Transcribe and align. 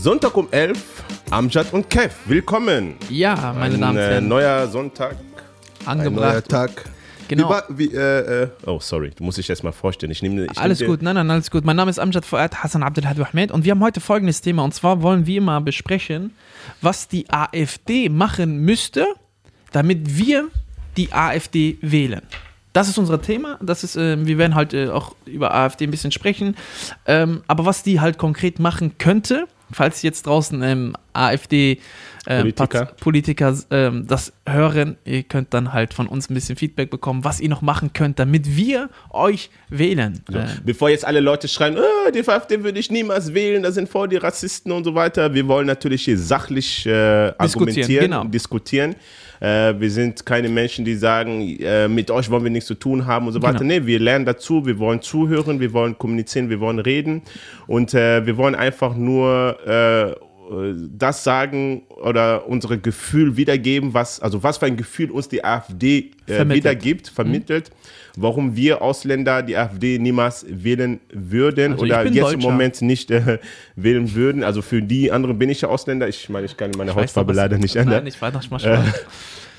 Sonntag 0.00 0.34
um 0.34 0.48
11, 0.50 1.04
Amjad 1.30 1.74
und 1.74 1.90
Kev, 1.90 2.14
willkommen. 2.24 2.94
Ja, 3.10 3.52
meine 3.52 3.74
Ein 3.74 3.80
Damen 3.82 3.98
und 3.98 4.02
äh, 4.02 4.08
Herren, 4.12 4.28
neuer 4.28 4.66
Sonntag, 4.66 5.10
ein 5.84 5.98
neuer 5.98 6.06
angebracht. 6.06 6.48
Tag. 6.48 6.84
Genau. 7.28 7.54
Wie, 7.68 7.90
wie, 7.90 7.94
äh, 7.94 8.44
äh, 8.44 8.48
oh, 8.64 8.78
sorry, 8.80 9.12
du 9.14 9.22
musst 9.24 9.36
dich 9.36 9.50
erst 9.50 9.62
mal 9.62 9.72
vorstellen. 9.72 10.10
Ich 10.10 10.22
nehme, 10.22 10.46
ich 10.46 10.58
Alles 10.58 10.80
nehm 10.80 10.88
gut, 10.88 11.02
nein, 11.02 11.16
nein, 11.16 11.30
alles 11.30 11.50
gut. 11.50 11.66
Mein 11.66 11.76
Name 11.76 11.90
ist 11.90 11.98
Amjad 11.98 12.24
Fuad 12.24 12.62
Hassan 12.62 12.82
Abdelhadi 12.82 13.20
Ahmed 13.20 13.52
und 13.52 13.66
wir 13.66 13.72
haben 13.72 13.82
heute 13.82 14.00
folgendes 14.00 14.40
Thema 14.40 14.64
und 14.64 14.72
zwar 14.72 15.02
wollen 15.02 15.26
wir 15.26 15.42
mal 15.42 15.60
besprechen, 15.60 16.34
was 16.80 17.06
die 17.06 17.28
AfD 17.28 18.08
machen 18.08 18.60
müsste, 18.62 19.04
damit 19.70 20.16
wir 20.16 20.48
die 20.96 21.12
AfD 21.12 21.76
wählen. 21.82 22.22
Das 22.72 22.88
ist 22.88 22.96
unser 22.96 23.20
Thema. 23.20 23.58
Das 23.60 23.84
ist, 23.84 23.96
äh, 23.96 24.16
wir 24.24 24.38
werden 24.38 24.54
halt 24.54 24.72
äh, 24.72 24.88
auch 24.88 25.14
über 25.26 25.54
AfD 25.54 25.84
ein 25.84 25.90
bisschen 25.90 26.10
sprechen. 26.10 26.56
Ähm, 27.04 27.42
aber 27.48 27.66
was 27.66 27.82
die 27.82 28.00
halt 28.00 28.16
konkret 28.16 28.60
machen 28.60 28.96
könnte, 28.96 29.46
falls 29.72 30.02
jetzt 30.02 30.26
draußen 30.26 30.62
ähm, 30.62 30.96
AfD 31.12 31.78
ähm, 32.26 32.42
Politiker. 32.42 32.84
Pat- 32.86 32.96
Politiker 32.98 33.58
ähm, 33.70 34.06
das 34.06 34.32
hören, 34.46 34.96
ihr 35.04 35.22
könnt 35.22 35.54
dann 35.54 35.72
halt 35.72 35.94
von 35.94 36.06
uns 36.06 36.28
ein 36.28 36.34
bisschen 36.34 36.56
Feedback 36.56 36.90
bekommen, 36.90 37.24
was 37.24 37.40
ihr 37.40 37.48
noch 37.48 37.62
machen 37.62 37.92
könnt, 37.94 38.18
damit 38.18 38.56
wir 38.56 38.90
euch 39.10 39.50
wählen. 39.70 40.22
So, 40.30 40.38
Ähm, 40.38 40.48
Bevor 40.64 40.90
jetzt 40.90 41.04
alle 41.06 41.20
Leute 41.20 41.48
schreien, 41.48 41.78
oh, 41.78 42.10
die 42.10 42.26
AfD 42.28 42.62
würde 42.62 42.78
ich 42.78 42.90
niemals 42.90 43.32
wählen, 43.32 43.62
das 43.62 43.74
sind 43.74 43.88
voll 43.88 44.08
die 44.08 44.16
Rassisten 44.16 44.70
und 44.72 44.84
so 44.84 44.94
weiter. 44.94 45.32
Wir 45.32 45.48
wollen 45.48 45.66
natürlich 45.66 46.04
hier 46.04 46.18
sachlich 46.18 46.84
äh, 46.86 47.32
argumentieren 47.38 48.04
genau. 48.04 48.20
und 48.20 48.34
diskutieren. 48.34 48.96
Äh, 49.40 49.80
wir 49.80 49.90
sind 49.90 50.26
keine 50.26 50.48
Menschen, 50.48 50.84
die 50.84 50.94
sagen, 50.94 51.40
äh, 51.58 51.88
mit 51.88 52.10
euch 52.10 52.30
wollen 52.30 52.44
wir 52.44 52.50
nichts 52.50 52.66
zu 52.66 52.74
tun 52.74 53.06
haben 53.06 53.26
und 53.26 53.32
so 53.32 53.42
weiter. 53.42 53.60
Genau. 53.60 53.80
Nee, 53.80 53.86
wir 53.86 53.98
lernen 53.98 54.26
dazu, 54.26 54.66
wir 54.66 54.78
wollen 54.78 55.00
zuhören, 55.00 55.60
wir 55.60 55.72
wollen 55.72 55.96
kommunizieren, 55.96 56.50
wir 56.50 56.60
wollen 56.60 56.78
reden 56.78 57.22
und 57.66 57.94
äh, 57.94 58.24
wir 58.26 58.36
wollen 58.36 58.54
einfach 58.54 58.94
nur 58.94 59.58
äh, 59.66 60.14
das 60.96 61.24
sagen 61.24 61.82
oder 61.88 62.46
unsere 62.48 62.78
Gefühl 62.78 63.36
wiedergeben, 63.36 63.94
was, 63.94 64.20
also 64.20 64.42
was 64.42 64.58
für 64.58 64.66
ein 64.66 64.76
Gefühl 64.76 65.10
uns 65.10 65.28
die 65.28 65.44
AfD 65.44 66.10
äh, 66.26 66.34
Vermittelt. 66.34 66.56
wiedergibt, 66.56 67.08
vermittelt, 67.08 67.70
warum 68.16 68.56
wir 68.56 68.82
Ausländer 68.82 69.42
die 69.42 69.56
AfD 69.56 69.98
niemals 69.98 70.46
wählen 70.48 71.00
würden 71.12 71.72
Also 71.72 71.84
oder 71.84 72.04
jetzt 72.04 72.14
im 72.16 72.22
Deutscher. 72.22 72.38
Moment 72.38 72.82
nicht 72.82 73.10
äh, 73.10 73.38
wählen 73.76 74.14
würden. 74.14 74.44
Also 74.44 74.62
für 74.62 74.82
die 74.82 75.12
anderen 75.12 75.38
bin 75.38 75.48
ich 75.50 75.60
ja 75.60 75.68
Ausländer. 75.68 76.08
Ich 76.08 76.28
meine, 76.28 76.46
ich 76.46 76.56
kann 76.56 76.70
meine 76.76 76.90
ich 76.90 76.96
Hautfarbe 76.96 77.32
leider 77.32 77.58
nicht 77.58 77.76
ändern. 77.76 78.04
Nein, 78.04 78.06
ich 78.06 78.20
weiß 78.20 78.32
noch, 78.32 78.50
mach 78.50 78.60
Spaß. 78.60 78.84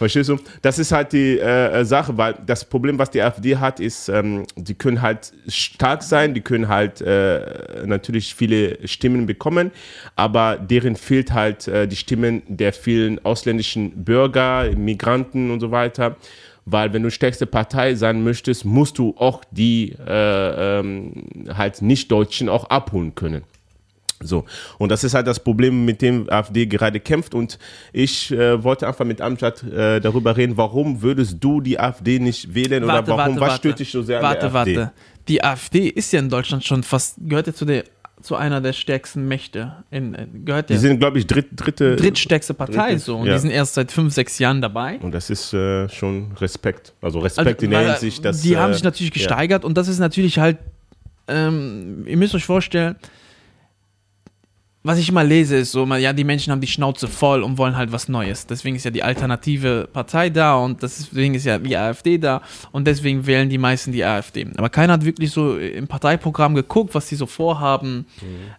Verstehst 0.02 0.30
du? 0.30 0.40
Das 0.64 0.80
ist 0.80 0.92
halt 0.92 1.14
die 1.14 1.38
äh, 1.38 1.86
Sache, 1.86 2.18
weil 2.18 2.34
das 2.44 2.66
Problem, 2.66 2.98
was 2.98 3.12
die 3.12 3.22
AfD 3.22 3.58
hat, 3.58 3.80
ist, 3.80 4.10
ähm, 4.10 4.48
die 4.56 4.74
können 4.74 5.00
halt 5.00 5.32
stark 5.48 6.02
sein, 6.02 6.34
die 6.34 6.42
können 6.42 6.68
halt 6.70 7.02
äh, 7.02 7.86
natürlich 7.86 8.34
viele 8.34 8.80
Stimmen 8.88 9.28
bekommen, 9.28 9.70
aber 10.16 10.58
deren 10.58 10.96
fehlt 10.96 11.34
halt 11.34 11.68
äh, 11.68 11.88
die 11.88 11.96
Stimmen 11.96 12.42
der 12.48 12.74
vielen 12.74 13.24
ausländischen 13.24 14.04
Bürger, 14.04 14.72
Migranten 14.76 15.52
und 15.52 15.60
so 15.60 15.70
weiter. 15.70 16.16
Weil 16.66 16.94
wenn 16.94 17.04
du 17.04 17.10
stärkste 17.10 17.46
Partei 17.46 17.96
sein 17.96 18.24
möchtest, 18.24 18.66
musst 18.66 18.98
du 18.98 19.16
auch 19.18 19.44
die 19.52 19.96
äh, 20.08 20.80
ähm, 20.80 21.14
halt 21.56 21.82
Nicht-Deutschen 21.82 22.50
auch 22.50 22.66
abholen 22.66 23.16
können. 23.16 23.44
So, 24.24 24.46
und 24.78 24.90
das 24.90 25.04
ist 25.04 25.14
halt 25.14 25.28
das 25.28 25.40
Problem, 25.40 25.86
mit 25.86 26.02
dem 26.02 26.30
AfD 26.30 26.66
gerade 26.66 27.00
kämpft. 27.00 27.34
Und 27.34 27.58
ich 27.92 28.32
äh, 28.32 28.64
wollte 28.64 28.88
einfach 28.88 29.06
mit 29.06 29.22
Amjad 29.22 29.64
äh, 29.64 30.00
darüber 30.00 30.38
reden, 30.38 30.58
warum 30.58 31.02
würdest 31.02 31.38
du 31.40 31.62
die 31.62 31.80
AfD 31.80 32.20
nicht 32.20 32.54
wählen 32.54 32.84
oder 32.84 33.06
warum, 33.08 33.40
was 33.40 33.58
stört 33.58 33.80
dich 33.80 33.92
so 33.92 34.02
sehr 34.02 34.22
warte, 34.22 34.46
an 34.46 34.52
der 34.52 34.62
AfD? 34.62 34.78
Warte, 34.78 34.94
Die 35.28 35.44
AfD 35.44 35.88
ist 35.88 36.14
ja 36.14 36.20
in 36.20 36.30
Deutschland 36.30 36.64
schon 36.64 36.84
fast, 36.84 37.16
gehört 37.20 37.48
ja 37.48 37.54
zu, 37.54 37.66
der, 37.66 37.84
zu 38.22 38.36
einer 38.36 38.62
der 38.62 38.74
stärksten 38.74 39.28
Mächte. 39.28 39.84
In, 39.92 40.14
in, 40.14 40.46
gehört 40.46 40.70
Die 40.70 40.74
ja 40.74 40.80
sind, 40.80 41.00
glaube 41.00 41.20
ich, 41.20 41.28
dritt, 41.28 41.48
dritte. 41.56 41.96
drittstärkste 41.96 42.54
Partei 42.54 42.92
dritte, 42.92 43.00
so. 43.00 43.18
Und 43.18 43.28
ja. 43.28 43.34
die 43.34 43.40
sind 43.40 43.52
erst 43.52 43.74
seit 43.74 43.92
fünf, 43.92 44.14
sechs 44.14 44.40
Jahren 44.40 44.62
dabei. 44.62 44.98
Und 45.00 45.14
das 45.14 45.30
ist 45.30 45.54
äh, 45.54 45.90
schon 45.90 46.32
Respekt. 46.34 46.94
Also 47.02 47.20
Respekt 47.20 47.64
in 47.64 47.72
der 47.72 47.92
Hinsicht, 47.92 48.24
dass. 48.24 48.42
die 48.42 48.58
haben 48.58 48.72
äh, 48.72 48.74
sich 48.74 48.84
natürlich 48.84 49.12
ja. 49.12 49.16
gesteigert 49.16 49.66
und 49.66 49.78
das 49.78 49.88
ist 49.88 50.00
natürlich 50.00 50.40
halt, 50.40 50.58
ähm, 51.28 52.04
ihr 52.08 52.18
müsst 52.18 52.36
euch 52.36 52.46
vorstellen, 52.46 52.96
was 54.84 54.98
ich 54.98 55.10
immer 55.10 55.24
lese, 55.24 55.58
ist 55.58 55.72
so, 55.74 55.86
ja, 55.96 56.12
die 56.12 56.24
Menschen 56.24 56.52
haben 56.52 56.60
die 56.62 56.66
Schnauze 56.68 57.08
voll 57.08 57.44
und 57.44 57.60
wollen 57.60 57.78
halt 57.78 57.92
was 57.92 58.10
Neues. 58.10 58.48
Deswegen 58.48 58.76
ist 58.76 58.84
ja 58.84 58.90
die 58.90 59.04
alternative 59.04 59.88
Partei 59.94 60.32
da 60.32 60.56
und 60.56 60.82
deswegen 60.82 61.36
ist 61.36 61.46
ja 61.46 61.60
die 61.60 61.78
AfD 61.78 62.18
da 62.18 62.42
und 62.72 62.88
deswegen 62.88 63.28
wählen 63.28 63.48
die 63.48 63.60
meisten 63.60 63.92
die 63.92 64.04
AfD. 64.04 64.48
Aber 64.58 64.70
keiner 64.70 64.94
hat 64.94 65.06
wirklich 65.06 65.30
so 65.32 65.56
im 65.58 65.88
Parteiprogramm 65.88 66.56
geguckt, 66.56 66.96
was 66.96 67.08
die 67.08 67.16
so 67.16 67.28
vorhaben. 67.28 68.08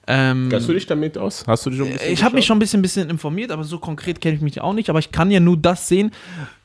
Ähm, 0.06 0.46
Kennst 0.48 0.68
du 0.68 0.72
dich 0.74 0.86
damit 0.86 1.18
aus? 1.18 1.44
Hast 1.46 1.66
du 1.66 1.70
dich 1.70 1.78
schon 1.80 1.88
ein 1.88 1.94
bisschen 1.94 2.12
ich 2.12 2.22
habe 2.22 2.36
mich 2.36 2.46
schon 2.46 2.56
ein 2.56 2.60
bisschen, 2.60 2.82
bisschen 2.82 3.10
informiert, 3.10 3.50
aber 3.50 3.64
so 3.64 3.78
konkret 3.80 4.20
kenne 4.20 4.36
ich 4.36 4.42
mich 4.42 4.60
auch 4.60 4.74
nicht. 4.74 4.90
Aber 4.90 5.00
ich 5.00 5.10
kann 5.10 5.30
ja 5.32 5.40
nur 5.40 5.56
das 5.56 5.88
sehen, 5.88 6.12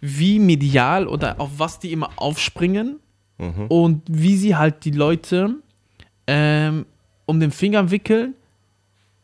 wie 0.01 0.37
medial 0.37 1.07
oder 1.07 1.41
auf 1.41 1.49
was 1.57 1.79
die 1.79 1.91
immer 1.93 2.11
aufspringen 2.17 2.97
Mhm. 3.39 3.67
und 3.67 4.01
wie 4.07 4.35
sie 4.35 4.55
halt 4.55 4.83
die 4.83 4.89
Leute 4.91 5.57
ähm, 6.25 6.85
um 7.25 7.39
den 7.39 7.51
Finger 7.51 7.91
wickeln, 7.91 8.33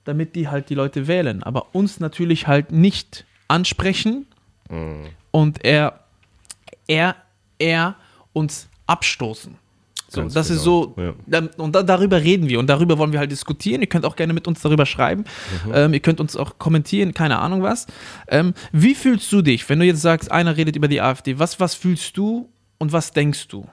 damit 0.05 0.35
die 0.35 0.47
halt 0.49 0.69
die 0.69 0.75
Leute 0.75 1.07
wählen. 1.07 1.43
Aber 1.43 1.73
uns 1.75 1.99
natürlich 1.99 2.47
halt 2.47 2.71
nicht 2.71 3.25
ansprechen 3.47 4.25
Mhm. 4.69 5.07
und 5.31 5.63
er, 5.65 5.99
er, 6.87 7.15
er 7.59 7.95
uns 8.31 8.67
abstoßen. 8.87 9.55
So, 10.07 10.21
Ganz 10.21 10.33
das 10.33 10.49
ist 10.51 10.63
genau, 10.63 10.93
so, 10.95 11.13
ja. 11.31 11.41
und 11.57 11.73
da, 11.75 11.81
darüber 11.81 12.21
reden 12.21 12.47
wir 12.47 12.59
und 12.59 12.67
darüber 12.67 12.97
wollen 12.99 13.11
wir 13.11 13.19
halt 13.19 13.31
diskutieren. 13.31 13.81
Ihr 13.81 13.87
könnt 13.87 14.05
auch 14.05 14.15
gerne 14.15 14.31
mit 14.33 14.47
uns 14.47 14.61
darüber 14.61 14.85
schreiben. 14.85 15.25
Mhm. 15.65 15.71
Ähm, 15.73 15.93
ihr 15.93 15.99
könnt 16.01 16.19
uns 16.19 16.37
auch 16.37 16.59
kommentieren, 16.59 17.13
keine 17.15 17.39
Ahnung 17.39 17.63
was. 17.63 17.87
Ähm, 18.27 18.53
wie 18.71 18.93
fühlst 18.95 19.31
du 19.31 19.41
dich, 19.41 19.67
wenn 19.69 19.79
du 19.79 19.85
jetzt 19.85 20.01
sagst, 20.01 20.31
einer 20.31 20.55
redet 20.55 20.75
über 20.75 20.87
die 20.87 21.01
AfD? 21.01 21.39
Was, 21.39 21.59
was 21.59 21.73
fühlst 21.73 22.15
du 22.15 22.47
und 22.77 22.91
was 22.93 23.11
denkst 23.11 23.47
du? 23.47 23.67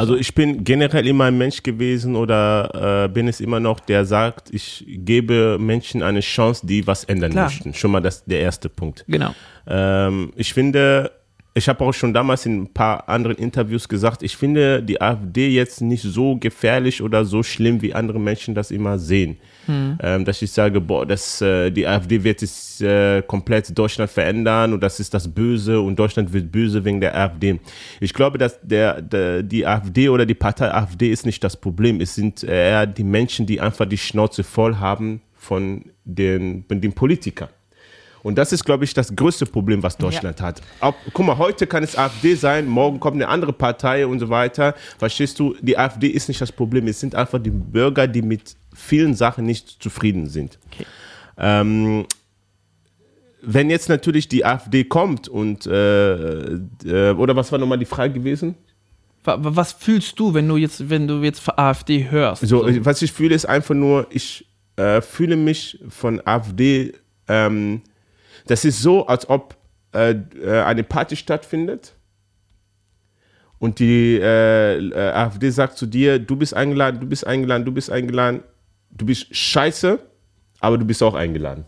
Also 0.00 0.16
ich 0.16 0.34
bin 0.34 0.64
generell 0.64 1.06
immer 1.06 1.24
ein 1.24 1.36
Mensch 1.36 1.62
gewesen 1.62 2.16
oder 2.16 3.04
äh, 3.04 3.08
bin 3.08 3.28
es 3.28 3.38
immer 3.38 3.60
noch, 3.60 3.80
der 3.80 4.06
sagt, 4.06 4.48
ich 4.50 4.82
gebe 4.88 5.58
Menschen 5.60 6.02
eine 6.02 6.20
Chance, 6.20 6.66
die 6.66 6.86
was 6.86 7.04
ändern 7.04 7.32
Klar. 7.32 7.44
möchten. 7.44 7.74
Schon 7.74 7.90
mal 7.90 8.00
das 8.00 8.24
der 8.24 8.40
erste 8.40 8.70
Punkt. 8.70 9.04
Genau. 9.08 9.34
Ähm, 9.66 10.32
ich 10.36 10.54
finde, 10.54 11.10
ich 11.60 11.68
habe 11.68 11.84
auch 11.84 11.92
schon 11.92 12.14
damals 12.14 12.46
in 12.46 12.62
ein 12.62 12.72
paar 12.72 13.06
anderen 13.06 13.36
Interviews 13.36 13.86
gesagt, 13.86 14.22
ich 14.22 14.34
finde 14.34 14.82
die 14.82 14.98
AfD 14.98 15.48
jetzt 15.50 15.82
nicht 15.82 16.02
so 16.02 16.36
gefährlich 16.36 17.02
oder 17.02 17.26
so 17.26 17.42
schlimm, 17.42 17.82
wie 17.82 17.92
andere 17.92 18.18
Menschen 18.18 18.54
das 18.54 18.70
immer 18.70 18.98
sehen. 18.98 19.36
Ähm, 20.02 20.24
dass 20.24 20.40
ich 20.40 20.50
sage, 20.50 20.80
boah, 20.80 21.04
das, 21.04 21.42
äh, 21.42 21.70
die 21.70 21.86
AfD 21.86 22.24
wird 22.24 22.40
jetzt 22.40 22.80
äh, 22.80 23.22
komplett 23.22 23.78
Deutschland 23.78 24.10
verändern 24.10 24.72
und 24.72 24.82
das 24.82 25.00
ist 25.00 25.12
das 25.12 25.28
Böse 25.28 25.82
und 25.82 25.96
Deutschland 25.96 26.32
wird 26.32 26.50
böse 26.50 26.82
wegen 26.82 26.98
der 26.98 27.14
AfD. 27.14 27.60
Ich 28.00 28.14
glaube, 28.14 28.38
dass 28.38 28.58
der, 28.62 29.02
der, 29.02 29.42
die 29.42 29.66
AfD 29.66 30.08
oder 30.08 30.24
die 30.24 30.34
Partei 30.34 30.72
AfD 30.72 31.10
ist 31.10 31.26
nicht 31.26 31.44
das 31.44 31.58
Problem. 31.58 32.00
Es 32.00 32.14
sind 32.14 32.42
eher 32.42 32.86
die 32.86 33.04
Menschen, 33.04 33.44
die 33.44 33.60
einfach 33.60 33.86
die 33.86 33.98
Schnauze 33.98 34.44
voll 34.44 34.76
haben 34.76 35.20
von 35.36 35.84
den, 36.04 36.64
von 36.66 36.80
den 36.80 36.94
Politikern. 36.94 37.50
Und 38.22 38.36
das 38.36 38.52
ist, 38.52 38.64
glaube 38.64 38.84
ich, 38.84 38.92
das 38.94 39.14
größte 39.14 39.46
Problem, 39.46 39.82
was 39.82 39.96
Deutschland 39.96 40.40
hat. 40.42 40.60
Auch, 40.80 40.94
guck 41.12 41.26
mal, 41.26 41.38
heute 41.38 41.66
kann 41.66 41.82
es 41.82 41.96
AfD 41.96 42.34
sein, 42.34 42.66
morgen 42.68 43.00
kommt 43.00 43.16
eine 43.16 43.28
andere 43.28 43.52
Partei 43.52 44.06
und 44.06 44.18
so 44.20 44.28
weiter. 44.28 44.74
Verstehst 44.98 45.38
du? 45.38 45.54
Die 45.62 45.78
AfD 45.78 46.08
ist 46.08 46.28
nicht 46.28 46.40
das 46.40 46.52
Problem. 46.52 46.86
Es 46.86 47.00
sind 47.00 47.14
einfach 47.14 47.38
die 47.38 47.50
Bürger, 47.50 48.06
die 48.06 48.22
mit 48.22 48.54
vielen 48.74 49.14
Sachen 49.14 49.46
nicht 49.46 49.82
zufrieden 49.82 50.26
sind. 50.26 50.58
Okay. 50.72 50.86
Ähm, 51.38 52.06
wenn 53.42 53.70
jetzt 53.70 53.88
natürlich 53.88 54.28
die 54.28 54.44
AfD 54.44 54.84
kommt 54.84 55.26
und, 55.28 55.66
äh, 55.66 56.54
äh, 56.84 57.12
oder 57.16 57.34
was 57.36 57.50
war 57.50 57.58
nochmal 57.58 57.78
die 57.78 57.86
Frage 57.86 58.12
gewesen? 58.12 58.54
Wa- 59.24 59.42
wa- 59.42 59.50
Was 59.54 59.72
fühlst 59.72 60.18
du, 60.18 60.34
wenn 60.34 60.46
du 60.46 60.56
jetzt, 60.58 60.90
wenn 60.90 61.08
du 61.08 61.22
jetzt 61.22 61.42
AfD 61.58 62.10
hörst? 62.10 62.46
So, 62.46 62.66
was 62.84 63.00
ich 63.00 63.12
fühle, 63.12 63.34
ist 63.34 63.46
einfach 63.46 63.74
nur, 63.74 64.06
ich 64.10 64.46
äh, 64.76 65.00
fühle 65.00 65.36
mich 65.36 65.78
von 65.88 66.20
AfD, 66.26 66.92
ähm, 67.28 67.80
das 68.46 68.64
ist 68.64 68.80
so, 68.82 69.06
als 69.06 69.28
ob 69.28 69.56
äh, 69.94 70.12
äh, 70.42 70.60
eine 70.62 70.82
Party 70.84 71.16
stattfindet 71.16 71.94
und 73.58 73.78
die 73.78 74.18
äh, 74.20 74.78
äh, 74.78 74.94
AfD 75.12 75.50
sagt 75.50 75.76
zu 75.76 75.86
dir, 75.86 76.18
du 76.18 76.36
bist 76.36 76.54
eingeladen, 76.54 77.00
du 77.00 77.06
bist 77.06 77.26
eingeladen, 77.26 77.64
du 77.64 77.72
bist 77.72 77.90
eingeladen, 77.90 78.42
du 78.90 79.04
bist 79.06 79.34
scheiße, 79.34 79.98
aber 80.60 80.78
du 80.78 80.84
bist 80.84 81.02
auch 81.02 81.14
eingeladen. 81.14 81.64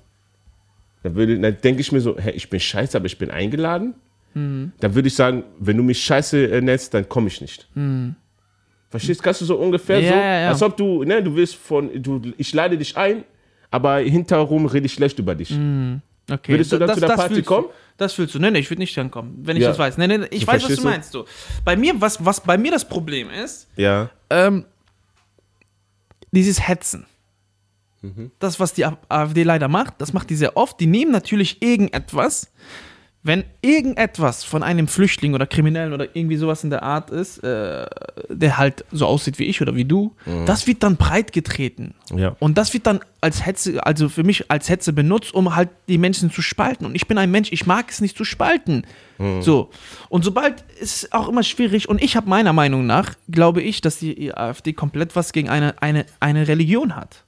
Dann, 1.03 1.15
würde- 1.15 1.39
dann 1.39 1.57
denke 1.63 1.81
ich 1.81 1.93
mir 1.93 2.01
so, 2.01 2.17
hä, 2.19 2.31
ich 2.31 2.49
bin 2.49 2.61
scheiße, 2.61 2.97
aber 2.97 3.07
ich 3.07 3.19
bin 3.19 3.31
eingeladen. 3.31 3.95
Dann 4.35 4.95
würde 4.95 5.09
ich 5.09 5.15
sagen, 5.15 5.45
wenn 5.59 5.77
du 5.77 5.83
mich 5.83 6.03
scheiße 6.03 6.47
äh, 6.47 6.61
nennst, 6.63 6.95
dann 6.95 7.07
komme 7.07 7.27
ich 7.29 7.41
nicht. 7.43 7.69
Verstehst? 8.89 9.23
Kannst 9.23 9.43
du 9.43 9.45
so 9.45 9.57
ungefähr 9.57 10.01
Ja, 10.01 10.09
so, 10.09 10.15
ja, 10.15 10.41
ja. 10.43 10.49
als 10.49 10.63
ob 10.63 10.77
du, 10.77 11.05
ne, 11.05 11.23
du 11.23 11.35
willst 11.37 11.57
von, 11.57 11.91
du, 12.03 12.23
ich 12.39 12.55
lade 12.55 12.79
dich 12.79 12.97
ein, 12.97 13.25
aber 13.71 13.99
hinterherum 13.99 14.65
rede 14.67 14.87
ich 14.87 14.95
schlecht 14.95 15.19
über 15.19 15.35
dich. 15.35 15.51
Okay. 16.31 16.53
Würdest 16.53 16.73
du 16.73 16.79
dann 16.79 16.89
das, 16.89 16.97
zu 16.97 17.01
der 17.01 17.09
das 17.11 17.19
Party 17.19 17.43
kommen? 17.43 17.67
Das 17.97 18.13
fühlst 18.15 18.35
du. 18.35 18.39
Nee, 18.39 18.51
nee, 18.51 18.59
ich 18.61 18.71
würde 18.71 18.81
nicht 18.81 18.97
dann 18.97 19.11
kommen, 19.11 19.39
wenn 19.43 19.57
ich 19.57 19.63
Ja. 19.63 19.69
das 19.71 19.79
weiß. 19.79 19.99
Nee, 19.99 20.07
nee, 20.07 20.27
ich 20.31 20.43
Du 20.43 20.47
weiß, 20.47 20.65
was 20.65 20.77
du 20.77 20.83
meinst. 20.83 21.15
Du. 21.15 21.25
Bei 21.65 21.77
mir, 21.77 22.01
was, 22.01 22.25
was 22.25 22.41
bei 22.41 22.57
mir 22.57 22.71
das 22.71 22.89
Problem 22.89 23.29
ist, 23.31 23.69
Ja. 23.77 24.09
ähm, 24.31 24.65
dieses 26.31 26.67
Hetzen. 26.67 27.07
Das, 28.41 28.59
was 28.59 28.73
die 28.73 28.85
AfD 28.85 29.45
leider 29.45 29.69
macht, 29.69 29.95
das 29.99 30.13
macht 30.13 30.29
die 30.31 30.35
sehr 30.35 30.57
oft. 30.57 30.81
Die 30.81 30.87
nehmen 30.89 31.13
natürlich 31.13 31.63
irgendetwas, 31.63 32.51
wenn 33.23 33.45
irgendetwas 33.61 34.43
von 34.43 34.63
einem 34.63 34.89
Flüchtling 34.89 35.35
oder 35.35 35.47
Kriminellen 35.47 35.93
oder 35.93 36.17
irgendwie 36.17 36.37
sowas 36.37 36.65
in 36.65 36.71
der 36.71 36.83
Art 36.83 37.11
ist, 37.11 37.39
äh, 37.45 37.87
der 38.29 38.59
halt 38.59 38.85
so 38.91 39.07
aussieht 39.07 39.39
wie 39.39 39.45
ich 39.45 39.63
oder 39.63 39.77
wie 39.77 39.85
du, 39.85 40.15
das 40.47 40.67
wird 40.67 40.83
dann 40.83 40.97
breit 40.97 41.33
getreten. 41.33 41.95
Ja. 42.15 42.37
Und 42.41 42.59
das 42.59 42.75
wird 42.75 42.87
dann 42.87 43.01
als 43.21 43.47
Hetze, 43.47 43.85
also 43.87 44.09
für 44.09 44.25
mich 44.25 44.51
als 44.51 44.69
Hetze 44.69 44.93
benutzt, 44.93 45.35
um 45.35 45.55
halt 45.55 45.69
die 45.89 45.99
Menschen 45.99 46.33
zu 46.33 46.43
spalten. 46.43 46.85
Und 46.85 46.97
ich 46.97 47.07
bin 47.07 47.17
ein 47.17 47.31
Mensch, 47.31 47.53
ich 47.53 47.65
mag 47.67 47.91
es 47.91 48.01
nicht 48.01 48.17
zu 48.17 48.25
spalten. 48.25 48.85
So. 49.41 49.71
Und 50.09 50.25
sobald 50.25 50.63
ist 50.81 51.05
es 51.05 51.13
auch 51.13 51.29
immer 51.29 51.45
schwierig, 51.45 51.89
und 51.89 52.03
ich 52.03 52.17
habe 52.17 52.29
meiner 52.29 52.53
Meinung 52.53 52.87
nach, 52.87 53.15
glaube 53.31 53.63
ich, 53.63 53.81
dass 53.81 53.99
die 53.99 54.35
AfD 54.35 54.73
komplett 54.73 55.15
was 55.15 55.33
gegen 55.33 55.49
eine, 55.49 55.81
eine, 55.81 56.07
eine 56.19 56.49
Religion 56.49 56.97
hat. 56.97 57.25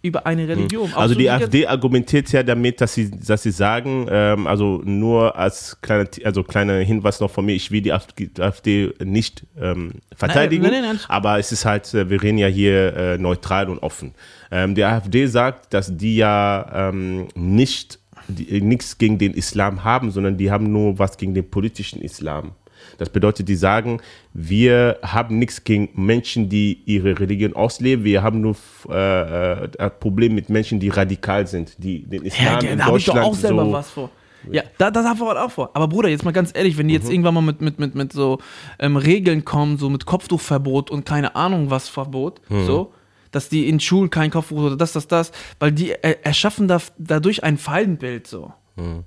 Über 0.00 0.26
eine 0.26 0.46
Religion. 0.46 0.92
Auch 0.92 0.98
Also 1.02 1.14
so 1.14 1.20
die 1.20 1.28
AfD 1.28 1.66
argumentiert 1.66 2.30
ja 2.30 2.44
damit, 2.44 2.80
dass 2.80 2.94
sie, 2.94 3.10
dass 3.10 3.42
sie 3.42 3.50
sagen, 3.50 4.06
ähm, 4.08 4.46
also 4.46 4.80
nur 4.84 5.36
als 5.36 5.80
kleiner, 5.80 6.08
also 6.22 6.44
kleiner 6.44 6.74
Hinweis 6.74 7.18
noch 7.18 7.30
von 7.32 7.44
mir, 7.44 7.54
ich 7.54 7.72
will 7.72 7.80
die 7.80 7.92
AfD 7.92 8.92
nicht 9.02 9.44
ähm, 9.60 9.94
verteidigen, 10.14 10.62
Nein, 10.62 10.72
nein, 10.72 10.82
nein, 10.82 11.00
aber 11.08 11.40
es 11.40 11.50
ist 11.50 11.64
halt, 11.64 11.92
äh, 11.94 12.08
wir 12.08 12.22
reden 12.22 12.38
ja 12.38 12.46
hier 12.46 12.96
äh, 12.96 13.18
neutral 13.18 13.68
und 13.68 13.80
offen. 13.80 14.14
Ähm, 14.52 14.76
die 14.76 14.84
AfD 14.84 15.26
sagt, 15.26 15.74
dass 15.74 15.96
die 15.96 16.16
ja 16.16 16.88
ähm, 16.90 17.26
nicht 17.34 17.98
äh, 18.28 18.60
nichts 18.60 18.98
gegen 18.98 19.18
den 19.18 19.34
Islam 19.34 19.82
haben, 19.82 20.12
sondern 20.12 20.36
die 20.36 20.50
haben 20.50 20.70
nur 20.70 20.98
was 21.00 21.16
gegen 21.16 21.34
den 21.34 21.50
politischen 21.50 22.00
Islam. 22.00 22.52
Das 22.98 23.08
bedeutet, 23.10 23.48
die 23.48 23.54
sagen, 23.56 24.00
wir 24.34 24.98
haben 25.02 25.38
nichts 25.38 25.64
gegen 25.64 25.88
Menschen, 25.94 26.48
die 26.48 26.82
ihre 26.84 27.18
Religion 27.18 27.54
ausleben. 27.54 28.04
Wir 28.04 28.22
haben 28.22 28.40
nur 28.40 28.56
äh, 28.90 29.64
äh, 29.64 29.68
ein 29.78 29.90
Problem 30.00 30.34
mit 30.34 30.50
Menschen, 30.50 30.80
die 30.80 30.88
radikal 30.88 31.46
sind, 31.46 31.82
die 31.82 32.02
den 32.02 32.24
Islam 32.24 32.64
ja, 32.64 32.70
in 32.70 32.78
da 32.78 32.84
habe 32.86 32.98
ich 32.98 33.04
doch 33.06 33.14
Deutschland 33.14 33.34
auch 33.36 33.38
selber 33.40 33.64
so. 33.64 33.72
was 33.72 33.90
vor. 33.90 34.10
Ja, 34.50 34.62
da, 34.78 34.90
da 34.90 35.02
haben 35.04 35.18
wir 35.20 35.44
auch 35.44 35.50
vor. 35.50 35.70
Aber 35.74 35.88
Bruder, 35.88 36.08
jetzt 36.08 36.24
mal 36.24 36.30
ganz 36.32 36.52
ehrlich, 36.54 36.78
wenn 36.78 36.88
die 36.88 36.94
Mhm. 36.94 37.00
jetzt 37.00 37.10
irgendwann 37.10 37.34
mal 37.34 37.40
mit, 37.40 37.60
mit, 37.60 37.78
mit, 37.78 37.94
mit 37.94 38.12
so 38.12 38.38
ähm, 38.78 38.96
Regeln 38.96 39.44
kommen, 39.44 39.78
so 39.78 39.90
mit 39.90 40.06
Kopftuchverbot 40.06 40.90
und 40.90 41.04
keine 41.04 41.34
Ahnung 41.36 41.70
was 41.70 41.88
Verbot, 41.88 42.40
Mhm. 42.48 42.64
so, 42.66 42.92
dass 43.30 43.48
die 43.48 43.68
in 43.68 43.78
Schulen 43.80 44.10
kein 44.10 44.30
Kopftuch 44.30 44.58
oder 44.58 44.76
das, 44.76 44.92
das, 44.92 45.06
das, 45.08 45.32
weil 45.58 45.72
die 45.72 45.90
erschaffen 45.90 46.66
da, 46.68 46.78
dadurch 46.98 47.42
ein 47.44 47.58
Feindbild 47.58 48.26
so. 48.26 48.52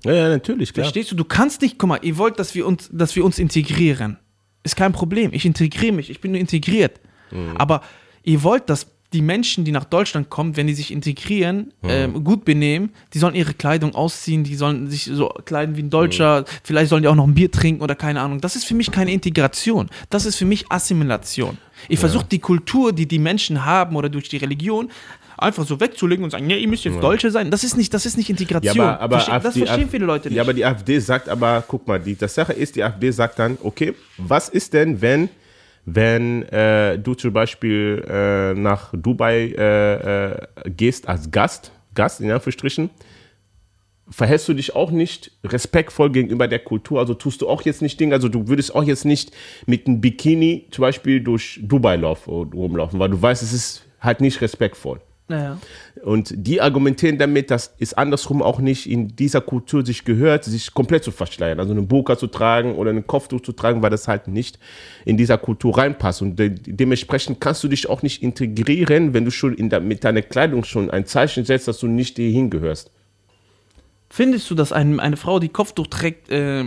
Ja, 0.04 0.12
ja, 0.12 0.28
natürlich, 0.28 0.72
klar. 0.72 0.84
Verstehst 0.84 1.10
du? 1.10 1.16
Du 1.16 1.24
kannst 1.24 1.62
nicht, 1.62 1.78
guck 1.78 1.88
mal, 1.88 1.98
ihr 2.02 2.18
wollt, 2.18 2.38
dass 2.38 2.54
wir 2.54 2.66
uns, 2.66 2.90
dass 2.92 3.16
wir 3.16 3.24
uns 3.24 3.38
integrieren. 3.38 4.18
Ist 4.64 4.76
kein 4.76 4.92
Problem. 4.92 5.30
Ich 5.32 5.44
integriere 5.46 5.92
mich, 5.92 6.10
ich 6.10 6.20
bin 6.20 6.32
nur 6.32 6.40
integriert. 6.40 7.00
Mhm. 7.30 7.56
Aber 7.56 7.82
ihr 8.22 8.42
wollt, 8.42 8.68
dass 8.70 8.86
die 9.12 9.20
Menschen, 9.22 9.64
die 9.64 9.72
nach 9.72 9.84
Deutschland 9.84 10.30
kommen, 10.30 10.56
wenn 10.56 10.66
die 10.66 10.72
sich 10.74 10.90
integrieren, 10.90 11.72
Mhm. 11.82 11.88
ähm, 11.90 12.24
gut 12.24 12.44
benehmen, 12.46 12.92
die 13.12 13.18
sollen 13.18 13.34
ihre 13.34 13.52
Kleidung 13.52 13.94
ausziehen, 13.94 14.42
die 14.42 14.54
sollen 14.54 14.88
sich 14.88 15.04
so 15.04 15.28
kleiden 15.44 15.76
wie 15.76 15.82
ein. 15.82 15.90
Deutscher, 15.90 16.44
vielleicht 16.64 16.88
sollen 16.88 17.02
die 17.02 17.08
auch 17.08 17.14
noch 17.14 17.26
ein 17.26 17.34
Bier 17.34 17.50
trinken 17.50 17.82
oder 17.82 17.94
keine 17.94 18.20
Ahnung. 18.22 18.40
Das 18.40 18.56
ist 18.56 18.64
für 18.64 18.74
mich 18.74 18.90
keine 18.90 19.12
Integration. 19.12 19.90
Das 20.08 20.24
ist 20.24 20.36
für 20.36 20.46
mich 20.46 20.70
Assimilation. 20.70 21.58
Ich 21.88 21.98
versuche 21.98 22.24
die 22.30 22.38
Kultur, 22.38 22.92
die 22.92 23.06
die 23.06 23.18
Menschen 23.18 23.64
haben 23.66 23.96
oder 23.96 24.08
durch 24.08 24.28
die 24.28 24.36
Religion, 24.36 24.90
einfach 25.42 25.66
so 25.66 25.80
wegzulegen 25.80 26.24
und 26.24 26.30
sagen, 26.30 26.48
ja, 26.48 26.56
ihr 26.56 26.68
müsst 26.68 26.84
jetzt 26.84 27.02
Deutsche 27.02 27.30
sein. 27.30 27.50
Das 27.50 27.64
ist 27.64 27.76
nicht, 27.76 27.92
das 27.94 28.06
ist 28.06 28.16
nicht 28.16 28.28
Ja, 28.28 28.32
Integration. 28.34 28.80
aber, 28.80 29.00
aber 29.00 29.16
Verste- 29.18 29.30
das 29.32 29.46
AfD 29.46 29.66
verstehen 29.66 29.88
viele 29.90 30.06
Leute 30.06 30.28
nicht. 30.28 30.36
Ja, 30.36 30.42
aber 30.42 30.54
die 30.54 30.64
AfD 30.64 30.98
sagt 30.98 31.28
aber, 31.28 31.62
guck 31.66 31.86
mal, 31.86 31.98
die, 32.00 32.14
das 32.16 32.34
Sache 32.34 32.52
ist, 32.52 32.76
die 32.76 32.82
AfD 32.84 33.10
sagt 33.10 33.38
dann, 33.38 33.58
okay, 33.62 33.94
was 34.18 34.48
ist 34.48 34.72
denn, 34.72 35.00
wenn, 35.00 35.28
wenn 35.84 36.42
äh, 36.44 36.98
du 36.98 37.14
zum 37.14 37.32
Beispiel 37.32 38.04
äh, 38.08 38.54
nach 38.54 38.92
Dubai 38.96 39.52
äh, 39.56 40.30
äh, 40.32 40.36
gehst 40.70 41.08
als 41.08 41.30
Gast, 41.30 41.72
Gast 41.94 42.20
in 42.20 42.30
Anführungsstrichen, 42.30 42.90
verhältst 44.10 44.48
du 44.48 44.54
dich 44.54 44.74
auch 44.74 44.90
nicht 44.90 45.32
respektvoll 45.44 46.10
gegenüber 46.10 46.46
der 46.48 46.58
Kultur? 46.58 46.98
Also 47.00 47.14
tust 47.14 47.40
du 47.40 47.48
auch 47.48 47.62
jetzt 47.62 47.82
nicht 47.82 47.98
Dinge, 47.98 48.14
also 48.14 48.28
du 48.28 48.48
würdest 48.48 48.74
auch 48.74 48.84
jetzt 48.84 49.04
nicht 49.04 49.32
mit 49.66 49.86
einem 49.86 50.00
Bikini 50.00 50.66
zum 50.70 50.82
Beispiel 50.82 51.20
durch 51.20 51.60
Dubai 51.62 51.96
laufen, 51.96 52.30
rumlaufen, 52.30 52.98
weil 53.00 53.10
du 53.10 53.20
weißt, 53.20 53.42
es 53.42 53.52
ist 53.52 53.84
halt 54.00 54.20
nicht 54.20 54.40
respektvoll. 54.40 55.00
Naja. 55.32 55.58
Und 56.04 56.34
die 56.36 56.60
argumentieren 56.60 57.16
damit, 57.16 57.50
dass 57.50 57.74
es 57.78 57.94
andersrum 57.94 58.42
auch 58.42 58.58
nicht 58.58 58.88
in 58.88 59.08
dieser 59.16 59.40
Kultur 59.40 59.84
sich 59.84 60.04
gehört, 60.04 60.44
sich 60.44 60.74
komplett 60.74 61.04
zu 61.04 61.10
verschleiern. 61.10 61.58
Also 61.58 61.72
einen 61.72 61.88
Burka 61.88 62.18
zu 62.18 62.26
tragen 62.26 62.74
oder 62.74 62.90
einen 62.90 63.06
Kopftuch 63.06 63.40
zu 63.40 63.52
tragen, 63.52 63.82
weil 63.82 63.88
das 63.88 64.08
halt 64.08 64.28
nicht 64.28 64.58
in 65.06 65.16
dieser 65.16 65.38
Kultur 65.38 65.78
reinpasst. 65.78 66.20
Und 66.20 66.38
de 66.38 66.50
dementsprechend 66.50 67.40
kannst 67.40 67.64
du 67.64 67.68
dich 67.68 67.88
auch 67.88 68.02
nicht 68.02 68.22
integrieren, 68.22 69.14
wenn 69.14 69.24
du 69.24 69.30
schon 69.30 69.54
in 69.54 69.70
der, 69.70 69.80
mit 69.80 70.04
deiner 70.04 70.20
Kleidung 70.20 70.64
schon 70.64 70.90
ein 70.90 71.06
Zeichen 71.06 71.46
setzt, 71.46 71.66
dass 71.66 71.78
du 71.78 71.86
nicht 71.86 72.16
hierhin 72.16 72.50
gehörst. 72.50 72.90
Findest 74.10 74.50
du, 74.50 74.54
dass 74.54 74.72
ein, 74.72 75.00
eine 75.00 75.16
Frau, 75.16 75.38
die 75.38 75.48
Kopftuch 75.48 75.86
trägt, 75.86 76.30
äh, 76.30 76.64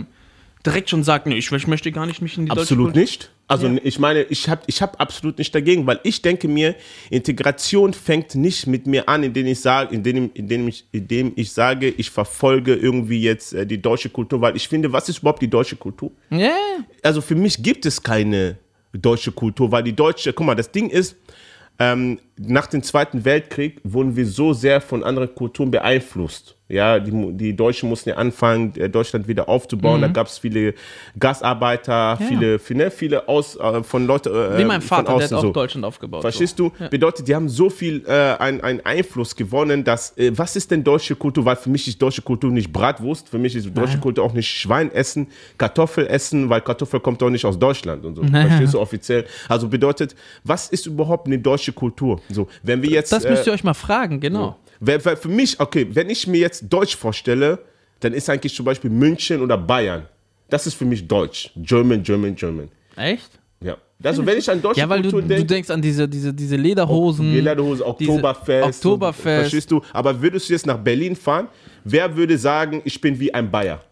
direkt 0.64 0.90
schon 0.90 1.04
sagt, 1.04 1.26
nee, 1.26 1.36
ich, 1.36 1.52
ich 1.52 1.66
möchte 1.68 1.92
gar 1.92 2.06
nicht 2.06 2.20
mich 2.20 2.36
in 2.36 2.46
die 2.46 2.48
deutsche 2.48 2.62
Absolut 2.62 2.96
nicht. 2.96 3.30
Also 3.48 3.68
Ja. 3.68 3.78
ich 3.84 3.98
meine, 4.00 4.22
ich 4.24 4.48
habe 4.48 4.62
ich 4.66 4.82
hab 4.82 5.00
absolut 5.00 5.38
nicht 5.38 5.54
dagegen, 5.54 5.86
weil 5.86 6.00
ich 6.02 6.20
denke 6.20 6.48
mir, 6.48 6.74
Integration 7.10 7.92
fängt 7.94 8.34
nicht 8.34 8.66
mit 8.66 8.86
mir 8.86 9.08
an, 9.08 9.22
indem 9.22 9.46
ich 9.46 9.60
sage, 9.60 9.94
indem, 9.94 10.30
indem, 10.34 10.66
ich, 10.68 10.84
indem 10.92 11.32
ich 11.36 11.52
sage, 11.52 11.88
ich 11.88 12.10
verfolge 12.10 12.74
irgendwie 12.74 13.20
jetzt 13.22 13.52
äh, 13.54 13.64
die 13.66 13.80
deutsche 13.80 14.08
Kultur, 14.10 14.40
weil 14.40 14.56
ich 14.56 14.66
finde, 14.68 14.92
was 14.92 15.08
ist 15.08 15.18
überhaupt 15.20 15.42
die 15.42 15.48
deutsche 15.50 15.76
Kultur? 15.76 16.10
Ja, 16.30 16.56
Also 17.02 17.20
für 17.20 17.36
mich 17.36 17.62
gibt 17.62 17.86
es 17.86 18.02
keine 18.02 18.56
deutsche 18.92 19.30
Kultur, 19.32 19.70
weil 19.70 19.82
die 19.84 19.94
deutsche, 19.94 20.32
guck 20.32 20.46
mal, 20.46 20.54
das 20.56 20.70
Ding 20.72 20.90
ist, 20.90 21.16
ähm, 21.78 22.18
nach 22.38 22.66
dem 22.66 22.82
Zweiten 22.82 23.24
Weltkrieg 23.24 23.80
wurden 23.82 24.14
wir 24.16 24.26
so 24.26 24.52
sehr 24.52 24.80
von 24.80 25.02
anderen 25.04 25.34
Kulturen 25.34 25.70
beeinflusst. 25.70 26.54
Ja, 26.68 26.98
die, 26.98 27.12
die 27.36 27.54
Deutschen 27.54 27.88
mussten 27.88 28.08
ja 28.08 28.16
anfangen, 28.16 28.74
äh, 28.76 28.90
Deutschland 28.90 29.28
wieder 29.28 29.48
aufzubauen. 29.48 30.00
Da 30.00 30.08
gab 30.08 30.26
es 30.26 30.38
viele 30.38 30.74
Gastarbeiter, 31.36 32.16
viele, 32.28 32.58
viele, 32.58 32.90
viele 32.90 33.28
aus, 33.28 33.56
äh, 33.56 33.82
von 33.82 34.06
Leuten. 34.06 34.30
Äh, 34.34 34.58
wie 34.58 34.64
mein 34.64 34.80
von 34.80 34.88
Vater, 34.88 35.02
der 35.04 35.14
hat 35.14 35.22
außen 35.24 35.36
auch 35.36 35.42
so. 35.42 35.52
Deutschland 35.52 35.84
aufgebaut. 35.84 36.22
Verstehst 36.22 36.58
du? 36.58 36.72
Bedeutet, 36.90 37.28
die 37.28 37.34
haben 37.34 37.48
so 37.48 37.70
viel 37.70 38.04
äh, 38.06 38.34
ein- 38.38 38.60
einen 38.62 38.80
Einfluss 38.84 39.34
gewonnen, 39.36 39.84
dass, 39.84 40.16
äh, 40.18 40.32
was 40.36 40.56
ist 40.56 40.70
denn 40.70 40.82
deutsche 40.82 41.14
Kultur? 41.16 41.44
Weil 41.44 41.56
für 41.56 41.70
mich 41.70 41.86
ist 41.88 42.00
deutsche 42.00 42.22
Kultur 42.22 42.50
nicht 42.50 42.72
Bratwurst, 42.72 43.28
für 43.28 43.38
mich 43.38 43.54
ist 43.54 43.66
deutsche 43.76 43.92
Nein. 43.92 44.00
Kultur 44.00 44.24
auch 44.24 44.32
nicht 44.32 44.48
Schwein 44.48 44.90
essen, 44.92 45.28
Kartoffel 45.58 46.06
essen, 46.06 46.48
weil 46.48 46.60
Kartoffel 46.62 47.00
kommt 47.00 47.22
auch 47.22 47.30
nicht 47.30 47.44
aus 47.44 47.58
Deutschland 47.58 48.04
und 48.04 48.16
so. 48.16 48.22
Verstehst 48.30 48.74
du 48.74 48.80
offiziell? 48.80 49.24
Also 49.48 49.68
bedeutet, 49.68 50.14
was 50.44 50.68
ist 50.68 50.86
überhaupt 50.86 51.26
eine 51.26 51.38
deutsche 51.38 51.72
Kultur? 51.72 52.20
So, 52.30 52.48
wenn 52.62 52.82
wir 52.82 52.90
jetzt. 52.90 53.12
Das 53.12 53.24
müsst 53.24 53.46
ihr 53.46 53.52
äh, 53.52 53.54
euch 53.54 53.64
mal 53.64 53.74
fragen, 53.74 54.20
genau. 54.20 54.58
weil, 54.80 55.04
weil 55.04 55.16
für 55.16 55.28
mich, 55.28 55.58
okay, 55.60 55.86
wenn 55.90 56.10
ich 56.10 56.26
mir 56.26 56.40
jetzt 56.40 56.64
Deutsch 56.68 56.96
vorstelle, 56.96 57.58
dann 58.00 58.12
ist 58.12 58.28
eigentlich 58.28 58.54
zum 58.54 58.64
Beispiel 58.64 58.90
München 58.90 59.40
oder 59.40 59.56
Bayern. 59.56 60.06
Das 60.48 60.66
ist 60.66 60.74
für 60.74 60.84
mich 60.84 61.06
Deutsch. 61.06 61.50
German, 61.56 62.02
German, 62.02 62.34
German. 62.34 62.68
Echt? 62.94 63.30
Ja. 63.60 63.76
Also 64.02 64.24
wenn 64.24 64.38
ich 64.38 64.48
an 64.50 64.60
deutsche 64.60 64.80
Ja, 64.80 64.88
weil 64.88 65.02
du, 65.02 65.10
Kultur 65.10 65.22
du 65.22 65.28
denke, 65.28 65.46
denkst 65.46 65.70
an 65.70 65.80
diese, 65.80 66.08
diese, 66.08 66.32
diese 66.32 66.56
Lederhosen. 66.56 67.32
Lederhose, 67.32 67.84
diese 67.98 68.12
Oktoberfest. 68.12 68.66
Oktoberfest. 68.66 69.40
Verstehst 69.40 69.70
du? 69.70 69.82
Aber 69.92 70.20
würdest 70.20 70.48
du 70.48 70.52
jetzt 70.52 70.66
nach 70.66 70.78
Berlin 70.78 71.16
fahren, 71.16 71.48
wer 71.84 72.14
würde 72.14 72.36
sagen, 72.36 72.82
ich 72.84 73.00
bin 73.00 73.18
wie 73.18 73.32
ein 73.32 73.50
Bayer? 73.50 73.82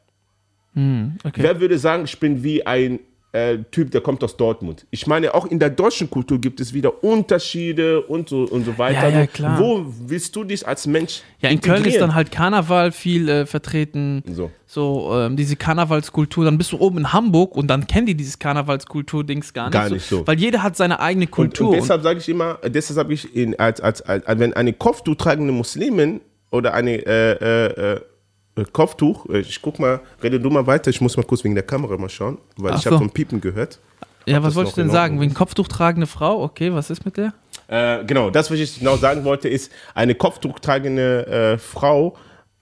okay. 0.77 1.41
Wer 1.43 1.61
würde 1.61 1.79
sagen, 1.79 2.05
ich 2.05 2.19
bin 2.19 2.43
wie 2.43 2.67
ein 2.67 2.99
äh, 3.35 3.59
Typ, 3.73 3.91
der 3.91 4.01
kommt 4.01 4.23
aus 4.23 4.37
Dortmund? 4.37 4.87
Ich 4.91 5.07
meine, 5.09 5.35
auch 5.35 5.45
in 5.47 5.59
der 5.59 5.69
deutschen 5.71 6.09
Kultur 6.09 6.41
gibt 6.41 6.61
es 6.61 6.73
wieder 6.73 7.03
Unterschiede 7.03 8.01
und 8.03 8.29
so, 8.29 8.45
und 8.45 8.65
so 8.65 8.79
weiter. 8.79 9.03
Ja, 9.03 9.09
ja, 9.09 9.19
Also, 9.23 9.33
klar. 9.33 9.59
Wo 9.59 9.85
willst 10.07 10.37
du 10.37 10.45
dich 10.45 10.67
als 10.67 10.87
Mensch 10.87 11.23
Ja, 11.41 11.49
in 11.51 11.61
Köln 11.61 11.79
ist 11.79 11.87
integrieren? 11.87 12.01
dann 12.09 12.15
halt 12.15 12.31
Karneval 12.31 12.93
viel 12.93 13.29
äh, 13.29 13.45
vertreten. 13.47 14.23
So. 14.31 14.51
So, 14.67 15.13
ähm, 15.15 15.37
diese 15.37 15.57
Karnevalskultur. 15.57 16.45
Dann 16.45 16.59
bist 16.59 16.73
du 16.73 16.79
oben 16.79 16.99
in 16.99 17.13
Hamburg 17.13 17.57
und 17.57 17.67
dann 17.69 17.87
kennen 17.87 18.07
die 18.07 18.15
dieses 18.15 18.39
Karnevalskultur-Dings 18.39 19.53
gar 19.53 19.65
nicht. 19.67 19.73
Gar 19.73 19.91
nicht 19.91 20.07
so. 20.09 20.27
Weil 20.27 20.39
jeder 20.39 20.63
hat 20.63 20.77
seine 20.77 21.01
eigene 21.01 21.27
Und, 21.27 21.31
Kultur. 21.33 21.71
und 21.71 21.77
deshalb 21.77 22.03
sage 22.03 22.19
ich 22.21 22.29
immer, 22.29 22.59
deshalb 22.65 22.95
sage 22.97 23.15
ich, 23.15 23.35
in, 23.35 23.59
als, 23.59 23.81
als, 23.81 24.03
als, 24.03 24.25
wenn 24.39 24.53
eine 24.55 24.73
Kopftuch 24.73 25.17
tragende 25.17 25.53
Muslimin 25.53 26.21
oder 26.51 26.75
eine 26.75 27.05
äh, 27.05 27.33
äh, 27.33 27.95
äh, 27.95 28.01
Kopftuch, 28.73 29.27
äh, 29.29 29.41
ich 29.41 29.61
guck 29.61 29.79
mal, 29.79 30.01
rede 30.23 30.39
du 30.41 30.51
mal 30.51 30.67
weiter, 30.67 30.91
ich 30.91 31.01
muss 31.01 31.17
mal 31.17 31.25
kurz 31.25 31.43
wegen 31.45 31.55
der 31.55 31.65
Kamera 31.65 31.97
mal 31.97 32.09
schauen, 32.09 32.39
weil 32.57 32.73
Ach 32.73 32.79
ich 32.79 32.87
habe 32.87 32.97
so. 32.97 32.99
so 32.99 33.05
ein 33.05 33.11
Piepen 33.11 33.41
gehört. 33.41 33.81
ja, 34.27 34.39
ob 34.39 34.45
was 34.45 34.55
wollte 34.55 34.71
ich 34.71 34.75
denn 34.75 34.91
sagen? 34.91 35.21
Wegen 35.21 35.33
ist. 35.33 35.39
Kopftuch 35.39 35.69
tragende 35.69 36.07
Frau? 36.07 36.43
Okay, 36.43 36.73
was 36.73 36.91
ist 36.91 37.05
mit 37.05 37.17
der? 37.17 37.35
Äh, 37.67 38.05
genau, 38.05 38.31
das, 38.31 38.51
was 38.51 38.59
ich 38.59 38.79
genau 38.79 38.97
sagen 38.97 39.25
wollte, 39.25 39.49
ist, 39.49 39.73
eine 39.95 40.15
Kopftuch 40.15 40.59
tragende 40.61 41.27
äh, 41.27 41.59
Frau, 41.59 42.17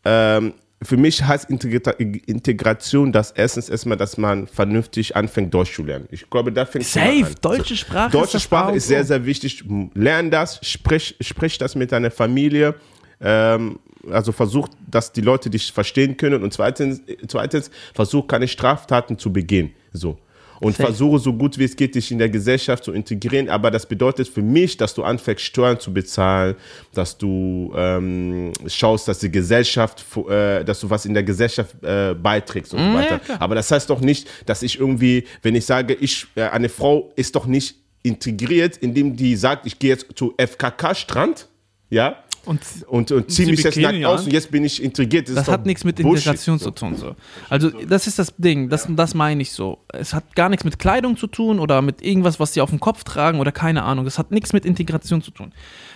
ähm, 0.05 0.55
für 0.85 0.97
mich 0.97 1.23
heißt 1.23 1.49
Integra 1.51 1.93
Integration 1.93 3.13
das 3.13 3.31
erstens 3.31 3.69
erstmal, 3.69 3.97
dass 3.97 4.19
man 4.19 4.47
vernünftig 4.47 5.17
anfängt, 5.17 5.55
Deutsch 5.55 5.75
zu 5.75 5.85
lernen. 5.85 6.09
Ich 6.11 6.29
glaube, 6.29 6.53
da 6.53 6.67
fängt 6.67 6.85
Safe, 6.85 7.27
an. 7.27 7.35
deutsche 7.41 7.77
Sprache. 7.77 8.07
ist 8.07 8.15
Deutsche 8.15 8.33
das 8.33 8.43
Sprache 8.43 8.77
ist 8.77 8.89
sehr, 8.89 9.05
sehr 9.05 9.25
wichtig. 9.25 9.65
Lern 9.95 10.31
das, 10.31 10.59
sprich, 10.63 11.17
sprich 11.21 11.59
das 11.59 11.75
mit 11.75 11.93
deiner 11.93 12.11
Familie. 12.11 12.75
Ähm, 13.23 13.79
also 14.11 14.33
versuch, 14.33 14.69
dass 14.91 15.13
die 15.13 15.21
Leute 15.21 15.49
dich 15.49 15.73
verstehen 15.73 16.17
können. 16.17 16.43
Und 16.43 16.53
zweitens, 16.53 17.01
zweitens 17.29 17.71
versuch 17.95 18.27
keine 18.27 18.49
Straftaten 18.49 19.19
zu 19.19 19.33
begehen. 19.33 19.73
So. 19.93 20.19
und 20.61 20.77
Safe. 20.77 20.87
versuche 20.87 21.19
so 21.19 21.33
gut 21.33 21.59
wie 21.59 21.65
es 21.65 21.75
geht, 21.75 21.95
dich 21.95 22.11
in 22.11 22.19
der 22.19 22.29
Gesellschaft 22.29 22.85
zu 22.85 22.93
integrieren. 22.93 23.49
Aber 23.49 23.71
das 23.71 23.87
bedeutet 23.87 24.29
für 24.29 24.43
mich, 24.43 24.77
dass 24.77 24.95
du 24.95 25.03
anfängst, 25.03 25.45
Steuern 25.45 25.79
zu 25.79 25.93
bezahlen, 25.93 26.57
dass 26.95 27.19
du 27.19 27.73
ähm, 27.77 28.53
schaust, 28.67 29.09
dass 29.09 29.19
die 29.19 29.31
Gesellschaft, 29.31 30.05
äh, 30.29 30.65
dass 30.65 30.81
du 30.81 30.91
was 30.91 31.05
in 31.05 31.15
der 31.15 31.25
Gesellschaft 31.25 31.83
äh, 31.83 32.15
beiträgst 32.15 32.75
und 32.75 32.81
so 32.81 32.95
weiter. 32.95 33.21
Aber 33.39 33.55
das 33.55 33.71
heißt 33.71 33.91
doch 33.91 34.01
nicht, 34.01 34.29
dass 34.47 34.63
ich 34.63 34.79
irgendwie, 34.79 35.25
wenn 35.43 35.55
ich 35.55 35.67
sage, 35.67 35.95
ich, 35.95 36.27
äh, 36.35 36.43
eine 36.43 36.69
Frau 36.69 37.13
ist 37.17 37.35
doch 37.35 37.47
nicht 37.47 37.77
integriert, 38.03 38.77
indem 38.79 39.17
die 39.17 39.37
sagt, 39.37 39.67
ich 39.67 39.79
gehe 39.79 39.91
jetzt 39.91 40.07
zu 40.15 40.35
FKK-Strand, 40.37 41.49
ja, 41.91 42.17
Und 42.45 42.61
und, 42.89 43.13
und 43.13 43.31
ziehe 43.31 43.47
sie 43.47 43.53
mich 43.53 43.63
jetzt 43.63 43.77
nackt 43.77 44.05
aus 44.05 44.25
und 44.25 44.33
jetzt 44.33 44.51
bin 44.51 44.65
ich 44.65 44.83
integriert. 44.83 45.29
das 45.29 45.47
doch 45.47 45.53
hat 45.53 45.67
nichts 45.67 45.85
mit 45.85 45.97
Bullshit. 45.97 46.27
Integration 46.27 46.59
zu 46.59 46.71
tun. 46.73 46.97
So. 46.97 47.15
Also 47.49 47.71
das 47.71 48.07
ist 48.07 48.19
das 48.19 48.35
Ding, 48.37 48.69
das, 48.69 48.87
das 48.89 49.15
meine 49.15 49.43
ich 49.43 49.53
so. 49.53 49.79
Es 49.89 50.13
hat 50.13 50.35
gar 50.35 50.49
nichts 50.49 50.65
mit 50.65 50.79
Kleidung 50.79 51.17
zu 51.17 51.29
tun 51.29 51.61
oder 51.61 51.83
mit 51.83 52.03
irgendwas, 52.03 52.41
was 52.41 52.55
sie 52.55 52.61
auf 52.61 52.71
dem 52.71 52.81
Kopf 52.81 53.05
tragen 53.05 53.39
oder 53.39 53.53
keine 53.53 53.85
Ahnung. 53.85 54.05
Das 54.05 54.19
hat 54.19 54.33
nichts 54.33 54.53
mit 54.53 54.65
Integration 54.65 55.23
zu 55.23 55.31
tun. 55.31 55.53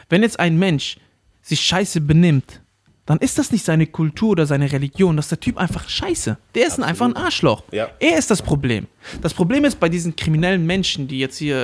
Wenn 0.08 0.22
jetzt 0.22 0.38
ein 0.38 0.56
Mensch 0.58 0.98
sich 1.42 1.60
scheiße 1.60 2.00
benimmt, 2.00 2.60
dann 3.06 3.18
ist 3.18 3.38
das 3.38 3.52
nicht 3.52 3.64
seine 3.64 3.86
Kultur 3.86 4.30
oder 4.30 4.46
seine 4.46 4.70
Religion. 4.70 5.16
Das 5.16 5.26
ist 5.26 5.30
der 5.30 5.40
Typ 5.40 5.56
einfach 5.56 5.88
scheiße. 5.88 6.36
Der 6.54 6.66
ist 6.66 6.80
einfach 6.80 7.06
ein 7.06 7.16
Arschloch. 7.16 7.62
Ja. 7.70 7.88
Er 8.00 8.18
ist 8.18 8.30
das 8.30 8.42
Problem. 8.42 8.88
Das 9.22 9.32
Problem 9.32 9.64
ist 9.64 9.78
bei 9.78 9.88
diesen 9.88 10.16
kriminellen 10.16 10.66
Menschen, 10.66 11.06
die 11.06 11.20
jetzt 11.20 11.38
hier 11.38 11.56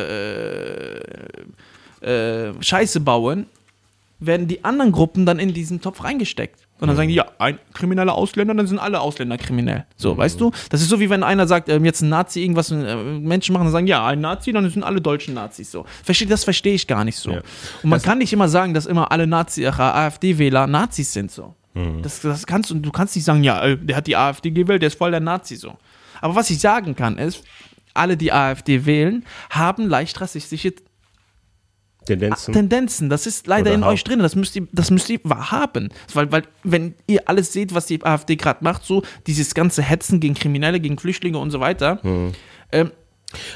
äh, 2.01 2.49
äh, 2.49 2.53
Scheiße 2.63 3.01
bauen, 3.01 3.47
werden 4.27 4.49
die 4.49 4.65
anderen 4.65 4.93
Gruppen 4.93 5.27
dann 5.27 5.39
in 5.39 5.53
diesen 5.53 5.81
Topf 5.81 6.05
reingesteckt. 6.05 6.61
Und 6.81 6.89
dann 6.89 6.97
sagen 6.97 7.09
die, 7.09 7.15
ja, 7.15 7.27
ein 7.39 7.61
krimineller 7.75 8.15
Ausländer, 8.15 8.55
dann 8.55 8.67
sind 8.67 8.81
alle 8.81 9.01
Ausländer 9.01 9.39
kriminell. 9.39 9.87
So, 9.97 10.17
weißt 10.17 10.41
du? 10.41 10.51
Das 10.69 10.83
ist 10.83 10.89
so, 10.89 10.99
wie 10.99 11.11
wenn 11.11 11.23
einer 11.23 11.47
sagt, 11.47 11.69
ähm, 11.69 11.85
jetzt 11.85 12.03
ein 12.03 12.09
Nazi 12.09 12.41
irgendwas 12.41 12.73
äh, 12.73 12.97
Menschen 12.97 13.53
machen, 13.53 13.65
dann 13.65 13.73
sagen, 13.73 13.87
ja, 13.87 14.05
ein 14.05 14.21
Nazi, 14.21 14.53
dann 14.53 14.69
sind 14.69 14.83
alle 14.83 15.01
deutschen 15.01 15.35
Nazis 15.35 15.71
so. 15.71 15.85
Versteht, 16.03 16.31
das 16.31 16.43
verstehe 16.43 16.75
ich 16.75 16.89
gar 16.89 17.05
nicht 17.05 17.19
so. 17.19 17.31
Ja. 17.31 17.41
Und 17.85 17.91
man 17.91 18.03
kann 18.03 18.19
nicht 18.19 18.33
immer 18.33 18.49
sagen, 18.49 18.75
dass 18.75 18.87
immer 18.87 19.13
alle 19.13 19.29
Nazi, 19.29 19.63
äh, 19.63 19.69
AfD-Wähler 19.69 20.67
Nazis 20.67 21.13
sind 21.13 21.31
so. 21.31 21.55
Das, 22.03 22.21
das 22.21 22.47
kannst 22.47 22.71
du, 22.71 22.75
du 22.75 22.91
kannst 22.91 23.17
nicht 23.17 23.25
sagen, 23.25 23.43
ja, 23.45 23.63
äh, 23.65 23.79
der 23.79 23.97
hat 23.97 24.07
die 24.07 24.17
AfD 24.17 24.51
gewählt, 24.51 24.83
der 24.83 24.89
ist 24.89 24.99
voll 24.99 25.11
der 25.11 25.21
Nazi 25.21 25.57
so. 25.57 25.77
Aber 26.21 26.35
was 26.35 26.51
ich 26.51 26.59
sagen 26.59 26.95
kann, 26.95 27.17
ist, 27.17 27.43
alle, 27.95 28.17
die 28.17 28.33
AfD 28.33 28.85
wählen, 28.87 29.25
haben 29.51 29.89
leicht 29.89 30.21
rassistische 30.21 30.75
Tendenzen. 32.05 32.53
Tendenzen. 32.55 33.09
Das 33.09 33.27
ist 33.27 33.47
leider 33.47 33.71
Oder 33.71 33.75
in 33.75 33.85
haben. 33.85 33.93
euch 33.93 34.05
drin. 34.05 34.19
Das 34.19 34.35
müsst 34.37 34.57
ihr, 34.57 34.67
das 34.73 34.91
müsst 34.91 35.09
ihr 35.11 35.21
haben. 35.25 35.91
Weil, 36.13 36.31
weil, 36.33 36.43
wenn 36.63 36.95
ihr 37.07 37.29
alles 37.29 37.53
seht, 37.53 37.75
was 37.75 37.87
die 37.87 38.05
AfD 38.05 38.37
gerade 38.37 38.63
macht, 38.65 38.85
so 38.85 39.03
dieses 39.27 39.55
ganze 39.55 39.83
Hetzen 39.83 40.21
gegen 40.21 40.35
Kriminelle, 40.35 40.81
gegen 40.81 40.99
Flüchtlinge 40.99 41.39
und 41.39 41.51
so 41.51 41.61
weiter, 41.61 42.01
ähm, 42.73 42.91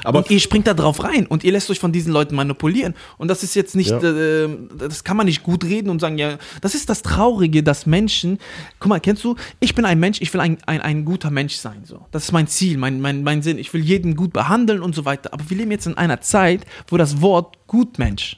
Aber 0.03 0.19
und 0.19 0.31
ihr 0.31 0.39
springt 0.39 0.67
da 0.67 0.73
drauf 0.73 1.03
rein 1.03 1.25
und 1.27 1.43
ihr 1.43 1.51
lässt 1.51 1.69
euch 1.69 1.79
von 1.79 1.91
diesen 1.91 2.11
Leuten 2.11 2.35
manipulieren. 2.35 2.93
Und 3.17 3.27
das 3.29 3.43
ist 3.43 3.55
jetzt 3.55 3.75
nicht, 3.75 3.91
Ja. 3.91 3.99
äh, 4.01 4.49
das 4.77 5.03
kann 5.03 5.17
man 5.17 5.25
nicht 5.25 5.43
gut 5.43 5.63
reden 5.63 5.89
und 5.89 5.99
sagen, 5.99 6.17
ja, 6.17 6.37
das 6.61 6.75
ist 6.75 6.89
das 6.89 7.01
Traurige, 7.01 7.63
dass 7.63 7.85
Menschen, 7.85 8.39
guck 8.79 8.89
mal, 8.89 8.99
kennst 8.99 9.23
du, 9.23 9.35
ich 9.59 9.75
bin 9.75 9.85
ein 9.85 9.99
Mensch, 9.99 10.21
ich 10.21 10.33
will 10.33 10.41
ein, 10.41 10.57
ein, 10.65 10.81
ein 10.81 11.05
guter 11.05 11.29
Mensch 11.31 11.55
sein. 11.55 11.81
So. 11.85 12.05
Das 12.11 12.23
ist 12.25 12.31
mein 12.31 12.47
Ziel, 12.47 12.77
mein, 12.77 13.01
mein, 13.01 13.23
mein 13.23 13.41
Sinn. 13.41 13.57
Ich 13.57 13.73
will 13.73 13.83
jeden 13.83 14.15
gut 14.15 14.33
behandeln 14.33 14.81
und 14.81 14.95
so 14.95 15.05
weiter. 15.05 15.33
Aber 15.33 15.49
wir 15.49 15.57
leben 15.57 15.71
jetzt 15.71 15.87
in 15.87 15.97
einer 15.97 16.21
Zeit, 16.21 16.65
wo 16.87 16.97
das 16.97 17.21
Wort 17.21 17.57
Gutmensch 17.67 18.37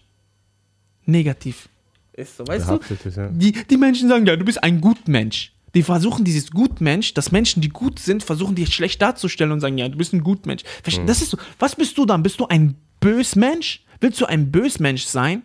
negativ 1.06 1.70
ist. 2.14 2.38
So, 2.38 2.48
weißt 2.48 2.70
du? 2.70 2.76
Ist, 2.76 3.18
ja. 3.18 3.28
Die, 3.32 3.52
die 3.52 3.78
Menschen 3.78 4.10
sagen, 4.10 4.26
ja, 4.26 4.36
du 4.36 4.46
bist 4.46 4.62
ein 4.64 4.82
Gutmensch. 4.82 5.54
Die 5.76 5.84
versuchen 5.84 6.26
dieses 6.26 6.52
Gutmensch, 6.52 7.14
dass 7.14 7.32
Menschen, 7.32 7.62
die 7.62 7.70
gut 7.70 8.00
sind, 8.00 8.24
versuchen 8.24 8.56
dich 8.56 8.74
schlecht 8.74 9.02
darzustellen 9.02 9.52
und 9.52 9.60
sagen, 9.60 9.78
ja, 9.78 9.88
du 9.90 9.98
bist 9.98 10.14
ein 10.14 10.24
Gutmensch. 10.24 10.64
Verste- 10.84 11.02
Das 11.06 11.22
ist 11.22 11.30
so. 11.32 11.38
Was 11.60 11.76
bist 11.76 11.98
du 11.98 12.06
dann? 12.06 12.24
Bist 12.24 12.40
du 12.40 12.48
ein 12.48 12.76
Bösmensch? 13.00 13.84
Willst 14.02 14.20
du 14.22 14.26
ein 14.26 14.52
Bösmensch 14.52 15.04
sein? 15.06 15.44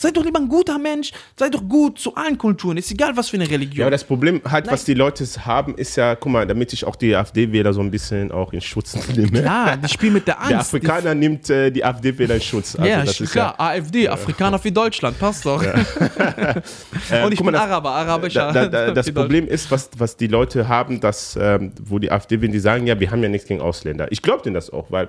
Sei 0.00 0.10
doch 0.12 0.24
lieber 0.24 0.40
ein 0.40 0.48
guter 0.48 0.78
Mensch. 0.78 1.12
Sei 1.36 1.50
doch 1.50 1.62
gut 1.68 1.98
zu 1.98 2.14
allen 2.14 2.38
Kulturen. 2.38 2.78
Ist 2.78 2.90
egal, 2.90 3.14
was 3.18 3.28
für 3.28 3.36
eine 3.36 3.44
Ja, 3.44 3.50
Religion. 3.50 3.82
aber 3.84 3.90
das 3.90 4.02
Problem 4.02 4.40
halt, 4.50 4.66
was 4.70 4.84
die 4.84 4.94
Leute 4.94 5.26
haben, 5.44 5.74
ist 5.74 5.94
ja, 5.96 6.14
guck 6.14 6.32
mal, 6.32 6.46
damit 6.46 6.72
ich 6.72 6.86
auch 6.86 6.96
die 6.96 7.14
AfD-Wähler 7.14 7.74
so 7.74 7.82
ein 7.82 7.90
bisschen 7.90 8.32
auch 8.32 8.54
in 8.54 8.62
Schutz 8.62 8.96
nehme. 9.14 9.42
Klar, 9.42 9.76
die 9.76 9.88
spielen 9.88 10.14
mit 10.14 10.26
der 10.26 10.38
Angst. 10.40 10.50
Der 10.52 10.58
Afrikaner 10.60 11.14
nimmt 11.14 11.50
äh, 11.50 11.70
die 11.70 11.84
AfD-Wähler 11.84 12.36
in 12.36 12.40
Schutz. 12.40 12.76
Also 12.76 12.88
ja, 12.90 13.04
das 13.04 13.20
ist 13.20 13.32
klar, 13.32 13.54
AfD, 13.60 14.08
Afrikaner 14.08 14.58
für 14.58 14.72
Deutschland, 14.72 15.18
passt 15.18 15.44
doch. 15.44 15.62
Äh, 17.10 17.24
und 17.24 17.32
ich 17.32 17.38
guck 17.38 17.46
bin 17.46 17.46
mal, 17.46 17.52
das- 17.52 17.60
Araber, 17.62 17.90
arabischer. 17.90 18.52
Da, 18.52 18.66
da, 18.66 18.86
da, 18.86 18.90
das 18.94 19.10
Problem 19.12 19.46
ist, 19.48 19.70
was, 19.70 19.90
was 19.98 20.16
die 20.16 20.26
Leute 20.28 20.68
haben, 20.68 21.00
dass, 21.00 21.36
ähm, 21.40 21.72
wo 21.82 21.98
die 21.98 22.10
AfD 22.10 22.40
will, 22.40 22.50
die 22.50 22.58
sagen, 22.58 22.86
ja, 22.86 22.98
wir 22.98 23.10
haben 23.10 23.22
ja 23.22 23.28
nichts 23.28 23.48
gegen 23.48 23.60
Ausländer. 23.60 24.10
Ich 24.10 24.22
glaube 24.22 24.42
denen 24.42 24.54
das 24.54 24.70
auch, 24.70 24.90
weil 24.90 25.08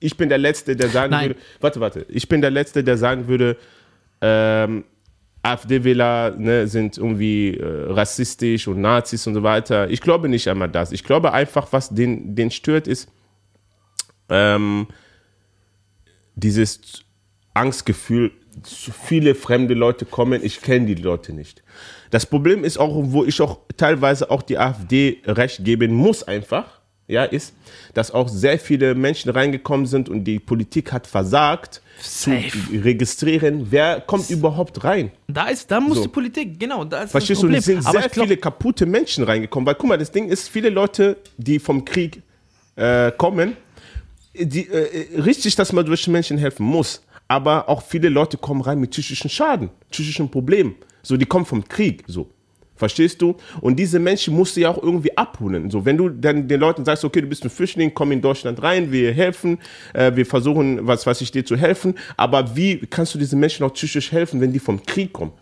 ich 0.00 0.16
bin 0.16 0.28
der 0.28 0.38
Letzte, 0.38 0.76
der 0.76 0.88
sagen 0.88 1.10
Nein. 1.12 1.28
würde, 1.30 1.40
warte, 1.60 1.80
warte, 1.80 2.06
ich 2.08 2.28
bin 2.28 2.40
der 2.42 2.50
Letzte, 2.50 2.84
der 2.84 2.98
sagen 2.98 3.28
würde, 3.28 3.56
ähm, 4.20 4.84
AfD-Wähler 5.42 6.32
ne, 6.36 6.66
sind 6.66 6.98
irgendwie 6.98 7.56
äh, 7.56 7.92
rassistisch 7.92 8.66
und 8.68 8.80
Nazis 8.80 9.26
und 9.26 9.34
so 9.34 9.42
weiter. 9.42 9.88
Ich 9.90 10.00
glaube 10.00 10.28
nicht 10.28 10.48
einmal 10.48 10.68
das. 10.68 10.92
Ich 10.92 11.04
glaube 11.04 11.32
einfach, 11.32 11.68
was 11.72 11.90
den, 11.90 12.34
den 12.34 12.50
stört, 12.50 12.88
ist 12.88 13.08
ähm, 14.28 14.88
dieses 16.34 17.04
Angstgefühl, 17.54 18.32
zu 18.62 18.90
viele 18.90 19.34
fremde 19.34 19.74
Leute 19.74 20.06
kommen, 20.06 20.42
ich 20.42 20.62
kenne 20.62 20.86
die 20.86 20.94
Leute 20.94 21.32
nicht. 21.32 21.62
Das 22.10 22.24
Problem 22.24 22.64
ist 22.64 22.78
auch, 22.78 22.94
wo 22.94 23.24
ich 23.24 23.40
auch 23.40 23.58
teilweise 23.76 24.30
auch 24.30 24.42
die 24.42 24.58
AfD 24.58 25.20
recht 25.26 25.64
geben 25.64 25.92
muss 25.92 26.22
einfach, 26.22 26.80
ja, 27.06 27.24
ist, 27.24 27.54
dass 27.94 28.10
auch 28.10 28.28
sehr 28.28 28.58
viele 28.58 28.94
Menschen 28.94 29.30
reingekommen 29.30 29.86
sind 29.86 30.08
und 30.08 30.24
die 30.24 30.38
Politik 30.38 30.92
hat 30.92 31.06
versagt, 31.06 31.82
Safe. 32.00 32.50
zu 32.50 32.58
registrieren, 32.82 33.66
wer 33.70 34.00
kommt 34.00 34.28
überhaupt 34.30 34.84
rein. 34.84 35.10
Da 35.28 35.48
ist, 35.48 35.70
da 35.70 35.80
muss 35.80 35.96
So. 35.98 36.02
die 36.04 36.08
Politik, 36.08 36.58
genau, 36.60 36.84
da 36.84 37.02
ist 37.02 37.10
Verstehst 37.10 37.38
das 37.38 37.40
du, 37.40 37.46
Problem. 37.46 37.58
es 37.58 37.64
sind 37.64 37.86
Aber 37.86 38.00
sehr 38.00 38.08
glaub, 38.10 38.26
viele 38.26 38.36
kaputte 38.38 38.86
Menschen 38.86 39.24
reingekommen. 39.24 39.66
Weil 39.66 39.74
guck 39.76 39.88
mal, 39.88 39.98
das 39.98 40.10
Ding 40.10 40.28
ist, 40.28 40.48
viele 40.48 40.68
Leute, 40.70 41.16
die 41.36 41.58
vom 41.58 41.84
Krieg 41.84 42.22
äh, 42.76 43.10
kommen, 43.12 43.56
die, 44.34 44.68
äh, 44.68 45.20
richtig, 45.20 45.54
dass 45.56 45.72
man 45.72 45.86
durch 45.86 46.06
Menschen 46.08 46.38
helfen 46.38 46.66
muss. 46.66 47.02
Aber 47.28 47.68
auch 47.68 47.82
viele 47.82 48.08
Leute 48.08 48.36
kommen 48.36 48.60
rein 48.60 48.78
mit 48.78 48.90
psychischen 48.90 49.28
Schaden, 49.30 49.70
psychischen 49.90 50.30
Problemen. 50.30 50.76
So, 51.02 51.16
die 51.16 51.26
kommen 51.26 51.44
vom 51.46 51.66
Krieg. 51.66 52.04
So. 52.06 52.28
Verstehst 52.76 53.22
du? 53.22 53.36
Und 53.60 53.76
diese 53.78 53.98
Menschen 53.98 54.34
musst 54.34 54.56
du 54.56 54.60
ja 54.60 54.70
auch 54.70 54.82
irgendwie 54.82 55.16
abholen. 55.16 55.70
So, 55.70 55.84
wenn 55.84 55.96
du 55.96 56.08
dann 56.10 56.46
den 56.46 56.60
Leuten 56.60 56.84
sagst, 56.84 57.04
okay, 57.04 57.20
du 57.20 57.26
bist 57.26 57.42
ein 57.44 57.50
Flüchtling, 57.50 57.92
komm 57.94 58.12
in 58.12 58.20
Deutschland 58.20 58.62
rein, 58.62 58.92
wir 58.92 59.12
helfen, 59.12 59.58
äh, 59.94 60.14
wir 60.14 60.26
versuchen, 60.26 60.86
was 60.86 61.06
weiß 61.06 61.20
ich, 61.22 61.30
dir 61.30 61.44
zu 61.44 61.56
helfen. 61.56 61.94
Aber 62.16 62.56
wie 62.56 62.78
kannst 62.78 63.14
du 63.14 63.18
diesen 63.18 63.40
Menschen 63.40 63.64
auch 63.64 63.72
psychisch 63.72 64.12
helfen, 64.12 64.40
wenn 64.40 64.52
die 64.52 64.58
vom 64.58 64.84
Krieg 64.84 65.12
kommen? 65.12 65.32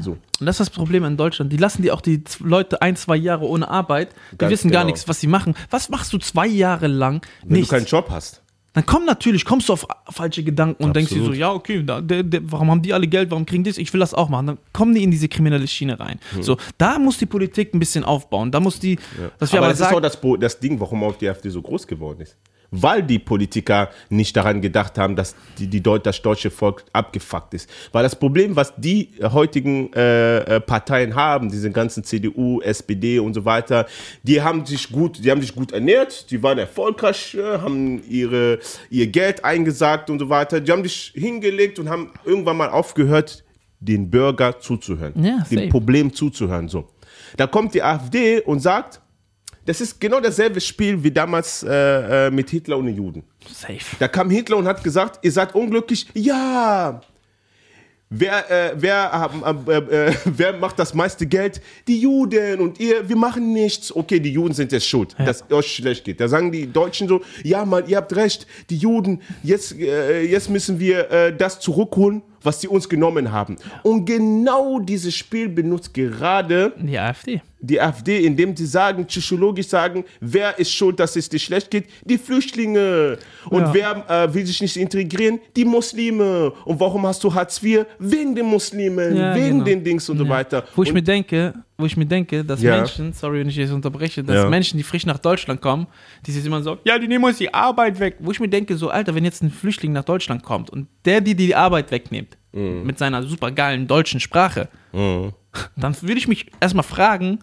So. 0.00 0.12
Und 0.42 0.46
das 0.46 0.56
ist 0.56 0.60
das 0.60 0.70
Problem 0.70 1.04
in 1.04 1.16
Deutschland. 1.16 1.52
Die 1.52 1.56
lassen 1.56 1.82
die 1.82 1.92
auch 1.92 2.00
die 2.00 2.24
Leute 2.40 2.82
ein, 2.82 2.96
zwei 2.96 3.16
Jahre 3.16 3.46
ohne 3.46 3.68
Arbeit. 3.68 4.10
Die 4.32 4.38
Ganz 4.38 4.50
wissen 4.50 4.70
gar 4.72 4.82
genau. 4.82 4.92
nichts, 4.92 5.06
was 5.06 5.20
sie 5.20 5.28
machen. 5.28 5.54
Was 5.70 5.88
machst 5.88 6.12
du 6.12 6.18
zwei 6.18 6.48
Jahre 6.48 6.88
lang? 6.88 7.24
Wenn 7.44 7.58
Nichts. 7.58 7.68
du 7.68 7.76
keinen 7.76 7.86
Job 7.86 8.08
hast. 8.10 8.41
Dann 8.74 8.86
komm 8.86 9.04
natürlich, 9.04 9.44
kommst 9.44 9.68
du 9.68 9.74
auf 9.74 9.86
falsche 10.08 10.42
Gedanken 10.42 10.82
und 10.82 10.96
denkst 10.96 11.10
dir 11.10 11.16
so, 11.16 11.20
Absolut. 11.24 11.38
ja, 11.38 11.52
okay, 11.52 11.82
da, 11.82 12.00
der, 12.00 12.22
der, 12.22 12.40
warum 12.44 12.70
haben 12.70 12.80
die 12.80 12.94
alle 12.94 13.06
Geld, 13.06 13.30
warum 13.30 13.44
kriegen 13.44 13.64
die 13.64 13.70
das? 13.70 13.76
Ich 13.76 13.92
will 13.92 14.00
das 14.00 14.14
auch 14.14 14.30
machen. 14.30 14.46
Dann 14.46 14.58
kommen 14.72 14.94
die 14.94 15.02
in 15.02 15.10
diese 15.10 15.28
kriminelle 15.28 15.68
Schiene 15.68 16.00
rein. 16.00 16.18
Hm. 16.32 16.42
So, 16.42 16.56
da 16.78 16.98
muss 16.98 17.18
die 17.18 17.26
Politik 17.26 17.74
ein 17.74 17.78
bisschen 17.78 18.02
aufbauen. 18.02 18.50
Da 18.50 18.60
muss 18.60 18.78
die, 18.78 18.98
dass 19.38 19.52
wir 19.52 19.58
aber 19.58 19.66
aber, 19.66 19.72
das 19.72 19.80
ist 19.80 19.86
auch 19.86 20.00
sagen, 20.00 20.02
das, 20.02 20.40
das 20.40 20.60
Ding, 20.60 20.80
warum 20.80 21.04
auch 21.04 21.16
die 21.16 21.28
AfD 21.28 21.50
so 21.50 21.60
groß 21.60 21.86
geworden 21.86 22.20
ist. 22.20 22.36
Weil 22.74 23.02
die 23.02 23.18
Politiker 23.18 23.90
nicht 24.08 24.34
daran 24.34 24.62
gedacht 24.62 24.96
haben, 24.96 25.14
dass 25.14 25.36
die, 25.58 25.66
die 25.66 25.82
Deut 25.82 26.06
das 26.06 26.22
deutsche 26.22 26.50
Volk 26.50 26.84
abgefuckt 26.92 27.52
ist. 27.52 27.68
Weil 27.92 28.02
das 28.02 28.16
Problem, 28.16 28.56
was 28.56 28.72
die 28.76 29.10
heutigen 29.22 29.92
äh, 29.92 30.38
äh, 30.38 30.60
Parteien 30.60 31.14
haben, 31.14 31.50
diese 31.50 31.70
ganzen 31.70 32.02
CDU, 32.02 32.62
SPD 32.62 33.18
und 33.18 33.34
so 33.34 33.44
weiter, 33.44 33.86
die 34.22 34.40
haben 34.40 34.64
sich 34.64 34.90
gut, 34.90 35.22
die 35.22 35.30
haben 35.30 35.42
sich 35.42 35.54
gut 35.54 35.72
ernährt, 35.72 36.30
die 36.30 36.42
waren 36.42 36.56
erfolgreich, 36.58 37.34
äh, 37.34 37.58
haben 37.58 38.02
ihre, 38.08 38.58
ihr 38.88 39.06
Geld 39.06 39.44
eingesagt 39.44 40.08
und 40.08 40.18
so 40.18 40.30
weiter. 40.30 40.60
Die 40.60 40.72
haben 40.72 40.82
sich 40.82 41.12
hingelegt 41.14 41.78
und 41.78 41.90
haben 41.90 42.10
irgendwann 42.24 42.56
mal 42.56 42.70
aufgehört, 42.70 43.44
den 43.80 44.10
Bürger 44.10 44.60
zuzuhören, 44.60 45.12
Ja, 45.22 45.44
dem. 45.50 45.68
Problem 45.68 46.14
zuzuhören. 46.14 46.68
So. 46.68 46.88
Da 47.36 47.46
kommt 47.46 47.74
die 47.74 47.82
AfD 47.82 48.40
und 48.40 48.60
sagt, 48.60 49.01
das 49.64 49.80
ist 49.80 50.00
genau 50.00 50.20
dasselbe 50.20 50.60
Spiel 50.60 51.02
wie 51.02 51.10
damals 51.10 51.62
äh, 51.62 52.26
äh, 52.26 52.30
mit 52.30 52.50
Hitler 52.50 52.78
und 52.78 52.86
den 52.86 52.96
Juden. 52.96 53.22
safe. 53.48 53.96
Da 53.98 54.08
kam 54.08 54.30
Hitler 54.30 54.56
und 54.56 54.66
hat 54.66 54.82
gesagt, 54.82 55.24
ihr 55.24 55.32
seid 55.32 55.54
unglücklich. 55.54 56.06
Ja. 56.14 57.00
Wer, 58.14 58.50
äh, 58.50 58.74
wer, 58.76 59.30
äh, 59.66 59.72
äh, 59.72 60.14
wer 60.24 60.52
macht 60.58 60.78
das 60.78 60.92
meiste 60.92 61.26
Geld? 61.26 61.62
Die 61.88 62.00
Juden 62.00 62.60
und 62.60 62.78
ihr, 62.78 63.08
wir 63.08 63.16
machen 63.16 63.54
nichts. 63.54 63.94
Okay, 63.94 64.20
die 64.20 64.32
Juden 64.32 64.52
sind 64.52 64.70
jetzt 64.72 64.86
schuld, 64.86 65.16
dass 65.18 65.44
es 65.48 65.52
euch 65.52 65.76
schlecht 65.76 66.04
geht. 66.04 66.20
Da 66.20 66.28
sagen 66.28 66.52
die 66.52 66.70
Deutschen 66.70 67.08
so, 67.08 67.22
ja 67.42 67.64
Mann, 67.64 67.84
ihr 67.86 67.96
habt 67.96 68.14
recht, 68.14 68.46
die 68.68 68.76
Juden, 68.76 69.22
jetzt, 69.42 69.78
äh, 69.78 70.22
jetzt 70.22 70.50
müssen 70.50 70.78
wir 70.78 71.32
das 71.32 71.60
zurückholen, 71.60 72.22
was 72.42 72.60
sie 72.60 72.68
uns 72.68 72.88
genommen 72.88 73.32
haben. 73.32 73.56
Und 73.82 74.04
genau 74.04 74.80
dieses 74.80 75.14
Spiel 75.14 75.48
benutzt 75.48 75.94
gerade 75.94 76.74
Die 76.78 76.98
AfD. 76.98 77.40
Die 77.64 77.80
AfD, 77.80 78.24
indem 78.26 78.54
sie 78.56 78.66
sagen, 78.66 79.06
psychologisch 79.06 79.68
sagen, 79.68 80.04
wer 80.20 80.58
ist 80.58 80.72
schuld, 80.72 80.98
dass 81.00 81.14
es 81.16 81.28
dir 81.28 81.38
schlecht 81.38 81.70
geht? 81.70 81.86
Die 82.04 82.18
Flüchtlinge. 82.18 83.18
Und 83.48 83.62
Ja. 83.62 83.74
wer 83.74 84.10
äh, 84.24 84.34
will 84.34 84.44
sich 84.44 84.60
nicht 84.60 84.76
integrieren? 84.76 85.38
Die 85.56 85.64
Muslime. 85.64 86.52
Und 86.64 86.78
warum 86.80 87.06
hast 87.06 87.22
du 87.24 87.32
Hartz 87.32 87.62
IV? 87.62 87.86
Wegen 87.98 88.34
den 88.34 88.46
Muslimen, 88.46 89.16
Ja, 89.16 89.34
wegen 89.34 89.50
genau. 89.58 89.64
den 89.64 89.84
Dings 89.84 90.08
und 90.08 90.18
so 90.18 90.24
Ja. 90.24 90.30
weiter. 90.30 90.64
Wo 90.74 90.82
ich 90.82 90.88
und, 90.88 90.94
mir 90.96 91.02
denke, 91.02 91.54
wo 91.78 91.86
ich 91.86 91.96
mir 91.96 92.04
denke, 92.06 92.44
dass. 92.44 92.60
Menschen, 92.60 93.12
sorry, 93.12 93.40
wenn 93.40 93.48
ich 93.48 93.56
jetzt 93.56 93.72
unterbreche, 93.72 94.22
dass. 94.24 94.48
Menschen, 94.50 94.76
die 94.76 94.82
frisch 94.82 95.06
nach 95.06 95.18
Deutschland 95.18 95.60
kommen, 95.60 95.86
die 96.26 96.32
sich 96.32 96.44
immer 96.44 96.62
so, 96.62 96.78
ja, 96.84 96.98
die 96.98 97.06
nehmen 97.08 97.24
uns 97.24 97.38
die 97.38 97.52
Arbeit 97.54 97.98
weg. 98.00 98.16
Wo 98.18 98.32
ich 98.32 98.40
mir 98.40 98.48
denke, 98.48 98.76
so, 98.76 98.90
Alter, 98.90 99.14
wenn 99.14 99.24
jetzt 99.24 99.42
ein 99.42 99.50
Flüchtling 99.50 99.92
nach 99.92 100.04
Deutschland 100.04 100.42
kommt 100.42 100.68
und 100.70 100.88
der, 101.04 101.20
die 101.20 101.34
die 101.36 101.54
Arbeit 101.54 101.90
wegnimmt, 101.92 102.36
Mhm. 102.54 102.82
mit 102.84 102.98
seiner 102.98 103.22
super 103.22 103.50
geilen 103.50 103.86
deutschen 103.86 104.20
Sprache, 104.20 104.68
dann 104.92 105.94
würde 106.02 106.18
ich 106.18 106.28
mich 106.28 106.46
erstmal 106.60 106.82
fragen, 106.84 107.38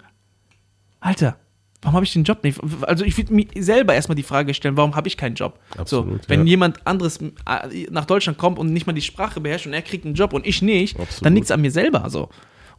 Alter, 1.00 1.38
warum 1.82 1.96
habe 1.96 2.06
ich 2.06 2.14
den 2.14 2.24
Job 2.24 2.44
nicht? 2.44 2.60
Also 2.82 3.06
ich 3.06 3.18
würde 3.18 3.34
mir 3.34 3.48
selber 3.58 3.94
erstmal 3.94 4.16
die 4.16 4.24
Frage 4.24 4.54
stellen, 4.54 4.78
warum 4.78 4.96
habe 4.96 5.08
ich 5.08 5.18
keinen 5.18 5.36
Job? 5.36 5.60
Absolut, 5.78 6.24
so, 6.24 6.30
wenn 6.30 6.42
ja. 6.42 6.46
jemand 6.48 6.86
anderes 6.86 7.20
äh, 7.22 7.88
nach 7.90 8.06
Deutschland 8.06 8.38
kommt 8.38 8.60
und 8.60 8.74
nicht 8.74 8.88
mal 8.88 8.94
die 8.94 9.02
Sprache 9.02 9.40
beherrscht 9.40 9.68
und 9.68 9.74
er 9.74 9.82
kriegt 9.82 10.06
einen 10.06 10.16
Job 10.16 10.34
und 10.34 10.46
ich 10.46 10.62
nicht, 10.62 11.00
Absolut. 11.00 11.26
dann 11.26 11.36
liegt 11.36 11.46
es 11.46 11.52
an 11.52 11.62
mir 11.62 11.72
selber 11.72 12.10
so. 12.10 12.30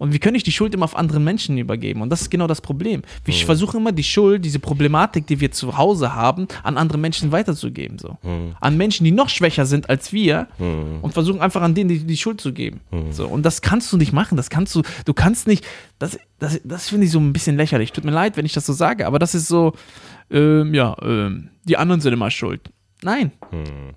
Und 0.01 0.15
wie 0.15 0.19
kann 0.19 0.35
ich 0.35 0.43
die 0.43 0.51
Schuld 0.51 0.73
immer 0.73 0.85
auf 0.85 0.97
andere 0.97 1.21
Menschen 1.21 1.59
übergeben? 1.59 2.01
Und 2.01 2.09
das 2.09 2.23
ist 2.23 2.31
genau 2.31 2.47
das 2.47 2.63
Problem. 2.63 3.03
Ich 3.27 3.45
versuche 3.45 3.77
immer 3.77 3.93
die 3.93 4.03
Schuld, 4.03 4.43
diese 4.47 4.59
Problematik, 4.59 5.27
die 5.27 5.41
wir 5.41 5.53
zu 5.53 5.77
Hause 5.77 6.15
haben, 6.15 6.49
an 6.63 6.79
andere 6.79 6.97
Menschen 6.97 7.33
weiterzugeben. 7.33 7.99
So. 7.99 8.17
An 8.61 8.77
Menschen, 8.79 9.05
die 9.05 9.13
noch 9.13 9.29
schwächer 9.29 9.67
sind 9.67 9.91
als 9.91 10.11
wir 10.11 10.49
und 10.59 11.13
versuchen 11.13 11.43
einfach 11.43 11.61
an 11.61 11.75
denen 11.75 11.91
die, 11.91 11.99
die 11.99 12.17
Schuld 12.17 12.41
zu 12.41 12.55
geben. 12.55 12.81
So. 13.11 13.29
Und 13.29 13.45
das 13.45 13.61
kannst 13.61 13.93
du 13.93 13.99
nicht 13.99 14.15
machen. 14.15 14.39
Das 14.39 14.49
kannst 14.49 14.75
du, 14.75 14.81
du 15.05 15.13
kannst 15.13 15.47
nicht, 15.47 15.67
das, 15.99 16.19
das, 16.39 16.59
das 16.65 16.89
finde 16.89 17.05
ich 17.05 17.13
so 17.13 17.21
ein 17.21 17.35
bisschen 17.35 17.59
lächerlich. 17.59 17.93
Tut 17.93 18.05
mir 18.05 18.11
leid, 18.11 18.39
wenn 18.39 18.47
ich 18.47 18.55
das 18.55 18.65
so 18.65 18.73
sage, 18.73 19.07
aber 19.07 19.19
das 19.19 19.35
ist 19.35 19.49
so, 19.49 19.75
ähm, 20.31 20.73
ja, 20.73 20.97
ähm, 21.03 21.51
die 21.65 21.77
anderen 21.77 22.01
sind 22.01 22.15
immer 22.15 22.31
schuld. 22.31 22.71
Nein. 23.03 23.33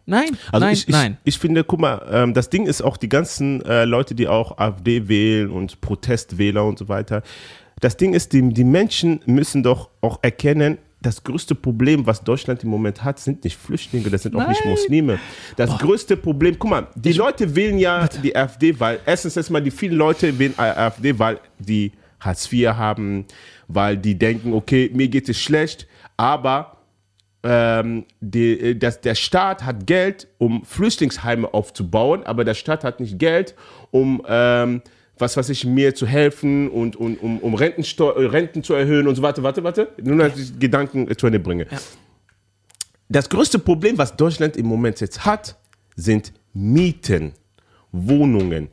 Nein, 0.05 0.37
Also 0.51 0.65
nein, 0.65 0.73
ich, 0.73 0.87
ich, 0.87 0.93
nein. 0.93 1.17
ich 1.23 1.37
finde, 1.37 1.63
guck 1.63 1.79
mal, 1.79 2.05
ähm, 2.11 2.33
das 2.33 2.49
Ding 2.49 2.65
ist 2.65 2.81
auch 2.81 2.97
die 2.97 3.09
ganzen 3.09 3.61
äh, 3.65 3.85
Leute, 3.85 4.15
die 4.15 4.27
auch 4.27 4.57
AfD 4.57 5.07
wählen 5.07 5.49
und 5.49 5.81
Protestwähler 5.81 6.63
und 6.65 6.77
so 6.79 6.87
weiter. 6.87 7.21
Das 7.79 7.97
Ding 7.97 8.13
ist, 8.13 8.33
die, 8.33 8.47
die 8.49 8.63
Menschen 8.63 9.21
müssen 9.25 9.63
doch 9.63 9.89
auch 10.01 10.19
erkennen, 10.21 10.77
das 11.01 11.21
größte 11.21 11.53
Problem, 11.53 12.05
was 12.05 12.23
Deutschland 12.23 12.63
im 12.63 12.69
Moment 12.69 13.03
hat, 13.03 13.19
sind 13.19 13.43
nicht 13.43 13.57
Flüchtlinge, 13.57 14.09
das 14.09 14.23
sind 14.23 14.35
auch 14.37 14.47
nicht 14.47 14.61
Nein. 14.63 14.73
Muslime. 14.73 15.19
Das 15.57 15.77
größte 15.77 16.15
Problem, 16.15 16.55
guck 16.57 16.69
mal, 16.69 16.87
die 16.95 17.11
Leute 17.11 17.53
wählen 17.55 17.77
ja 17.77 18.07
die 18.07 18.33
AfD, 18.35 18.79
weil 18.79 18.99
erstens 19.05 19.35
erstmal 19.35 19.61
die 19.61 19.71
vielen 19.71 19.95
Leute 19.95 20.39
wählen 20.39 20.53
AfD, 20.57 21.19
weil 21.19 21.39
die 21.59 21.91
Hartz 22.21 22.51
IV 22.51 22.69
haben, 22.69 23.25
weil 23.67 23.97
die 23.97 24.17
denken, 24.17 24.53
okay, 24.53 24.89
mir 24.93 25.09
geht 25.09 25.27
es 25.27 25.39
schlecht, 25.41 25.87
aber 26.15 26.77
ähm, 27.43 28.05
die, 28.21 28.59
äh, 28.59 28.75
das, 28.75 29.01
der 29.01 29.15
Staat 29.15 29.65
hat 29.65 29.85
Geld, 29.85 30.27
um 30.37 30.63
Flüchtlingsheime 30.65 31.53
aufzubauen, 31.53 32.23
aber 32.23 32.45
der 32.45 32.53
Staat 32.53 32.83
hat 32.83 32.99
nicht 32.99 33.19
Geld, 33.19 33.55
um 33.91 34.23
ähm, 34.27 34.81
was 35.17 35.37
weiß 35.37 35.49
ich, 35.49 35.65
mir 35.65 35.93
zu 35.93 36.07
helfen 36.07 36.69
und, 36.69 36.95
und 36.95 37.17
um, 37.17 37.39
um 37.39 37.53
Rentensteu 37.53 38.11
äh, 38.11 38.25
Renten 38.25 38.63
zu 38.63 38.73
erhöhen 38.73 39.07
und 39.07 39.15
so 39.15 39.21
weiter. 39.21 39.43
Warte, 39.43 39.63
warte. 39.63 39.89
Nur, 40.01 40.17
dass 40.17 40.39
ich 40.39 40.57
Gedanken 40.57 41.09
äh, 41.09 41.15
zu 41.15 41.27
Ende 41.27 41.39
bringe. 41.39 41.67
Das 43.09 43.29
größte 43.29 43.59
Problem, 43.59 43.97
was 43.97 44.15
Deutschland 44.15 44.57
im 44.57 44.65
Moment 44.65 44.99
jetzt 45.01 45.25
hat, 45.25 45.57
sind 45.95 46.33
Mieten, 46.53 47.33
Wohnungen. 47.91 48.69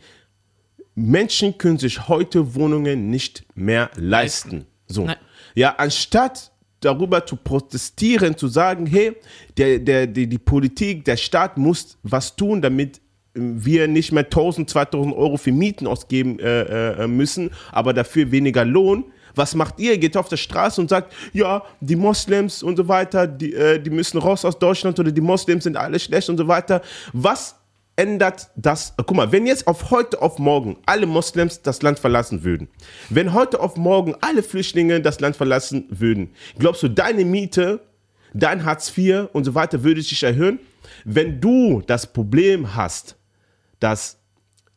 Menschen 0.94 1.58
können 1.58 1.78
sich 1.78 2.08
heute 2.08 2.54
Wohnungen 2.54 3.10
nicht 3.10 3.44
mehr 3.54 3.90
leisten. 3.96 4.66
So. 4.86 5.06
Nein. 5.06 5.16
Ja, 5.54 5.75
anstatt 5.76 6.50
darüber 6.80 7.25
zu 7.25 7.36
protestieren, 7.36 8.36
zu 8.36 8.49
sagen, 8.49 8.86
hey, 8.86 9.16
der, 9.56 9.78
der, 9.78 10.06
die, 10.06 10.26
die 10.26 10.38
Politik, 10.38 11.04
der 11.04 11.16
Staat 11.16 11.56
muss 11.58 11.99
was 12.02 12.34
tun, 12.36 12.62
damit 12.62 12.99
äh, 12.99 13.00
wir 13.34 13.86
nicht 13.88 14.12
mehr 14.12 14.25
1000, 14.25 14.69
2000 14.69 15.14
Euro 15.14 15.36
für 15.36 15.52
Mieten 15.52 15.86
ausgeben 15.86 16.38
äh, 16.38 17.02
äh, 17.02 17.06
müssen, 17.06 17.50
aber 17.71 17.93
dafür 17.93 18.30
weniger 18.32 18.64
Lohn. 18.64 19.04
Was 19.36 19.54
macht 19.54 19.78
ihr? 19.78 19.97
Geht 19.97 20.16
auf 20.16 20.28
der 20.28 20.38
Straße 20.38 20.80
und 20.80 20.90
sagt, 20.90 21.12
ja, 21.32 21.62
die 21.80 21.95
Moslems 21.95 22.64
und 22.64 22.76
so 22.76 22.88
weiter, 22.88 23.28
die, 23.28 23.54
äh, 23.54 23.80
die 23.80 23.90
müssen 23.90 24.19
raus 24.19 24.45
aus 24.45 24.58
Deutschland 24.58 24.99
oder 24.99 25.12
die 25.12 25.21
Moslems 25.21 25.64
sind 25.64 25.76
alle 25.76 26.00
schlecht 26.00 26.28
und 26.28 26.36
so 26.36 26.49
weiter. 26.49 26.82
Was 27.12 27.59
ändert 28.00 28.49
das? 28.56 28.95
Guck 28.97 29.15
mal, 29.15 29.30
wenn 29.30 29.47
jetzt 29.47 29.67
auf 29.67 29.91
heute 29.91 30.23
auf 30.23 30.39
morgen 30.39 30.78
alle 30.86 31.04
Moslems 31.04 31.60
das 31.60 31.82
Land 31.82 31.99
verlassen 31.99 32.43
würden, 32.45 32.69
wenn 33.10 33.34
heute 33.34 33.60
auf 33.60 33.76
morgen 33.76 34.15
alle 34.23 34.43
Flüchtlinge 34.43 35.02
das 35.02 35.21
Land 35.21 35.36
verlassen 35.36 35.84
würden, 35.91 36.30
glaubst 36.58 36.82
du, 36.82 36.89
deine 36.89 37.26
Miete, 37.26 37.80
dein 38.32 38.65
Hartz 38.65 38.97
IV 38.97 39.28
und 39.34 39.45
so 39.45 39.54
weiter 39.54 39.84
würde 39.84 40.00
sich 40.00 40.23
erhöhen? 40.23 40.60
Wenn 41.04 41.43
du 41.43 41.82
das 41.86 42.10
Problem 42.10 42.75
hast, 42.75 43.17
dass 43.80 44.17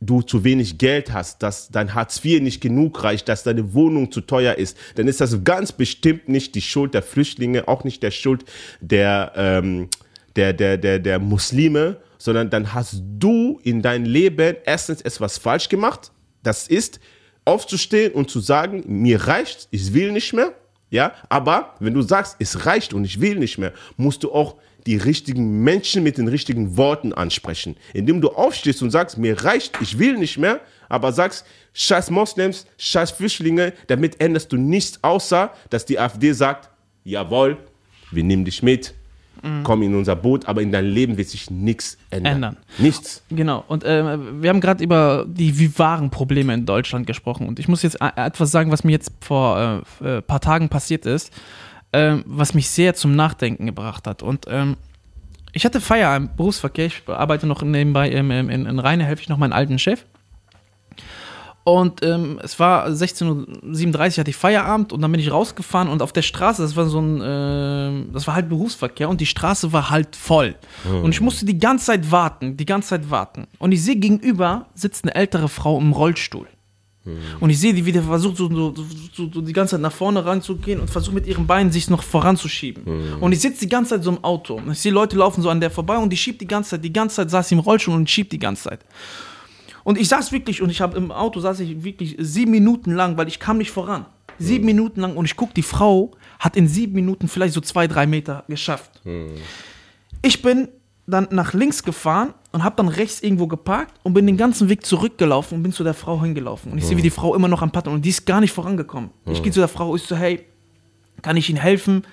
du 0.01 0.21
zu 0.21 0.43
wenig 0.43 0.77
Geld 0.77 1.13
hast, 1.13 1.41
dass 1.43 1.69
dein 1.69 1.93
Hartz 1.93 2.23
IV 2.25 2.41
nicht 2.41 2.59
genug 2.59 3.05
reicht, 3.05 3.29
dass 3.29 3.43
deine 3.43 3.73
Wohnung 3.73 4.11
zu 4.11 4.19
teuer 4.19 4.55
ist, 4.55 4.77
dann 4.95 5.07
ist 5.07 5.21
das 5.21 5.45
ganz 5.45 5.71
bestimmt 5.71 6.27
nicht 6.27 6.55
die 6.55 6.61
Schuld 6.61 6.93
der 6.93 7.03
Flüchtlinge, 7.03 7.69
auch 7.69 7.85
nicht 7.85 8.03
der 8.03 8.11
Schuld 8.11 8.43
der, 8.81 9.31
ähm, 9.37 9.87
der, 10.35 10.51
der, 10.51 10.77
der, 10.77 10.99
der 10.99 11.19
Muslime, 11.19 12.02
sondern 12.23 12.49
dann 12.49 12.73
hast 12.73 13.03
du 13.19 13.59
in 13.63 13.81
deinem 13.81 14.05
Leben 14.05 14.55
erstens 14.63 15.01
etwas 15.01 15.37
falsch 15.37 15.67
gemacht. 15.67 16.13
Das 16.41 16.69
ist, 16.69 17.01
aufzustehen 17.43 18.13
und 18.13 18.29
zu 18.29 18.39
sagen, 18.39 18.85
mir 18.87 19.27
reicht, 19.27 19.67
ich 19.71 19.93
will 19.93 20.13
nicht 20.13 20.31
mehr. 20.31 20.53
Ja, 20.89 21.11
aber 21.27 21.75
wenn 21.81 21.93
du 21.93 22.01
sagst, 22.01 22.37
es 22.39 22.65
reicht 22.65 22.93
und 22.93 23.03
ich 23.03 23.19
will 23.19 23.35
nicht 23.35 23.57
mehr, 23.57 23.73
musst 23.97 24.23
du 24.23 24.31
auch 24.31 24.55
die 24.85 24.95
richtigen 24.95 25.65
Menschen 25.65 26.01
mit 26.01 26.17
den 26.17 26.29
richtigen 26.29 26.77
Worten 26.77 27.11
ansprechen. 27.11 27.75
Indem 27.93 28.21
du 28.21 28.29
aufstehst 28.29 28.81
und 28.81 28.91
sagst, 28.91 29.17
mir 29.17 29.43
reicht, 29.43 29.81
ich 29.81 29.99
will 29.99 30.17
nicht 30.17 30.37
mehr, 30.37 30.61
aber 30.87 31.11
sagst, 31.11 31.45
scheiß 31.73 32.09
Moslems, 32.09 32.67
scheiß 32.77 33.11
Flüchtlinge, 33.11 33.73
damit 33.87 34.21
änderst 34.21 34.49
du 34.49 34.55
nichts, 34.55 34.97
außer 35.01 35.51
dass 35.69 35.85
die 35.85 35.99
AfD 35.99 36.31
sagt, 36.31 36.69
jawohl, 37.03 37.57
wir 38.11 38.23
nehmen 38.23 38.45
dich 38.45 38.63
mit, 38.63 38.93
komm 39.63 39.83
in 39.83 39.93
unser 39.95 40.15
Boot, 40.15 40.47
aber 40.47 40.61
in 40.61 40.71
deinem 40.71 40.91
Leben 40.91 41.17
wird 41.17 41.27
sich 41.27 41.49
nichts 41.49 41.97
ändern. 42.09 42.33
Ändern. 42.33 42.57
Nichts. 42.77 43.23
Genau, 43.29 43.63
und 43.67 43.83
äh, 43.83 44.17
wir 44.41 44.49
haben 44.49 44.61
gerade 44.61 44.83
über 44.83 45.25
die 45.27 45.59
wie 45.59 45.77
wahren 45.77 46.09
Probleme 46.09 46.53
in 46.53 46.65
Deutschland 46.65 47.07
gesprochen. 47.07 47.47
Und 47.47 47.59
ich 47.59 47.67
muss 47.67 47.81
jetzt 47.81 47.97
etwas 48.01 48.51
sagen, 48.51 48.71
was 48.71 48.83
mir 48.83 48.93
jetzt 48.93 49.11
vor 49.21 49.83
äh, 50.01 50.17
äh, 50.17 50.21
paar 50.21 50.39
Tagen 50.39 50.69
passiert 50.69 51.05
ist, 51.05 51.33
ähm, 51.91 52.23
was 52.25 52.53
mich 52.53 52.69
sehr 52.69 52.93
zum 52.93 53.15
Nachdenken 53.15 53.65
gebracht 53.65 54.07
hat. 54.07 54.23
Und 54.23 54.45
ähm, 54.47 54.77
ich 55.51 55.65
hatte 55.65 55.81
Feierabend, 55.81 56.35
Berufsverkehr, 56.37 56.85
ich 56.85 57.03
arbeite 57.07 57.45
noch 57.45 57.61
nebenbei 57.61 58.11
ähm, 58.11 58.31
in, 58.31 58.49
in, 58.49 58.65
in 58.65 58.79
Rheine, 58.79 59.03
helfe 59.03 59.21
ich 59.21 59.29
noch 59.29 59.37
meinen 59.37 59.53
alten 59.53 59.77
Chef. 59.77 60.05
Und 61.63 62.03
ähm, 62.03 62.39
es 62.43 62.59
war 62.59 62.87
16.37 62.87 63.93
Uhr, 63.93 64.17
hatte 64.17 64.29
ich 64.29 64.35
Feierabend 64.35 64.91
und 64.91 65.01
dann 65.01 65.11
bin 65.11 65.21
ich 65.21 65.31
rausgefahren 65.31 65.87
und 65.87 66.01
auf 66.01 66.11
der 66.11 66.21
Straße, 66.21 66.61
das 66.61 66.75
war 66.75 66.87
so 66.87 66.99
ein, 66.99 67.21
ähm, 67.23 68.09
das 68.11 68.27
war 68.27 68.35
halt 68.35 68.49
Berufsverkehr 68.49 69.07
und 69.07 69.21
die 69.21 69.25
Straße 69.25 69.71
war 69.71 69.89
halt 69.89 70.15
voll. 70.15 70.55
Und 71.03 71.11
ich 71.11 71.21
musste 71.21 71.45
die 71.45 71.57
ganze 71.57 71.85
Zeit 71.85 72.11
warten, 72.11 72.57
die 72.57 72.65
ganze 72.65 72.89
Zeit 72.89 73.09
warten. 73.09 73.47
Und 73.59 73.71
ich 73.71 73.81
sehe 73.81 73.95
gegenüber 73.95 74.65
sitzt 74.73 75.05
eine 75.05 75.15
ältere 75.15 75.47
Frau 75.47 75.79
im 75.79 75.93
Rollstuhl. 75.93 76.47
Und 77.41 77.49
ich 77.49 77.59
sehe 77.59 77.73
die 77.73 77.85
wieder 77.85 78.01
versucht, 78.01 78.37
so, 78.37 78.49
so, 78.49 78.73
so, 79.13 79.29
so 79.33 79.41
die 79.41 79.51
ganze 79.51 79.75
Zeit 79.75 79.81
nach 79.81 79.91
vorne 79.91 80.23
ranzugehen 80.25 80.79
und 80.79 80.89
versucht 80.89 81.13
mit 81.13 81.27
ihren 81.27 81.45
Beinen 81.45 81.69
sich 81.69 81.89
noch 81.89 82.01
voranzuschieben. 82.01 82.85
Und 83.19 83.33
ich 83.33 83.41
sitze 83.41 83.61
die 83.61 83.69
ganze 83.69 83.95
Zeit 83.95 84.03
so 84.03 84.11
im 84.11 84.23
Auto. 84.23 84.55
Und 84.55 84.71
ich 84.71 84.79
sehe 84.79 84.91
Leute 84.91 85.17
laufen 85.17 85.41
so 85.41 85.49
an 85.49 85.59
der 85.59 85.69
vorbei 85.69 85.97
und 85.97 86.09
die 86.09 86.17
schiebt 86.17 86.39
die 86.39 86.47
ganze 86.47 86.71
Zeit, 86.71 86.83
die 86.85 86.93
ganze 86.93 87.17
Zeit 87.17 87.29
saß 87.29 87.49
sie 87.49 87.55
im 87.55 87.59
Rollstuhl 87.59 87.93
und 87.93 88.09
schiebt 88.09 88.31
die 88.31 88.39
ganze 88.39 88.69
Zeit. 88.69 88.85
Und 89.83 89.97
ich 89.97 90.07
saß 90.07 90.31
wirklich, 90.31 90.61
und 90.61 90.69
ich 90.69 90.81
habe 90.81 90.97
im 90.97 91.11
Auto 91.11 91.39
saß 91.39 91.59
ich 91.59 91.83
wirklich 91.83 92.15
sieben 92.19 92.51
Minuten 92.51 92.91
lang, 92.91 93.17
weil 93.17 93.27
ich 93.27 93.39
kam 93.39 93.57
nicht 93.57 93.71
voran. 93.71 94.05
Sieben 94.39 94.65
Minuten 94.65 95.01
lang 95.01 95.15
und 95.15 95.25
ich 95.25 95.35
guck, 95.35 95.53
die 95.53 95.61
Frau 95.61 96.11
hat 96.39 96.55
in 96.55 96.67
sieben 96.67 96.93
Minuten 96.93 97.27
vielleicht 97.27 97.53
so 97.53 97.61
zwei, 97.61 97.87
drei 97.87 98.07
Meter 98.07 98.43
geschafft. 98.47 99.01
Ich 100.21 100.41
bin 100.41 100.69
dann 101.05 101.27
nach 101.31 101.53
links 101.53 101.83
gefahren 101.83 102.33
und 102.51 102.63
habe 102.63 102.75
dann 102.77 102.87
rechts 102.87 103.21
irgendwo 103.21 103.47
geparkt 103.47 103.99
und 104.03 104.13
bin 104.13 104.25
den 104.25 104.37
ganzen 104.37 104.69
Weg 104.69 104.85
zurückgelaufen 104.85 105.57
und 105.57 105.63
bin 105.63 105.71
zu 105.73 105.83
der 105.83 105.93
Frau 105.93 106.21
hingelaufen. 106.21 106.71
Und 106.71 106.77
ich 106.77 106.85
sehe, 106.85 106.97
wie 106.97 107.01
die 107.01 107.09
Frau 107.09 107.35
immer 107.35 107.47
noch 107.47 107.61
am 107.61 107.71
Paddeln 107.71 107.95
und 107.95 108.05
die 108.05 108.09
ist 108.09 108.25
gar 108.25 108.39
nicht 108.39 108.53
vorangekommen. 108.53 109.09
Ich 109.25 109.43
gehe 109.43 109.51
zu 109.51 109.59
der 109.59 109.67
Frau, 109.67 109.95
ich 109.95 110.03
so, 110.03 110.15
hey, 110.15 110.45
kann 111.21 111.37
ich 111.37 111.49
Ihnen 111.49 111.59
helfen? 111.59 112.03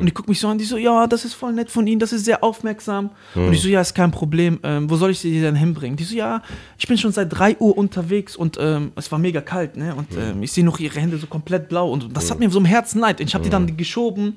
Und 0.00 0.06
die 0.06 0.14
guckt 0.14 0.28
mich 0.28 0.40
so 0.40 0.48
an, 0.48 0.58
die 0.58 0.64
so, 0.64 0.76
ja, 0.76 1.06
das 1.06 1.24
ist 1.24 1.34
voll 1.34 1.52
nett 1.52 1.70
von 1.70 1.86
Ihnen, 1.86 1.98
das 2.00 2.12
ist 2.12 2.24
sehr 2.24 2.42
aufmerksam. 2.44 3.10
Und 3.34 3.52
ich 3.52 3.60
so, 3.62 3.68
ja, 3.68 3.80
ist 3.80 3.94
kein 3.94 4.10
Problem, 4.10 4.58
ähm, 4.62 4.88
wo 4.90 4.96
soll 4.96 5.10
ich 5.10 5.18
sie 5.18 5.40
denn 5.40 5.54
hinbringen? 5.54 5.96
Die 5.96 6.04
so, 6.04 6.14
ja, 6.16 6.42
ich 6.78 6.86
bin 6.86 6.96
schon 6.98 7.12
seit 7.12 7.28
3 7.32 7.56
Uhr 7.58 7.76
unterwegs 7.76 8.36
und 8.36 8.56
ähm, 8.60 8.92
es 8.96 9.10
war 9.12 9.18
mega 9.18 9.40
kalt, 9.40 9.76
ne? 9.76 9.94
Und 9.94 10.08
ähm, 10.16 10.42
ich 10.42 10.52
sehe 10.52 10.64
noch 10.64 10.78
ihre 10.80 10.98
Hände 11.00 11.16
so 11.18 11.26
komplett 11.26 11.68
blau 11.68 11.90
und 11.90 12.16
das 12.16 12.30
hat 12.30 12.38
mir 12.38 12.50
so 12.50 12.58
im 12.58 12.64
Herzen 12.64 13.00
leid. 13.00 13.20
Und 13.20 13.26
ich 13.26 13.34
habe 13.34 13.44
die 13.44 13.50
dann 13.50 13.76
geschoben 13.76 14.36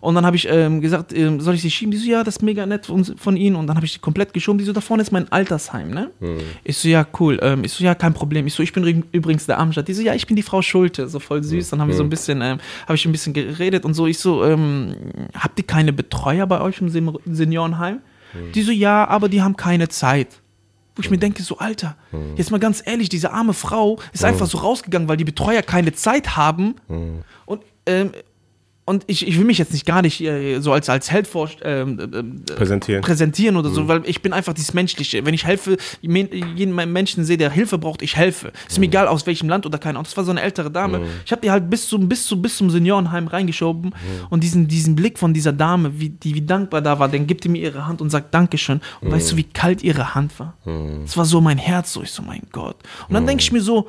und 0.00 0.14
dann 0.14 0.26
habe 0.26 0.36
ich 0.36 0.48
ähm, 0.50 0.80
gesagt, 0.80 1.12
ähm, 1.12 1.40
soll 1.40 1.54
ich 1.54 1.62
sie 1.62 1.70
schieben? 1.70 1.90
Die 1.92 1.98
so, 1.98 2.08
ja, 2.10 2.24
das 2.24 2.36
ist 2.36 2.42
mega 2.42 2.66
nett 2.66 2.86
von, 2.86 3.04
von 3.04 3.36
Ihnen. 3.36 3.56
Und 3.56 3.66
dann 3.66 3.76
habe 3.76 3.86
ich 3.86 3.92
die 3.92 3.98
komplett 3.98 4.32
geschoben. 4.32 4.58
Die 4.58 4.64
so, 4.64 4.72
da 4.72 4.80
vorne 4.80 5.02
ist 5.02 5.12
mein 5.12 5.30
Altersheim, 5.30 5.90
ne? 5.90 6.10
Ich 6.64 6.76
so, 6.78 6.88
ja, 6.88 7.06
cool. 7.20 7.38
Ähm, 7.42 7.64
ich 7.64 7.72
so, 7.72 7.84
ja, 7.84 7.94
kein 7.94 8.14
Problem. 8.14 8.46
Ich 8.46 8.54
so, 8.54 8.62
ich 8.62 8.72
bin 8.72 8.84
üb- 8.84 9.04
übrigens 9.12 9.46
der 9.46 9.58
Amjad. 9.58 9.86
Die 9.88 9.92
so, 9.94 10.02
ja, 10.02 10.14
ich 10.14 10.26
bin 10.26 10.36
die 10.36 10.42
Frau 10.42 10.62
Schulte. 10.62 11.08
So 11.08 11.18
voll 11.20 11.42
süß. 11.42 11.70
Dann 11.70 11.80
haben 11.80 11.88
wir 11.88 11.94
so 11.96 12.02
ein 12.02 12.10
bisschen, 12.10 12.40
ähm, 12.42 12.58
habe 12.86 12.94
ich 12.94 13.04
ein 13.06 13.12
bisschen 13.12 13.32
geredet 13.32 13.84
und 13.84 13.94
so. 13.94 14.06
Ich 14.06 14.18
so, 14.18 14.44
ähm, 14.44 14.95
habt 15.34 15.58
ihr 15.58 15.66
keine 15.66 15.92
Betreuer 15.92 16.46
bei 16.46 16.60
euch 16.60 16.80
im 16.80 16.88
Sen- 16.88 17.18
Seniorenheim? 17.26 18.00
Die 18.54 18.62
so, 18.62 18.72
ja, 18.72 19.06
aber 19.08 19.28
die 19.28 19.40
haben 19.42 19.56
keine 19.56 19.88
Zeit. 19.88 20.28
Wo 20.94 21.00
ich 21.02 21.10
mir 21.10 21.18
denke, 21.18 21.42
so, 21.42 21.58
Alter, 21.58 21.96
jetzt 22.36 22.50
mal 22.50 22.58
ganz 22.60 22.82
ehrlich, 22.84 23.08
diese 23.08 23.30
arme 23.30 23.52
Frau 23.52 23.98
ist 24.12 24.24
einfach 24.24 24.46
so 24.46 24.58
rausgegangen, 24.58 25.08
weil 25.08 25.16
die 25.18 25.24
Betreuer 25.24 25.62
keine 25.62 25.92
Zeit 25.92 26.36
haben. 26.36 26.74
Und, 27.46 27.62
ähm, 27.86 28.12
und 28.86 29.02
ich, 29.08 29.26
ich 29.26 29.36
will 29.36 29.44
mich 29.44 29.58
jetzt 29.58 29.72
nicht 29.72 29.84
gar 29.84 30.00
nicht 30.00 30.20
äh, 30.20 30.60
so 30.60 30.72
als, 30.72 30.88
als 30.88 31.10
Held 31.10 31.26
vor, 31.26 31.50
ähm, 31.62 31.98
ähm, 32.14 32.44
Präsentieren. 32.44 33.02
präsentieren 33.02 33.56
oder 33.56 33.68
so, 33.68 33.88
weil 33.88 34.02
ich 34.06 34.22
bin 34.22 34.32
einfach 34.32 34.54
dieses 34.54 34.74
Menschliche. 34.74 35.26
Wenn 35.26 35.34
ich 35.34 35.44
helfe, 35.44 35.76
jeden 36.00 36.72
Menschen 36.72 37.24
sehe, 37.24 37.36
der 37.36 37.50
Hilfe 37.50 37.78
braucht, 37.78 38.00
ich 38.02 38.16
helfe. 38.16 38.52
Ist 38.68 38.78
mir 38.78 38.86
egal, 38.86 39.08
aus 39.08 39.26
welchem 39.26 39.48
Land 39.48 39.66
oder 39.66 39.78
kein 39.78 39.96
Ahnung. 39.96 40.04
Das 40.04 40.16
war 40.16 40.22
so 40.22 40.30
eine 40.30 40.40
ältere 40.40 40.70
Dame. 40.70 41.02
Ich 41.24 41.32
habe 41.32 41.42
die 41.42 41.50
halt 41.50 41.68
bis 41.68 41.88
zum, 41.88 42.08
bis 42.08 42.26
zum, 42.26 42.40
bis 42.40 42.56
zum 42.56 42.70
Seniorenheim 42.70 43.26
reingeschoben 43.26 43.92
und 44.30 44.44
diesen, 44.44 44.68
diesen 44.68 44.94
Blick 44.94 45.18
von 45.18 45.34
dieser 45.34 45.52
Dame, 45.52 45.98
wie, 45.98 46.10
die 46.10 46.36
wie 46.36 46.42
dankbar 46.42 46.80
da 46.80 47.00
war, 47.00 47.08
dann 47.08 47.26
gibt 47.26 47.42
die 47.42 47.48
mir 47.48 47.62
ihre 47.62 47.86
Hand 47.88 48.00
und 48.00 48.10
sagt 48.10 48.32
Dankeschön. 48.32 48.80
Und 49.00 49.10
weißt 49.10 49.32
du, 49.32 49.36
wie 49.36 49.44
kalt 49.44 49.82
ihre 49.82 50.14
Hand 50.14 50.38
war? 50.38 50.54
Das 51.02 51.16
war 51.16 51.24
so 51.24 51.40
mein 51.40 51.58
Herz, 51.58 51.92
so 51.92 52.02
ich 52.02 52.12
so, 52.12 52.22
mein 52.22 52.42
Gott. 52.52 52.76
Und 53.08 53.14
dann 53.14 53.26
denke 53.26 53.42
ich 53.42 53.50
mir 53.50 53.62
so, 53.62 53.88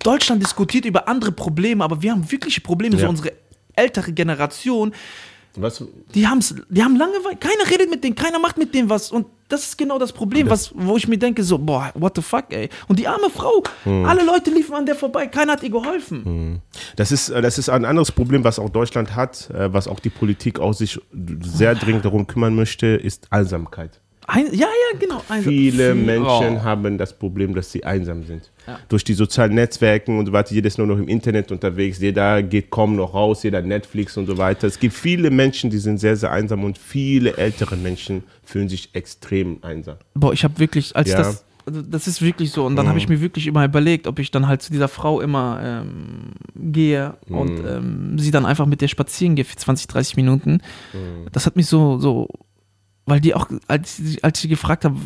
Deutschland 0.00 0.42
diskutiert 0.42 0.84
über 0.84 1.08
andere 1.08 1.32
Probleme, 1.32 1.84
aber 1.84 2.00
wir 2.02 2.12
haben 2.12 2.30
wirkliche 2.30 2.60
Probleme, 2.60 2.96
so 2.96 3.02
Ja. 3.04 3.08
unsere 3.08 3.32
ältere 3.74 4.12
Generation, 4.12 4.92
Was, 5.58 5.82
die, 6.14 6.26
haben's, 6.26 6.54
die 6.68 6.82
haben 6.82 6.96
Langeweile, 6.96 7.36
keiner 7.36 7.70
redet 7.70 7.88
mit 7.90 8.04
denen, 8.04 8.14
keiner 8.14 8.38
macht 8.38 8.58
mit 8.58 8.74
denen 8.74 8.90
was. 8.90 9.10
Und 9.10 9.26
das 9.48 9.62
ist 9.64 9.78
genau 9.78 9.98
das 9.98 10.12
Problem, 10.12 10.50
was, 10.50 10.70
wo 10.74 10.96
ich 10.98 11.08
mir 11.08 11.16
denke, 11.18 11.42
so, 11.42 11.56
boah, 11.56 11.90
what 11.94 12.12
the 12.16 12.20
fuck, 12.22 12.44
ey. 12.50 12.68
Und 12.88 12.98
die 12.98 13.06
arme 13.08 13.30
Frau, 13.30 13.62
alle 13.84 14.22
Leute 14.24 14.50
liefen 14.50 14.74
an 14.74 14.84
der 14.84 14.96
vorbei, 14.96 15.26
keiner 15.28 15.52
hat 15.52 15.62
ihr 15.62 15.70
geholfen. 15.70 16.60
Das 16.96 17.10
ist, 17.12 17.30
äh, 17.30 17.40
das 17.40 17.56
ist 17.58 17.68
ein 17.70 17.84
anderes 17.86 18.12
Problem, 18.12 18.44
was 18.44 18.58
auch 18.58 18.68
Deutschland 18.68 19.14
hat, 19.16 19.48
äh, 19.50 19.72
was 19.72 19.88
auch 19.88 20.00
die 20.00 20.10
Politik 20.10 20.58
auch 20.58 20.74
sich 20.74 21.00
sehr 21.42 21.74
dringend 21.74 22.04
darum 22.04 22.26
kümmern 22.26 22.54
möchte, 22.54 22.86
ist 22.88 23.26
Einsamkeit. 23.30 24.00
Ein, 24.26 24.46
ja, 24.52 24.66
ja, 24.66 24.98
genau. 24.98 25.22
ein- 25.28 25.42
Viele 25.44 25.92
Viel- 25.94 26.04
Menschen 26.04 26.56
oh. 26.58 26.62
haben 26.64 26.98
das 26.98 27.16
Problem, 27.16 27.54
dass 27.54 27.70
sie 27.70 27.84
einsam 27.84 28.24
sind. 28.24 28.50
Durch 28.88 29.04
die 29.04 29.14
sozialen 29.14 29.54
Netzwerke 29.54 30.10
und 30.16 30.26
so 30.26 30.32
weiter, 30.32 30.54
jeder 30.54 30.66
ist 30.68 30.78
nur 30.78 30.86
noch 30.86 30.98
im 30.98 31.08
Internet 31.08 31.52
unterwegs, 31.52 32.00
jeder 32.00 32.42
geht 32.42 32.70
kaum 32.70 32.96
noch 32.96 33.14
raus, 33.14 33.42
jeder 33.42 33.62
Netflix 33.62 34.16
und 34.16 34.26
so 34.26 34.38
weiter. 34.38 34.66
Es 34.66 34.78
gibt 34.78 34.94
viele 34.94 35.30
Menschen, 35.30 35.70
die 35.70 35.78
sind 35.78 35.98
sehr, 35.98 36.16
sehr 36.16 36.32
einsam 36.32 36.64
und 36.64 36.78
viele 36.78 37.36
ältere 37.36 37.76
Menschen 37.76 38.24
fühlen 38.44 38.68
sich 38.68 38.90
extrem 38.94 39.58
einsam. 39.62 39.96
Boah, 40.14 40.32
ich 40.32 40.44
habe 40.44 40.58
wirklich, 40.58 40.94
als 40.96 41.10
Ja. 41.10 41.18
das, 41.18 41.44
also 41.66 41.82
das 41.82 42.06
ist 42.06 42.22
wirklich 42.22 42.52
so. 42.52 42.64
Und 42.64 42.76
dann 42.76 42.86
habe 42.88 42.98
ich 42.98 43.08
mir 43.08 43.20
wirklich 43.20 43.48
immer 43.48 43.64
überlegt, 43.64 44.06
ob 44.06 44.20
ich 44.20 44.30
dann 44.30 44.46
halt 44.46 44.62
zu 44.62 44.70
dieser 44.70 44.86
Frau 44.86 45.20
immer 45.20 45.58
ähm, 45.62 46.30
gehe 46.54 47.14
und 47.28 47.58
ähm, 47.58 48.18
sie 48.20 48.30
dann 48.30 48.46
einfach 48.46 48.66
mit 48.66 48.80
der 48.80 48.88
spazieren 48.88 49.34
gehe 49.34 49.44
für 49.44 49.56
20, 49.56 49.88
30 49.88 50.16
Minuten. 50.16 50.60
Das 51.32 51.44
hat 51.44 51.56
mich 51.56 51.66
so, 51.66 51.98
so, 51.98 52.28
weil 53.08 53.20
die 53.20 53.34
auch, 53.34 53.48
als, 53.68 53.98
ich- 54.00 54.24
als 54.24 54.38
ich 54.38 54.42
sie 54.42 54.48
gefragt 54.48 54.84
habe, 54.84 54.96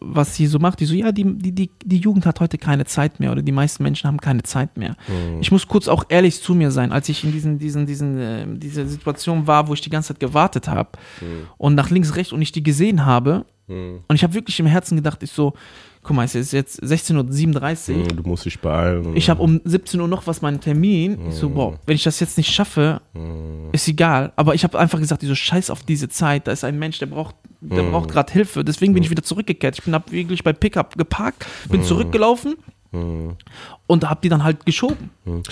was 0.00 0.34
sie 0.36 0.46
so 0.46 0.58
macht, 0.58 0.80
die 0.80 0.84
so, 0.84 0.94
ja, 0.94 1.12
die, 1.12 1.24
die, 1.38 1.52
die, 1.52 1.70
die 1.84 1.96
Jugend 1.98 2.26
hat 2.26 2.40
heute 2.40 2.58
keine 2.58 2.84
Zeit 2.84 3.20
mehr 3.20 3.32
oder 3.32 3.42
die 3.42 3.52
meisten 3.52 3.82
Menschen 3.82 4.06
haben 4.06 4.18
keine 4.20 4.42
Zeit 4.42 4.76
mehr. 4.76 4.96
Ich 5.40 5.50
muss 5.50 5.66
kurz 5.66 5.88
auch 5.88 6.04
ehrlich 6.08 6.42
zu 6.42 6.54
mir 6.54 6.70
sein, 6.70 6.92
als 6.92 7.08
ich 7.08 7.24
in 7.24 7.32
diesen, 7.32 7.58
diesen, 7.58 7.86
diesen, 7.86 8.18
äh, 8.18 8.46
dieser 8.58 8.86
Situation 8.86 9.46
war, 9.46 9.66
wo 9.68 9.74
ich 9.74 9.80
die 9.80 9.90
ganze 9.90 10.08
Zeit 10.08 10.20
gewartet 10.20 10.68
habe 10.68 10.90
und 11.58 11.74
nach 11.74 11.90
links, 11.90 12.16
rechts 12.16 12.32
und 12.32 12.42
ich 12.42 12.52
die 12.52 12.62
gesehen 12.62 13.04
habe, 13.06 13.46
und 13.68 14.14
ich 14.14 14.22
habe 14.22 14.34
wirklich 14.34 14.60
im 14.60 14.66
Herzen 14.66 14.94
gedacht, 14.94 15.22
ich 15.24 15.32
so, 15.32 15.54
guck 16.06 16.14
mal, 16.14 16.24
es 16.24 16.36
ist 16.36 16.52
jetzt 16.52 16.80
16.37 16.82 17.96
Uhr. 17.96 18.04
Du 18.04 18.22
musst 18.22 18.44
dich 18.44 18.60
beeilen. 18.60 19.16
Ich 19.16 19.28
habe 19.28 19.42
um 19.42 19.60
17 19.64 20.00
Uhr 20.00 20.06
noch 20.06 20.26
was 20.28 20.40
meinen 20.40 20.60
Termin. 20.60 21.18
Ich 21.28 21.34
so, 21.34 21.50
boah, 21.50 21.78
wenn 21.84 21.96
ich 21.96 22.04
das 22.04 22.20
jetzt 22.20 22.38
nicht 22.38 22.52
schaffe, 22.52 23.00
ist 23.72 23.88
egal. 23.88 24.32
Aber 24.36 24.54
ich 24.54 24.62
habe 24.62 24.78
einfach 24.78 25.00
gesagt, 25.00 25.24
ich 25.24 25.28
so, 25.28 25.34
scheiß 25.34 25.68
auf 25.68 25.82
diese 25.82 26.08
Zeit. 26.08 26.46
Da 26.46 26.52
ist 26.52 26.62
ein 26.62 26.78
Mensch, 26.78 27.00
der 27.00 27.06
braucht, 27.06 27.34
der 27.60 27.82
braucht 27.82 28.08
gerade 28.08 28.32
Hilfe. 28.32 28.62
Deswegen 28.62 28.94
bin 28.94 29.02
ich 29.02 29.10
wieder 29.10 29.24
zurückgekehrt. 29.24 29.76
Ich 29.78 29.84
bin 29.84 29.94
hab 29.94 30.12
wirklich 30.12 30.44
bei 30.44 30.52
Pickup 30.52 30.96
geparkt, 30.96 31.44
bin 31.68 31.82
zurückgelaufen 31.82 32.54
und 32.92 34.08
habe 34.08 34.20
die 34.22 34.28
dann 34.28 34.44
halt 34.44 34.64
geschoben. 34.64 35.10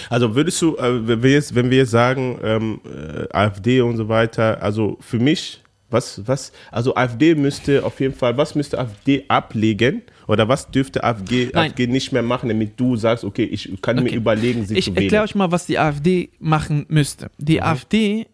Also 0.08 0.36
würdest 0.36 0.62
du, 0.62 0.76
äh, 0.76 1.06
wenn, 1.06 1.22
wir 1.22 1.32
jetzt, 1.32 1.54
wenn 1.56 1.68
wir 1.68 1.78
jetzt 1.78 1.90
sagen, 1.90 2.38
ähm, 2.42 2.80
äh, 2.84 3.26
AfD 3.36 3.80
und 3.80 3.96
so 3.96 4.08
weiter, 4.08 4.62
also 4.62 4.96
für 5.00 5.18
mich, 5.18 5.62
was, 5.90 6.22
was, 6.26 6.52
also 6.70 6.94
AfD 6.94 7.34
müsste 7.34 7.84
auf 7.84 7.98
jeden 8.00 8.14
Fall, 8.14 8.36
was 8.36 8.54
müsste 8.54 8.78
AfD 8.78 9.24
ablegen 9.28 10.02
oder 10.26 10.48
was 10.48 10.70
dürfte 10.70 11.04
AfD, 11.04 11.50
Nein. 11.52 11.70
AfD 11.70 11.86
nicht 11.86 12.12
mehr 12.12 12.22
machen, 12.22 12.48
damit 12.48 12.78
du 12.80 12.96
sagst, 12.96 13.24
okay, 13.24 13.44
ich 13.44 13.70
kann 13.82 13.96
mir 13.96 14.02
Okay. 14.02 14.14
überlegen, 14.16 14.64
sie 14.64 14.76
Ich 14.76 14.86
zu 14.86 14.90
wählen. 14.92 15.04
erkläre 15.04 15.24
euch 15.24 15.34
mal, 15.34 15.50
was 15.52 15.66
die 15.66 15.78
AfD 15.78 16.30
machen 16.38 16.86
müsste. 16.88 17.30
Die 17.38 17.62
AfD 17.62 18.26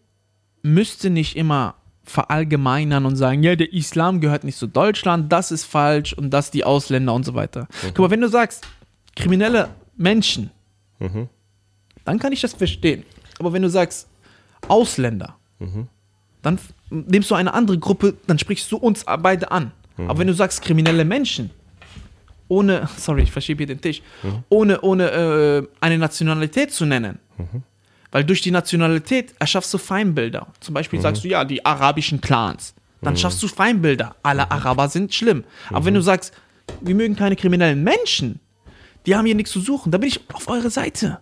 müsste 0.63 1.11
nicht 1.11 1.37
immer 1.37 1.75
verallgemeinern 2.05 3.07
und 3.07 3.17
sagen, 3.17 3.43
ja, 3.43 3.55
der 3.57 3.73
Islam 3.73 4.21
gehört 4.21 4.45
nicht 4.45 4.59
zu 4.59 4.67
Deutschland, 4.67 5.33
das 5.33 5.51
ist 5.53 5.65
falsch 5.65 6.13
und 6.13 6.31
das 6.31 6.51
die 6.51 6.65
Ausländer 6.65 7.15
und 7.15 7.25
so 7.25 7.35
weiter. 7.35 7.69
Guck 7.89 7.99
mal, 8.01 8.11
wenn 8.11 8.21
du 8.21 8.29
sagst, 8.29 8.67
kriminelle 9.17 9.69
Menschen, 9.97 10.51
dann 12.05 12.19
kann 12.19 12.33
ich 12.33 12.41
das 12.41 12.55
verstehen. 12.55 13.05
Aber 13.39 13.53
wenn 13.53 13.63
du 13.63 13.71
sagst, 13.71 14.09
Ausländer, 14.69 15.37
dann 16.43 16.55
f- 16.55 16.73
nimmst 16.91 17.31
du 17.31 17.35
eine 17.35 17.53
andere 17.55 17.79
Gruppe, 17.79 18.15
dann 18.27 18.39
sprichst 18.39 18.71
du 18.73 18.77
uns 18.77 19.05
beide 19.23 19.51
an. 19.51 19.73
Aber 19.97 20.19
wenn 20.19 20.27
du 20.27 20.35
sagst, 20.35 20.63
kriminelle 20.63 21.05
Menschen, 21.05 21.51
ohne, 22.51 22.89
sorry, 22.99 23.23
ich 23.23 23.33
verschiebe 23.33 23.59
hier 23.61 23.67
den 23.75 23.81
Tisch, 23.81 24.03
ohne, 24.51 24.81
ohne 24.83 25.11
äh, 25.11 25.67
eine 25.81 25.97
Nationalität 25.97 26.73
zu 26.73 26.85
nennen. 26.85 27.19
Weil 28.11 28.25
durch 28.25 28.43
die 28.43 28.51
Nationalität 28.51 29.35
erschaffst 29.39 29.73
du 29.73 29.79
Feindbilder. 29.79 30.49
Zum 30.61 30.75
Beispiel 30.75 31.01
sagst 31.01 31.25
du, 31.25 31.29
ja, 31.29 31.45
die 31.45 31.65
arabischen 31.65 32.21
Clans. 32.21 32.75
Dann 33.03 33.17
schaffst 33.17 33.43
du 33.43 33.49
Feindbilder. 33.49 34.17
Alle 34.23 34.51
Araber 34.51 34.89
sind 34.89 35.15
schlimm. 35.15 35.45
Aber 35.71 35.85
wenn 35.87 35.95
du 35.95 36.03
sagst, 36.03 36.35
wir 36.83 36.95
mögen 36.95 37.17
keine 37.17 37.37
kriminellen 37.37 37.83
Menschen, 37.83 38.41
die 39.07 39.17
haben 39.17 39.25
hier 39.25 39.35
nichts 39.35 39.53
zu 39.53 39.61
suchen, 39.61 39.91
da 39.93 39.99
bin 39.99 40.09
ich 40.09 40.21
auf 40.35 40.49
eurer 40.49 40.71
Seite. 40.71 41.21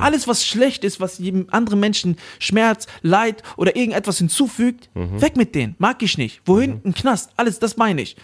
Alles, 0.00 0.28
was 0.28 0.46
schlecht 0.46 0.84
ist, 0.84 1.00
was 1.00 1.18
jedem 1.18 1.46
anderen 1.50 1.80
Menschen 1.80 2.16
Schmerz, 2.38 2.86
Leid 3.02 3.42
oder 3.56 3.74
irgendetwas 3.74 4.18
hinzufügt, 4.18 4.90
weg 4.94 5.36
mit 5.36 5.54
denen. 5.54 5.74
Mag 5.78 6.02
ich 6.02 6.18
nicht. 6.18 6.40
Wohin? 6.44 6.80
Ein 6.84 6.94
Knast. 6.94 7.30
Alles, 7.36 7.58
das 7.58 7.76
meine 7.76 8.00
ich. 8.02 8.16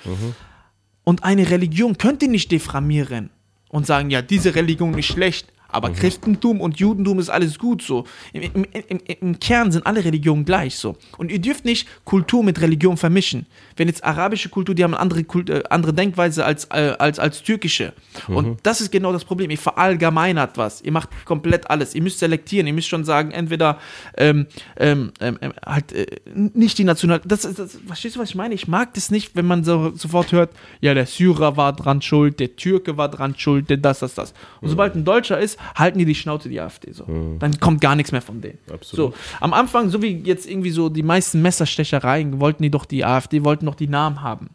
Und 1.08 1.24
eine 1.24 1.48
Religion 1.48 1.96
könnt 1.96 2.22
ihr 2.22 2.28
nicht 2.28 2.50
diffamieren 2.52 3.30
und 3.70 3.86
sagen, 3.86 4.10
ja, 4.10 4.20
diese 4.20 4.54
Religion 4.54 4.92
ist 4.98 5.06
schlecht, 5.06 5.50
aber 5.70 5.90
Christentum 5.90 6.60
und 6.62 6.78
Judentum 6.78 7.18
ist 7.18 7.28
alles 7.28 7.58
gut 7.58 7.82
so. 7.82 8.04
Im, 8.32 8.42
im, 8.42 8.66
im, 8.88 9.00
Im 9.20 9.38
Kern 9.38 9.70
sind 9.70 9.86
alle 9.86 10.02
Religionen 10.02 10.46
gleich 10.46 10.76
so. 10.76 10.96
Und 11.18 11.30
ihr 11.30 11.38
dürft 11.38 11.66
nicht 11.66 11.86
Kultur 12.04 12.42
mit 12.42 12.60
Religion 12.60 12.96
vermischen. 12.96 13.46
Wenn 13.76 13.88
jetzt 13.88 14.02
arabische 14.02 14.48
Kultur, 14.48 14.74
die 14.74 14.82
haben 14.82 14.94
eine 14.94 15.00
andere, 15.00 15.24
Kult, 15.24 15.50
äh, 15.50 15.62
andere 15.68 15.92
Denkweise 15.92 16.44
als, 16.44 16.64
äh, 16.66 16.94
als, 16.98 17.18
als 17.18 17.42
türkische. 17.42 17.92
Und 18.28 18.60
das 18.62 18.80
ist 18.80 18.90
genau 18.90 19.12
das 19.12 19.26
Problem. 19.26 19.50
Ihr 19.50 19.58
verallgemeinert 19.58 20.56
was. 20.56 20.80
Ihr 20.80 20.92
macht 20.92 21.10
komplett 21.26 21.68
alles. 21.70 21.94
Ihr 21.94 22.02
müsst 22.02 22.18
selektieren. 22.18 22.66
Ihr 22.66 22.72
müsst 22.72 22.88
schon 22.88 23.04
sagen, 23.04 23.30
entweder 23.30 23.78
ähm, 24.16 24.46
ähm, 24.78 25.12
ähm, 25.20 25.38
ähm, 25.42 25.52
halt 25.64 25.92
äh, 25.92 26.06
nicht 26.34 26.78
die 26.78 26.84
National. 26.84 27.20
Das, 27.26 27.42
das, 27.42 27.78
verstehst 27.86 28.16
du, 28.16 28.20
was 28.20 28.30
ich 28.30 28.34
meine? 28.34 28.54
Ich 28.54 28.68
mag 28.68 28.94
das 28.94 29.10
nicht, 29.10 29.36
wenn 29.36 29.46
man 29.46 29.64
so, 29.64 29.92
sofort 29.94 30.32
hört, 30.32 30.50
ja, 30.80 30.94
der 30.94 31.04
Syrer 31.04 31.58
war 31.58 31.74
dran 31.74 32.00
schuld, 32.00 32.40
der 32.40 32.56
Türke 32.56 32.96
war 32.96 33.10
dran 33.10 33.34
schuld, 33.36 33.68
der 33.68 33.76
das, 33.76 33.98
das, 33.98 34.14
das. 34.14 34.32
Und 34.62 34.70
sobald 34.70 34.94
ein 34.94 35.04
Deutscher 35.04 35.38
ist, 35.38 35.57
halten 35.74 35.98
die 35.98 36.04
die 36.04 36.14
Schnauze 36.14 36.48
die 36.48 36.60
AfD 36.60 36.92
so. 36.92 37.04
Dann 37.38 37.58
kommt 37.60 37.80
gar 37.80 37.94
nichts 37.96 38.12
mehr 38.12 38.22
von 38.22 38.40
denen. 38.40 38.58
Absolut. 38.72 39.14
So, 39.14 39.18
am 39.40 39.52
Anfang, 39.52 39.90
so 39.90 40.02
wie 40.02 40.16
jetzt 40.24 40.48
irgendwie 40.48 40.70
so 40.70 40.88
die 40.88 41.02
meisten 41.02 41.42
Messerstechereien, 41.42 42.40
wollten 42.40 42.62
die 42.62 42.70
doch 42.70 42.84
die 42.84 43.04
AfD, 43.04 43.44
wollten 43.44 43.64
noch 43.64 43.74
die 43.74 43.88
Namen 43.88 44.22
haben. 44.22 44.50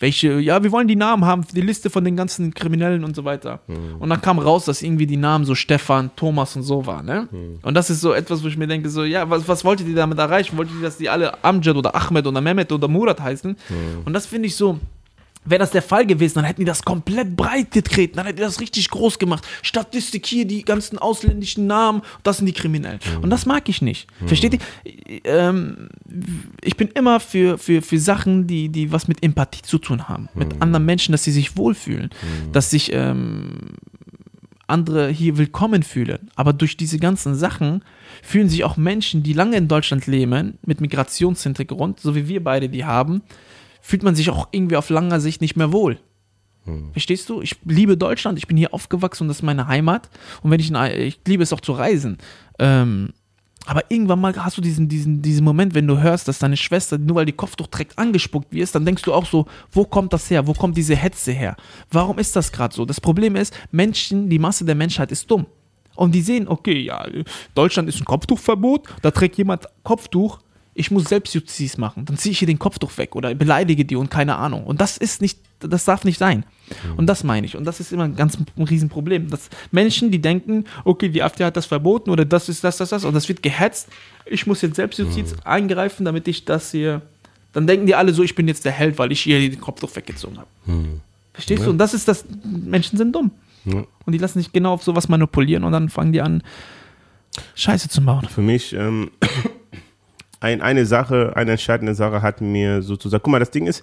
Welche, 0.00 0.38
ja, 0.38 0.62
wir 0.62 0.70
wollen 0.70 0.86
die 0.86 0.94
Namen 0.94 1.24
haben, 1.24 1.44
die 1.52 1.60
Liste 1.60 1.90
von 1.90 2.04
den 2.04 2.14
ganzen 2.16 2.54
Kriminellen 2.54 3.02
und 3.02 3.16
so 3.16 3.24
weiter. 3.24 3.60
Und 3.98 4.08
dann 4.10 4.20
kam 4.20 4.38
raus, 4.38 4.64
dass 4.64 4.82
irgendwie 4.82 5.06
die 5.06 5.16
Namen 5.16 5.44
so 5.44 5.54
Stefan, 5.56 6.10
Thomas 6.14 6.54
und 6.54 6.62
so 6.62 6.86
waren, 6.86 7.04
ne? 7.06 7.28
Und 7.62 7.74
das 7.74 7.90
ist 7.90 8.00
so 8.00 8.12
etwas, 8.12 8.44
wo 8.44 8.48
ich 8.48 8.56
mir 8.56 8.68
denke, 8.68 8.90
so, 8.90 9.04
ja, 9.04 9.28
was, 9.28 9.48
was 9.48 9.64
wolltet 9.64 9.88
ihr 9.88 9.96
damit 9.96 10.18
erreichen? 10.18 10.56
Wolltet 10.56 10.76
ihr, 10.76 10.82
dass 10.82 10.98
die 10.98 11.08
alle 11.08 11.42
Amjad 11.42 11.76
oder 11.76 11.94
Ahmed 11.94 12.26
oder 12.26 12.40
Mehmet 12.40 12.70
oder 12.70 12.86
Murat 12.86 13.20
heißen? 13.20 13.56
Und 14.04 14.12
das 14.12 14.26
finde 14.26 14.46
ich 14.46 14.54
so, 14.54 14.78
Wäre 15.44 15.60
das 15.60 15.70
der 15.70 15.82
Fall 15.82 16.06
gewesen, 16.06 16.36
dann 16.36 16.44
hätten 16.44 16.60
die 16.60 16.66
das 16.66 16.82
komplett 16.82 17.36
breit 17.36 17.70
getreten, 17.70 18.16
dann 18.16 18.26
hätten 18.26 18.36
die 18.36 18.42
das 18.42 18.60
richtig 18.60 18.90
groß 18.90 19.18
gemacht. 19.18 19.46
Statistik 19.62 20.26
hier, 20.26 20.46
die 20.46 20.62
ganzen 20.62 20.98
ausländischen 20.98 21.66
Namen, 21.66 22.02
das 22.22 22.38
sind 22.38 22.46
die 22.46 22.52
Kriminellen. 22.52 23.00
Und 23.22 23.30
das 23.30 23.46
mag 23.46 23.68
ich 23.68 23.80
nicht. 23.80 24.08
Versteht 24.26 24.54
ihr? 24.54 24.60
Ähm, 25.24 25.88
ich 26.62 26.76
bin 26.76 26.88
immer 26.88 27.20
für, 27.20 27.58
für, 27.58 27.82
für 27.82 27.98
Sachen, 27.98 28.46
die, 28.46 28.68
die 28.68 28.92
was 28.92 29.08
mit 29.08 29.22
Empathie 29.22 29.62
zu 29.62 29.78
tun 29.78 30.08
haben. 30.08 30.28
Mit 30.34 30.60
anderen 30.60 30.84
Menschen, 30.84 31.12
dass 31.12 31.24
sie 31.24 31.32
sich 31.32 31.56
wohlfühlen. 31.56 32.10
Dass 32.52 32.70
sich 32.70 32.92
ähm, 32.92 33.76
andere 34.68 35.08
hier 35.08 35.38
willkommen 35.38 35.82
fühlen. 35.82 36.30
Aber 36.36 36.52
durch 36.52 36.76
diese 36.76 36.98
ganzen 36.98 37.34
Sachen 37.34 37.82
fühlen 38.22 38.48
sich 38.48 38.64
auch 38.64 38.76
Menschen, 38.76 39.22
die 39.22 39.32
lange 39.32 39.56
in 39.56 39.68
Deutschland 39.68 40.06
leben, 40.06 40.58
mit 40.64 40.80
Migrationshintergrund, 40.80 42.00
so 42.00 42.14
wie 42.14 42.28
wir 42.28 42.44
beide 42.44 42.68
die 42.68 42.84
haben, 42.84 43.22
fühlt 43.88 44.02
man 44.02 44.14
sich 44.14 44.28
auch 44.28 44.48
irgendwie 44.52 44.76
auf 44.76 44.90
langer 44.90 45.18
Sicht 45.18 45.40
nicht 45.40 45.56
mehr 45.56 45.72
wohl. 45.72 45.98
Verstehst 46.92 47.30
du? 47.30 47.40
Ich 47.40 47.56
liebe 47.64 47.96
Deutschland, 47.96 48.36
ich 48.36 48.46
bin 48.46 48.58
hier 48.58 48.74
aufgewachsen 48.74 49.24
und 49.24 49.28
das 49.28 49.38
ist 49.38 49.42
meine 49.42 49.66
Heimat. 49.66 50.10
Und 50.42 50.50
wenn 50.50 50.60
ich, 50.60 50.68
in, 50.68 50.76
ich 50.76 51.18
liebe 51.26 51.42
es 51.42 51.54
auch 51.54 51.62
zu 51.62 51.72
reisen. 51.72 52.18
Ähm, 52.58 53.14
aber 53.64 53.90
irgendwann 53.90 54.20
mal 54.20 54.36
hast 54.36 54.58
du 54.58 54.60
diesen, 54.60 54.90
diesen, 54.90 55.22
diesen 55.22 55.42
Moment, 55.42 55.74
wenn 55.74 55.86
du 55.86 56.02
hörst, 56.02 56.28
dass 56.28 56.38
deine 56.38 56.58
Schwester, 56.58 56.98
nur 56.98 57.16
weil 57.16 57.24
die 57.24 57.32
Kopftuch 57.32 57.68
trägt, 57.68 57.98
angespuckt 57.98 58.52
wird, 58.52 58.74
dann 58.74 58.84
denkst 58.84 59.04
du 59.04 59.14
auch 59.14 59.24
so, 59.24 59.46
wo 59.72 59.86
kommt 59.86 60.12
das 60.12 60.28
her? 60.28 60.46
Wo 60.46 60.52
kommt 60.52 60.76
diese 60.76 60.94
Hetze 60.94 61.32
her? 61.32 61.56
Warum 61.90 62.18
ist 62.18 62.36
das 62.36 62.52
gerade 62.52 62.74
so? 62.74 62.84
Das 62.84 63.00
Problem 63.00 63.36
ist, 63.36 63.54
Menschen, 63.70 64.28
die 64.28 64.38
Masse 64.38 64.66
der 64.66 64.74
Menschheit 64.74 65.10
ist 65.12 65.30
dumm. 65.30 65.46
Und 65.96 66.14
die 66.14 66.20
sehen, 66.20 66.46
okay, 66.46 66.78
ja, 66.78 67.06
Deutschland 67.54 67.88
ist 67.88 68.02
ein 68.02 68.04
Kopftuchverbot, 68.04 68.86
da 69.00 69.10
trägt 69.10 69.38
jemand 69.38 69.64
Kopftuch, 69.82 70.40
ich 70.78 70.92
muss 70.92 71.06
Selbstjustiz 71.06 71.76
machen, 71.76 72.04
dann 72.04 72.16
ziehe 72.16 72.30
ich 72.30 72.38
hier 72.38 72.46
den 72.46 72.60
Kopftuch 72.60 72.96
weg 72.98 73.16
oder 73.16 73.34
beleidige 73.34 73.84
die 73.84 73.96
und 73.96 74.10
keine 74.10 74.36
Ahnung. 74.36 74.64
Und 74.64 74.80
das 74.80 74.96
ist 74.96 75.20
nicht, 75.20 75.40
das 75.58 75.84
darf 75.84 76.04
nicht 76.04 76.18
sein. 76.18 76.44
Und 76.96 77.06
das 77.06 77.24
meine 77.24 77.46
ich. 77.46 77.56
Und 77.56 77.64
das 77.64 77.80
ist 77.80 77.92
immer 77.92 78.04
ein 78.04 78.14
ganz 78.14 78.38
ein 78.56 78.62
Riesenproblem. 78.62 79.28
Dass 79.28 79.50
Menschen, 79.72 80.12
die 80.12 80.20
denken, 80.20 80.66
okay, 80.84 81.08
die 81.08 81.22
AfD 81.22 81.44
hat 81.44 81.56
das 81.56 81.66
verboten 81.66 82.10
oder 82.10 82.24
das 82.24 82.48
ist 82.48 82.62
das, 82.62 82.76
das, 82.76 82.90
das, 82.90 83.04
und 83.04 83.12
das 83.14 83.28
wird 83.28 83.42
gehetzt, 83.42 83.88
ich 84.24 84.46
muss 84.46 84.62
jetzt 84.62 84.76
Selbstjustiz 84.76 85.34
eingreifen, 85.44 86.04
damit 86.04 86.28
ich 86.28 86.44
das 86.44 86.70
hier. 86.70 87.02
Dann 87.52 87.66
denken 87.66 87.86
die 87.86 87.96
alle 87.96 88.14
so, 88.14 88.22
ich 88.22 88.36
bin 88.36 88.46
jetzt 88.46 88.64
der 88.64 88.72
Held, 88.72 88.98
weil 88.98 89.10
ich 89.10 89.20
hier 89.20 89.40
den 89.40 89.60
Kopftuch 89.60 89.96
weggezogen 89.96 90.38
habe. 90.38 90.48
Verstehst 91.32 91.66
du? 91.66 91.70
Und 91.70 91.78
das 91.78 91.92
ist 91.92 92.06
das, 92.06 92.24
Menschen 92.44 92.98
sind 92.98 93.12
dumm. 93.12 93.32
Ja. 93.64 93.84
Und 94.06 94.12
die 94.12 94.18
lassen 94.18 94.38
sich 94.38 94.52
genau 94.52 94.74
auf 94.74 94.84
sowas 94.84 95.08
manipulieren 95.08 95.64
und 95.64 95.72
dann 95.72 95.88
fangen 95.88 96.12
die 96.12 96.20
an, 96.20 96.42
Scheiße 97.54 97.88
zu 97.88 98.00
bauen. 98.04 98.26
Für 98.28 98.42
mich 98.42 98.72
ähm, 98.72 99.10
ein, 100.40 100.62
eine 100.62 100.86
Sache, 100.86 101.32
eine 101.34 101.52
entscheidende 101.52 101.94
Sache 101.94 102.22
hat 102.22 102.40
mir 102.40 102.82
sozusagen, 102.82 103.22
guck 103.22 103.32
mal, 103.32 103.38
das 103.38 103.50
Ding 103.50 103.66
ist, 103.66 103.82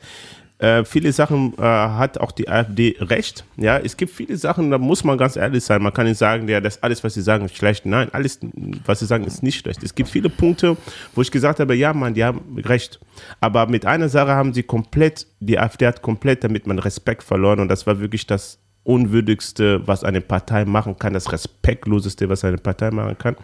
äh, 0.58 0.86
viele 0.86 1.12
Sachen 1.12 1.54
äh, 1.58 1.62
hat 1.62 2.18
auch 2.18 2.32
die 2.32 2.48
AfD 2.48 2.96
recht. 3.02 3.44
Ja, 3.58 3.78
es 3.78 3.98
gibt 3.98 4.14
viele 4.14 4.38
Sachen, 4.38 4.72
da 4.72 4.78
muss 4.78 5.04
man 5.04 5.18
ganz 5.18 5.36
ehrlich 5.36 5.66
sein. 5.66 5.82
Man 5.82 5.92
kann 5.94 6.06
nicht 6.06 6.18
sagen, 6.18 6.48
ja, 6.48 6.62
das 6.62 6.82
alles, 6.82 7.04
was 7.04 7.14
sie 7.14 7.22
sagen, 7.22 7.46
ist 7.46 7.58
schlecht. 7.58 7.86
Nein, 7.86 8.08
alles, 8.14 8.40
was 8.86 9.00
sie 9.00 9.06
sagen, 9.06 9.26
ist 9.26 9.44
nicht 9.44 9.60
schlecht. 9.60 9.84
Es 9.84 9.94
gibt 9.94 10.10
viele 10.10 10.30
Punkte, 10.30 10.78
wo 11.14 11.22
ich 11.22 11.30
gesagt 11.30 11.60
habe, 11.60 11.76
ja, 11.76 11.94
Mann, 11.94 12.14
die 12.14 12.24
haben 12.24 12.58
recht. 12.64 13.02
Aber 13.42 13.68
mit 13.68 13.86
einer 13.86 14.08
Sache 14.08 14.32
haben 14.32 14.54
sie 14.54 14.64
komplett, 14.64 15.28
die 15.42 15.60
AfD 15.60 15.88
hat 15.88 16.02
komplett 16.02 16.44
damit 16.46 16.68
man 16.68 16.80
Respekt 16.80 17.24
verloren 17.24 17.60
und 17.60 17.68
das 17.68 17.86
war 17.86 18.00
wirklich 18.00 18.26
das 18.26 18.60
Unwürdigste, 18.84 19.86
was 19.88 20.04
eine 20.04 20.22
Partei 20.22 20.64
machen 20.64 20.98
kann, 20.98 21.14
das 21.14 21.32
Respektloseste, 21.32 22.30
was 22.30 22.46
eine 22.46 22.58
Partei 22.58 22.92
machen 22.92 23.18
kann. 23.18 23.36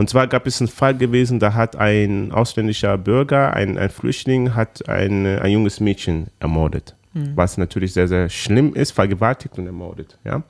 Und 0.00 0.08
zwar 0.08 0.28
gab 0.28 0.46
es 0.46 0.62
einen 0.62 0.68
Fall 0.68 0.96
gewesen, 0.96 1.40
da 1.40 1.52
hat 1.52 1.76
ein 1.76 2.32
ausländischer 2.32 2.96
Bürger, 2.96 3.52
ein, 3.52 3.76
ein 3.76 3.90
Flüchtling, 3.90 4.54
hat 4.54 4.88
ein, 4.88 5.26
ein 5.26 5.50
junges 5.50 5.78
Mädchen 5.78 6.28
ermordet. 6.38 6.96
Was 7.34 7.58
natürlich 7.58 7.92
sehr, 7.92 8.08
sehr 8.08 8.30
schlimm 8.30 8.72
ist, 8.74 8.92
vergewaltigt 8.92 9.58
und 9.58 9.66
ermordet. 9.66 10.18
Ja? 10.24 10.42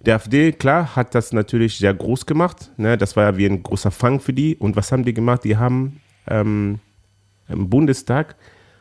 Der 0.00 0.14
AfD, 0.14 0.52
klar, 0.52 0.96
hat 0.96 1.14
das 1.14 1.34
natürlich 1.34 1.76
sehr 1.76 1.92
groß 1.92 2.24
gemacht. 2.24 2.70
Ne? 2.78 2.96
Das 2.96 3.16
war 3.16 3.24
ja 3.24 3.36
wie 3.36 3.44
ein 3.44 3.62
großer 3.62 3.90
Fang 3.90 4.18
für 4.18 4.32
die. 4.32 4.56
Und 4.56 4.76
was 4.76 4.92
haben 4.92 5.04
die 5.04 5.12
gemacht? 5.12 5.44
Die 5.44 5.58
haben 5.58 6.00
ähm, 6.26 6.78
im 7.50 7.68
Bundestag 7.68 8.34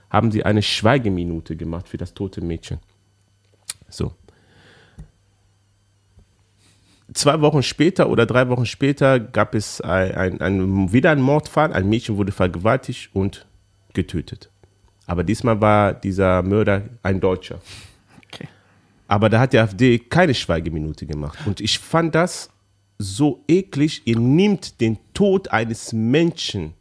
haben 0.10 0.32
sie 0.32 0.46
eine 0.46 0.62
Schweigeminute 0.62 1.58
gemacht 1.58 1.90
für 1.90 1.98
das 1.98 2.14
tote 2.14 2.40
Mädchen. 2.40 2.80
So. 3.90 4.14
Zwei 7.14 7.40
Wochen 7.42 7.64
später 7.64 8.10
oder 8.10 8.26
drei 8.26 8.50
Wochen 8.50 8.66
später 8.66 9.20
gab 9.20 9.56
es 9.56 9.80
ein, 9.82 10.16
ein, 10.16 10.42
ein, 10.42 10.92
wieder 10.92 11.12
einen 11.12 11.22
Mordfall. 11.22 11.72
Ein 11.72 11.88
Mädchen 11.88 12.18
wurde 12.18 12.32
vergewaltigt 12.32 13.10
und 13.14 13.46
getötet. 13.94 14.50
Aber 15.06 15.24
diesmal 15.24 15.60
war 15.62 15.94
dieser 15.94 16.44
Mörder 16.44 16.84
ein 17.04 17.22
Deutscher. 17.22 17.60
Okay. 18.26 18.48
Aber 19.08 19.30
da 19.30 19.40
hat 19.40 19.54
die 19.54 19.60
AfD 19.60 20.00
keine 20.00 20.34
Schweigeminute 20.34 21.06
gemacht. 21.06 21.40
Und 21.46 21.62
ich 21.62 21.80
fand 21.80 22.14
das 22.14 22.50
so 22.98 23.44
eklig. 23.48 24.02
Ihr 24.06 24.20
nehmt 24.20 24.82
den 24.82 24.98
Tod 25.14 25.50
eines 25.50 25.94
Menschen 25.94 26.74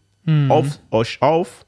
auf 0.48 0.80
euch 0.90 1.22
auf, 1.22 1.64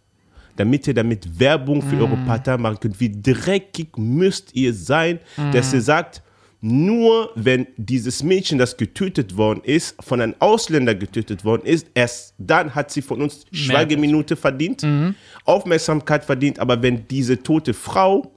damit 0.57 0.89
ihr 0.89 0.95
damit 0.95 1.39
Werbung 1.39 1.81
für 1.81 1.97
eure 1.97 2.17
Partei 2.17 2.57
machen 2.57 2.81
könnt. 2.81 2.99
Wie 2.99 3.23
dreckig 3.23 3.97
müsst 3.97 4.53
ihr 4.57 4.75
sein, 4.75 5.21
dass 5.53 5.73
ihr 5.73 5.81
sagt, 5.81 6.23
nur 6.61 7.31
wenn 7.37 7.69
dieses 7.77 8.23
Mädchen, 8.23 8.59
das 8.59 8.77
getötet 8.77 9.37
worden 9.37 9.61
ist, 9.63 9.95
von 10.03 10.21
einem 10.21 10.35
Ausländer 10.41 10.95
getötet 10.95 11.45
worden 11.45 11.65
ist, 11.65 11.87
erst 11.95 12.35
dann 12.39 12.75
hat 12.75 12.91
sie 12.91 13.03
von 13.03 13.23
uns 13.23 13.47
Schweigeminute 13.53 14.35
verdient, 14.35 14.85
Aufmerksamkeit 15.45 16.25
verdient. 16.25 16.59
Aber 16.59 16.83
wenn 16.83 17.07
diese 17.07 17.43
tote 17.43 17.75
Frau 17.75 18.33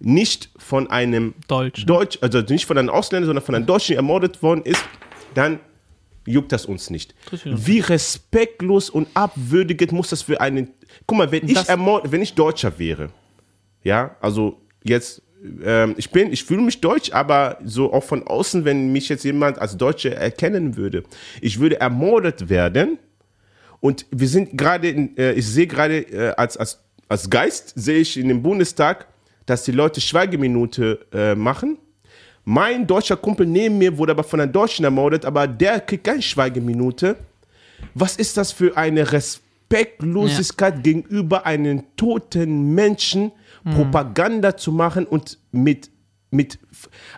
nicht 0.00 0.50
von 0.56 0.90
einem 0.90 1.34
Deutsch. 1.46 1.86
Deutsch, 1.86 2.18
also 2.20 2.40
nicht 2.40 2.64
von 2.64 2.78
einem 2.78 2.88
Ausländer, 2.88 3.26
sondern 3.26 3.44
von 3.44 3.54
einem 3.54 3.66
Deutschen 3.66 3.96
ermordet 3.96 4.42
worden 4.42 4.62
ist, 4.64 4.82
dann 5.34 5.60
juckt 6.26 6.52
das 6.52 6.66
uns 6.66 6.90
nicht. 6.90 7.14
Wie 7.44 7.80
respektlos 7.80 8.90
und 8.90 9.08
abwürdigend 9.14 9.92
muss 9.92 10.10
das 10.10 10.22
für 10.22 10.40
einen. 10.40 10.70
Guck 11.06 11.18
mal, 11.18 11.30
wenn 11.30 11.46
ich 11.48 11.68
ermord, 11.68 12.10
wenn 12.10 12.22
ich 12.22 12.34
Deutscher 12.34 12.78
wäre, 12.78 13.10
ja, 13.84 14.16
also 14.20 14.60
jetzt, 14.82 15.22
ähm, 15.64 15.94
ich 15.96 16.10
bin, 16.10 16.32
ich 16.32 16.44
fühle 16.44 16.62
mich 16.62 16.80
deutsch, 16.80 17.12
aber 17.12 17.58
so 17.64 17.92
auch 17.92 18.04
von 18.04 18.26
außen, 18.26 18.64
wenn 18.64 18.92
mich 18.92 19.08
jetzt 19.08 19.24
jemand 19.24 19.58
als 19.58 19.76
Deutsche 19.76 20.14
erkennen 20.14 20.76
würde, 20.76 21.04
ich 21.40 21.58
würde 21.60 21.80
ermordet 21.80 22.48
werden 22.48 22.98
und 23.80 24.06
wir 24.10 24.28
sind 24.28 24.56
gerade, 24.56 24.88
äh, 24.88 25.32
ich 25.32 25.46
sehe 25.46 25.66
gerade 25.66 26.00
äh, 26.00 26.34
als, 26.36 26.56
als, 26.56 26.80
als 27.08 27.28
Geist, 27.30 27.72
sehe 27.76 27.98
ich 27.98 28.16
in 28.16 28.28
dem 28.28 28.42
Bundestag, 28.42 29.06
dass 29.46 29.64
die 29.64 29.72
Leute 29.72 30.00
Schweigeminute 30.00 31.00
äh, 31.12 31.34
machen. 31.34 31.78
Mein 32.44 32.86
deutscher 32.86 33.16
Kumpel 33.16 33.46
neben 33.46 33.78
mir 33.78 33.96
wurde 33.96 34.12
aber 34.12 34.24
von 34.24 34.40
einem 34.40 34.52
Deutschen 34.52 34.84
ermordet, 34.84 35.24
aber 35.24 35.46
der 35.46 35.80
kriegt 35.80 36.04
keine 36.04 36.22
Schweigeminute. 36.22 37.16
Was 37.94 38.16
ist 38.16 38.36
das 38.36 38.52
für 38.52 38.76
eine 38.76 39.10
Respektlosigkeit 39.10 40.82
gegenüber 40.82 41.46
einem 41.46 41.84
toten 41.96 42.74
Menschen, 42.74 43.32
Propaganda 43.64 44.56
zu 44.56 44.72
machen 44.72 45.06
und 45.06 45.38
mit, 45.52 45.90
mit, 46.30 46.58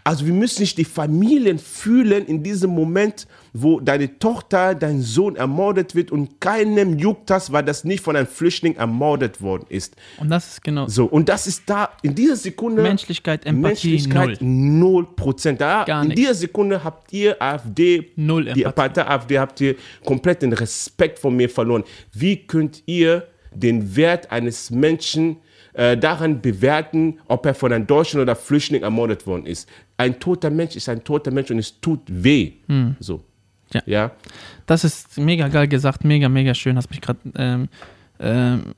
also 0.04 0.24
wir 0.24 0.32
müssen 0.32 0.62
nicht 0.62 0.78
die 0.78 0.84
Familien 0.86 1.58
fühlen 1.58 2.24
in 2.26 2.42
diesem 2.42 2.70
Moment, 2.70 3.26
wo 3.52 3.78
deine 3.78 4.18
Tochter, 4.18 4.74
dein 4.74 5.02
Sohn 5.02 5.36
ermordet 5.36 5.94
wird 5.94 6.10
und 6.10 6.40
keinem 6.40 6.98
juckt 6.98 7.28
das, 7.28 7.52
weil 7.52 7.62
das 7.62 7.84
nicht 7.84 8.02
von 8.02 8.16
einem 8.16 8.26
Flüchtling 8.26 8.76
ermordet 8.76 9.42
worden 9.42 9.66
ist. 9.68 9.94
Und 10.18 10.30
das 10.30 10.54
ist 10.54 10.64
genau 10.64 10.88
So, 10.88 11.04
und 11.04 11.28
das 11.28 11.46
ist 11.46 11.64
da, 11.66 11.90
in 12.02 12.14
dieser 12.14 12.36
Sekunde. 12.36 12.82
Menschlichkeit, 12.82 13.44
Empathie, 13.44 13.90
Menschlichkeit 13.90 14.38
null 14.40 15.06
Prozent. 15.14 15.60
Da, 15.60 15.84
Gar 15.84 16.02
in 16.02 16.08
nicht. 16.08 16.18
dieser 16.18 16.34
Sekunde 16.34 16.82
habt 16.82 17.12
ihr 17.12 17.40
AfD, 17.40 18.12
Null 18.16 18.44
die 18.44 18.62
Empathie. 18.62 18.72
Partei 18.74 19.06
AfD, 19.06 19.38
habt 19.38 19.60
ihr 19.60 19.76
komplett 20.04 20.40
den 20.40 20.54
Respekt 20.54 21.18
von 21.18 21.36
mir 21.36 21.50
verloren. 21.50 21.84
Wie 22.12 22.46
könnt 22.46 22.82
ihr 22.86 23.28
den 23.54 23.94
Wert 23.94 24.32
eines 24.32 24.70
Menschen 24.70 25.36
äh, 25.74 25.96
daran 25.96 26.40
bewerten, 26.40 27.18
ob 27.28 27.46
er 27.46 27.54
von 27.54 27.72
einem 27.72 27.86
Deutschen 27.86 28.20
oder 28.20 28.36
Flüchtling 28.36 28.82
ermordet 28.82 29.26
worden 29.26 29.46
ist? 29.46 29.68
Ein 29.96 30.18
toter 30.20 30.50
Mensch 30.50 30.76
ist 30.76 30.88
ein 30.88 31.04
toter 31.04 31.30
Mensch 31.30 31.50
und 31.50 31.58
es 31.58 31.80
tut 31.80 32.00
weh. 32.06 32.52
So. 33.00 33.16
Hm. 33.16 33.22
Ja. 33.72 33.82
ja. 33.86 34.10
Das 34.66 34.84
ist 34.84 35.18
mega 35.18 35.48
geil 35.48 35.68
gesagt, 35.68 36.04
mega, 36.04 36.28
mega 36.28 36.54
schön. 36.54 36.76
Hast 36.76 36.90
mich 36.90 37.00
gerade 37.00 37.20
ähm, 37.36 37.68
ähm, 38.20 38.74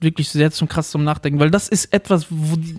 wirklich 0.00 0.28
sehr 0.28 0.50
zum 0.50 0.68
krass 0.68 0.90
zum 0.90 1.04
Nachdenken, 1.04 1.40
weil 1.40 1.50
das 1.50 1.68
ist 1.68 1.92
etwas, 1.92 2.26
wo 2.30 2.56
die, 2.56 2.76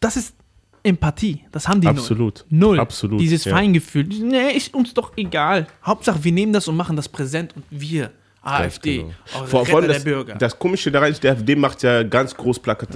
das 0.00 0.16
ist 0.16 0.34
Empathie. 0.82 1.44
Das 1.52 1.68
haben 1.68 1.80
die 1.80 1.88
Absolut. 1.88 2.46
null. 2.48 2.70
Null. 2.70 2.80
Absolut, 2.80 3.20
Dieses 3.20 3.44
ja. 3.44 3.52
Feingefühl. 3.54 4.04
Nee, 4.04 4.56
ist 4.56 4.74
uns 4.74 4.94
doch 4.94 5.12
egal. 5.16 5.66
Hauptsache, 5.84 6.22
wir 6.22 6.32
nehmen 6.32 6.52
das 6.52 6.68
und 6.68 6.76
machen 6.76 6.96
das 6.96 7.08
präsent 7.08 7.54
und 7.56 7.64
wir, 7.70 8.10
AfD, 8.50 8.98
Genau. 8.98 9.46
Vor, 9.46 9.66
allem 9.76 9.88
das, 9.88 10.02
der 10.04 10.10
Bürger. 10.10 10.34
das 10.36 10.58
Komische 10.58 10.90
daran 10.90 11.10
ist, 11.10 11.22
der 11.22 11.32
AfD 11.32 11.56
macht 11.56 11.82
ja 11.82 12.02
ganz 12.02 12.34
groß 12.34 12.58
plakat 12.60 12.88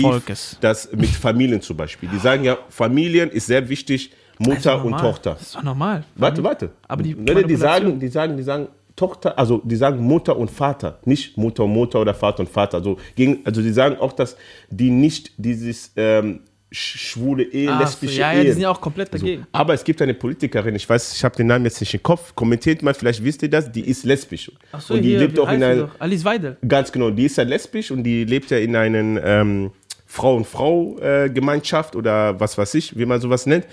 Volkes. 0.00 0.56
das 0.60 0.90
mit 0.92 1.08
Familien 1.10 1.60
zum 1.60 1.76
Beispiel. 1.76 2.08
Die 2.12 2.18
sagen 2.18 2.44
ja, 2.44 2.56
Familien 2.68 3.30
ist 3.30 3.46
sehr 3.46 3.68
wichtig, 3.68 4.12
Mutter 4.38 4.74
doch 4.76 4.84
und. 4.84 4.98
Tochter. 4.98 5.32
Das 5.32 5.42
ist 5.42 5.54
doch 5.56 5.62
normal. 5.62 6.04
Warte, 6.14 6.42
warte. 6.44 6.70
Aber 6.88 7.02
die 7.02 7.14
die 7.14 7.20
Manipulation- 7.32 7.58
sagen, 7.58 8.00
die 8.00 8.08
sagen, 8.08 8.36
die 8.36 8.42
sagen, 8.42 8.68
Tochter, 8.94 9.38
also 9.38 9.60
die 9.62 9.76
sagen 9.76 10.00
Mutter 10.02 10.36
und 10.36 10.50
Vater, 10.50 10.98
nicht 11.04 11.36
Mutter 11.36 11.64
und 11.64 11.70
Mutter 11.72 12.00
oder 12.00 12.14
Vater 12.14 12.40
und 12.40 12.48
Vater. 12.48 12.78
Also, 12.78 12.96
gegen, 13.14 13.40
also 13.44 13.60
die 13.60 13.70
sagen 13.72 13.96
auch, 13.98 14.12
dass 14.12 14.36
die 14.70 14.90
nicht 14.90 15.32
dieses 15.36 15.92
ähm, 15.96 16.40
schwule 16.70 17.44
Ehe, 17.44 17.68
so, 17.68 17.78
lesbische 17.78 18.20
ja, 18.20 18.32
Ehe. 18.32 18.38
ja, 18.38 18.44
die 18.44 18.52
sind 18.52 18.62
ja 18.62 18.70
auch 18.70 18.80
komplett 18.80 19.12
dagegen. 19.14 19.46
Aber 19.52 19.74
es 19.74 19.84
gibt 19.84 20.02
eine 20.02 20.14
Politikerin, 20.14 20.74
ich 20.74 20.88
weiß, 20.88 21.14
ich 21.14 21.24
habe 21.24 21.36
den 21.36 21.46
Namen 21.46 21.64
jetzt 21.64 21.80
nicht 21.80 21.94
im 21.94 22.02
Kopf, 22.02 22.34
kommentiert 22.34 22.82
mal, 22.82 22.94
vielleicht 22.94 23.22
wisst 23.22 23.42
ihr 23.42 23.50
das, 23.50 23.70
die 23.70 23.82
ist 23.82 24.04
lesbisch. 24.04 24.50
Ach 24.72 24.80
so, 24.80 24.94
und 24.94 25.02
die 25.02 25.10
hier, 25.10 25.20
lebt 25.20 25.38
auch 25.38 25.50
in 25.50 25.60
doch? 25.60 25.90
Alice 25.98 26.24
Weidel. 26.24 26.56
ganz 26.66 26.90
genau, 26.90 27.10
die 27.10 27.26
ist 27.26 27.36
ja 27.36 27.44
lesbisch 27.44 27.90
und 27.90 28.02
die 28.02 28.24
lebt 28.24 28.50
ja 28.50 28.58
in 28.58 28.74
einer 28.74 29.24
ähm, 29.24 29.70
Frau-und-Frau-Gemeinschaft 30.06 31.94
oder 31.94 32.38
was 32.40 32.58
weiß 32.58 32.74
ich, 32.74 32.96
wie 32.98 33.06
man 33.06 33.20
sowas 33.20 33.46
nennt. 33.46 33.66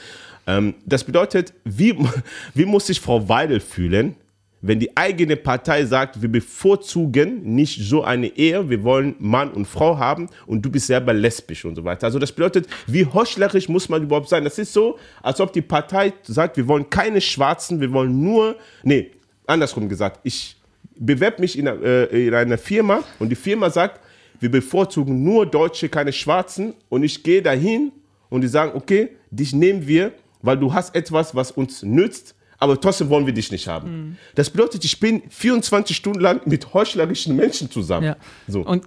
Ähm, 0.45 0.75
das 0.85 1.03
bedeutet, 1.03 1.53
wie, 1.63 1.97
wie 2.53 2.65
muss 2.65 2.87
sich 2.87 2.99
Frau 2.99 3.27
Weidel 3.27 3.59
fühlen, 3.59 4.15
wenn 4.63 4.79
die 4.79 4.95
eigene 4.95 5.35
Partei 5.35 5.85
sagt, 5.85 6.21
wir 6.21 6.31
bevorzugen 6.31 7.43
nicht 7.43 7.81
so 7.81 8.01
eine 8.03 8.27
Ehe, 8.27 8.69
wir 8.69 8.81
wollen 8.83 9.13
Mann 9.19 9.51
und 9.51 9.65
Frau 9.65 9.97
haben 9.97 10.29
und 10.47 10.61
du 10.63 10.71
bist 10.71 10.87
selber 10.87 11.13
lesbisch 11.13 11.65
und 11.65 11.75
so 11.75 11.83
weiter. 11.83 12.05
Also 12.05 12.17
das 12.17 12.31
bedeutet, 12.31 12.67
wie 12.87 13.05
heuchlerisch 13.05 13.67
muss 13.67 13.89
man 13.89 14.01
überhaupt 14.03 14.29
sein? 14.29 14.45
Das 14.45 14.57
ist 14.57 14.71
so, 14.71 14.97
als 15.21 15.41
ob 15.41 15.51
die 15.51 15.61
Partei 15.61 16.13
sagt, 16.23 16.55
wir 16.55 16.65
wollen 16.65 16.89
keine 16.89 17.19
Schwarzen, 17.19 17.81
wir 17.81 17.91
wollen 17.91 18.23
nur, 18.23 18.55
nee, 18.83 19.11
andersrum 19.45 19.89
gesagt, 19.89 20.21
ich 20.23 20.55
bewerbe 20.97 21.41
mich 21.41 21.59
in, 21.59 21.67
äh, 21.67 22.05
in 22.05 22.33
einer 22.33 22.57
Firma 22.57 23.03
und 23.19 23.27
die 23.27 23.35
Firma 23.35 23.69
sagt, 23.69 23.99
wir 24.39 24.49
bevorzugen 24.49 25.25
nur 25.25 25.45
Deutsche, 25.45 25.89
keine 25.89 26.13
Schwarzen 26.13 26.73
und 26.87 27.03
ich 27.03 27.21
gehe 27.21 27.41
dahin 27.41 27.91
und 28.29 28.39
die 28.39 28.47
sagen, 28.47 28.71
okay, 28.75 29.09
dich 29.29 29.53
nehmen 29.53 29.85
wir, 29.85 30.13
weil 30.41 30.57
du 30.57 30.73
hast 30.73 30.95
etwas, 30.95 31.35
was 31.35 31.51
uns 31.51 31.83
nützt, 31.83 32.33
aber 32.63 32.79
trotzdem 32.79 33.09
wollen 33.09 33.25
wir 33.25 33.33
dich 33.33 33.51
nicht 33.51 33.67
haben. 33.67 34.17
Das 34.35 34.49
bedeutet, 34.49 34.83
ich 34.85 34.99
bin 34.99 35.21
24 35.29 35.95
Stunden 35.95 36.19
lang 36.19 36.41
mit 36.45 36.73
heuchlerischen 36.73 37.35
Menschen 37.35 37.69
zusammen. 37.69 38.05
Ja. 38.07 38.15
So. 38.47 38.61
Und 38.61 38.83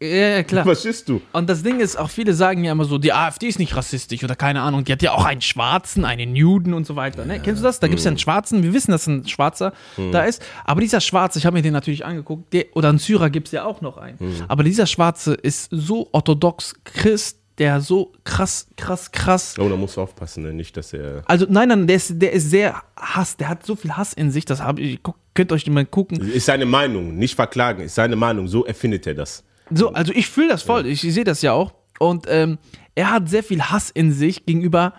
ja, 0.00 0.08
ja, 0.08 0.42
klar. 0.44 0.64
Verstehst 0.64 1.08
du? 1.08 1.20
Und 1.32 1.48
das 1.48 1.64
Ding 1.64 1.80
ist, 1.80 1.96
auch 1.96 2.10
viele 2.10 2.32
sagen 2.34 2.62
ja 2.62 2.70
immer 2.70 2.84
so, 2.84 2.98
die 2.98 3.12
AfD 3.12 3.48
ist 3.48 3.58
nicht 3.58 3.74
rassistisch 3.74 4.22
oder 4.22 4.36
keine 4.36 4.60
Ahnung, 4.60 4.84
die 4.84 4.92
hat 4.92 5.02
ja 5.02 5.12
auch 5.12 5.24
einen 5.24 5.40
Schwarzen, 5.40 6.04
einen 6.04 6.36
Juden 6.36 6.74
und 6.74 6.86
so 6.86 6.94
weiter. 6.94 7.24
Ne? 7.24 7.40
Kennst 7.40 7.60
du 7.60 7.64
das? 7.64 7.80
Da 7.80 7.88
gibt 7.88 7.98
es 7.98 8.04
ja 8.04 8.10
einen 8.10 8.18
Schwarzen, 8.18 8.62
wir 8.62 8.72
wissen, 8.72 8.92
dass 8.92 9.08
ein 9.08 9.26
Schwarzer 9.26 9.72
da 10.12 10.24
ist, 10.24 10.42
aber 10.64 10.80
dieser 10.80 11.00
Schwarze, 11.00 11.40
ich 11.40 11.46
habe 11.46 11.56
mir 11.56 11.62
den 11.62 11.72
natürlich 11.72 12.04
angeguckt, 12.04 12.52
der, 12.52 12.66
oder 12.74 12.88
einen 12.88 12.98
Syrer 12.98 13.30
gibt 13.30 13.48
es 13.48 13.52
ja 13.52 13.64
auch 13.64 13.80
noch 13.80 13.96
einen, 13.96 14.18
aber 14.46 14.62
dieser 14.62 14.86
Schwarze 14.86 15.34
ist 15.34 15.68
so 15.72 16.08
orthodox 16.12 16.74
Christ, 16.84 17.38
der 17.58 17.80
so 17.80 18.12
krass, 18.24 18.66
krass, 18.76 19.12
krass 19.12 19.54
Oh, 19.58 19.68
da 19.68 19.76
musst 19.76 19.96
du 19.96 20.00
aufpassen, 20.00 20.42
ne? 20.42 20.52
nicht, 20.52 20.76
dass 20.76 20.92
er. 20.92 21.22
also 21.26 21.46
nein, 21.48 21.68
nein, 21.68 21.86
der 21.86 21.96
ist, 21.96 22.20
der 22.20 22.32
ist 22.32 22.50
sehr 22.50 22.82
Hass, 22.96 23.36
der 23.36 23.48
hat 23.48 23.64
so 23.64 23.76
viel 23.76 23.92
Hass 23.92 24.12
in 24.12 24.30
sich, 24.30 24.44
das 24.44 24.60
hab 24.60 24.78
ich, 24.78 25.00
könnt 25.34 25.52
euch 25.52 25.66
mal 25.68 25.86
gucken. 25.86 26.20
Ist 26.20 26.46
seine 26.46 26.66
Meinung, 26.66 27.16
nicht 27.16 27.34
verklagen, 27.34 27.82
ist 27.82 27.94
seine 27.94 28.16
Meinung, 28.16 28.48
so 28.48 28.64
erfindet 28.64 29.06
er 29.06 29.14
das. 29.14 29.44
So, 29.70 29.92
also 29.92 30.12
ich 30.12 30.28
fühle 30.28 30.48
das 30.48 30.62
voll, 30.62 30.86
ich, 30.86 31.00
sehe 31.00 31.24
das 31.24 31.42
ja 31.42 31.52
auch. 31.52 31.74
Und 31.98 32.26
ähm, 32.28 32.58
er 32.94 33.10
hat 33.10 33.28
sehr 33.28 33.42
viel 33.42 33.62
Hass 33.62 33.90
in 33.90 34.12
sich 34.12 34.44
gegenüber 34.44 34.94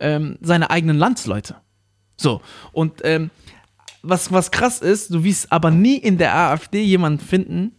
ähm, 0.00 0.36
seiner 0.40 0.70
eigenen 0.70 0.98
Landsleute. 0.98 1.56
So, 2.16 2.42
und 2.72 3.00
ähm, 3.04 3.30
was, 4.02 4.32
was 4.32 4.50
krass 4.50 4.80
ist, 4.80 5.12
du 5.14 5.22
wirst 5.24 5.50
aber 5.52 5.70
nie 5.70 5.96
in 5.96 6.18
der 6.18 6.34
AfD 6.34 6.82
jemanden 6.82 7.20
finden, 7.20 7.72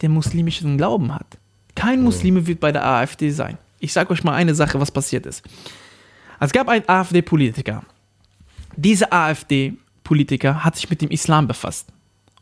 der 0.00 0.08
muslimischen 0.08 0.76
Glauben 0.78 1.14
hat. 1.14 1.38
Kein 1.74 2.02
Muslime 2.02 2.46
wird 2.46 2.60
bei 2.60 2.72
der 2.72 2.84
AfD 2.84 3.30
sein. 3.30 3.56
Ich 3.80 3.92
sage 3.92 4.10
euch 4.12 4.24
mal 4.24 4.34
eine 4.34 4.54
Sache, 4.54 4.80
was 4.80 4.90
passiert 4.90 5.26
ist. 5.26 5.42
Es 6.40 6.52
gab 6.52 6.68
einen 6.68 6.88
AfD-Politiker. 6.88 7.82
Dieser 8.76 9.12
AfD-Politiker 9.12 10.64
hat 10.64 10.76
sich 10.76 10.88
mit 10.88 11.00
dem 11.02 11.10
Islam 11.10 11.46
befasst 11.48 11.88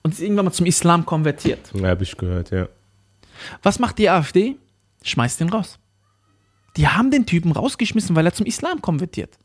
und 0.03 0.13
ist 0.13 0.21
irgendwann 0.21 0.47
mal 0.47 0.53
zum 0.53 0.67
Islam 0.67 1.05
konvertiert. 1.07 1.71
Ja, 1.75 1.89
habe 1.89 2.03
ich 2.03 2.17
gehört, 2.17 2.51
ja. 2.51 2.69
Was 3.63 3.79
macht 3.79 3.99
die 3.99 4.09
AfD? 4.09 4.57
Schmeißt 5.03 5.41
den 5.41 5.49
raus. 5.51 5.79
Die 6.77 6.87
haben 6.89 7.11
den 7.11 7.25
Typen 7.27 7.53
rausgeschmissen, 7.53 8.15
weil 8.17 8.27
er 8.27 8.35
zum 8.35 8.47
Islam 8.47 8.83
konvertiert. 8.83 9.39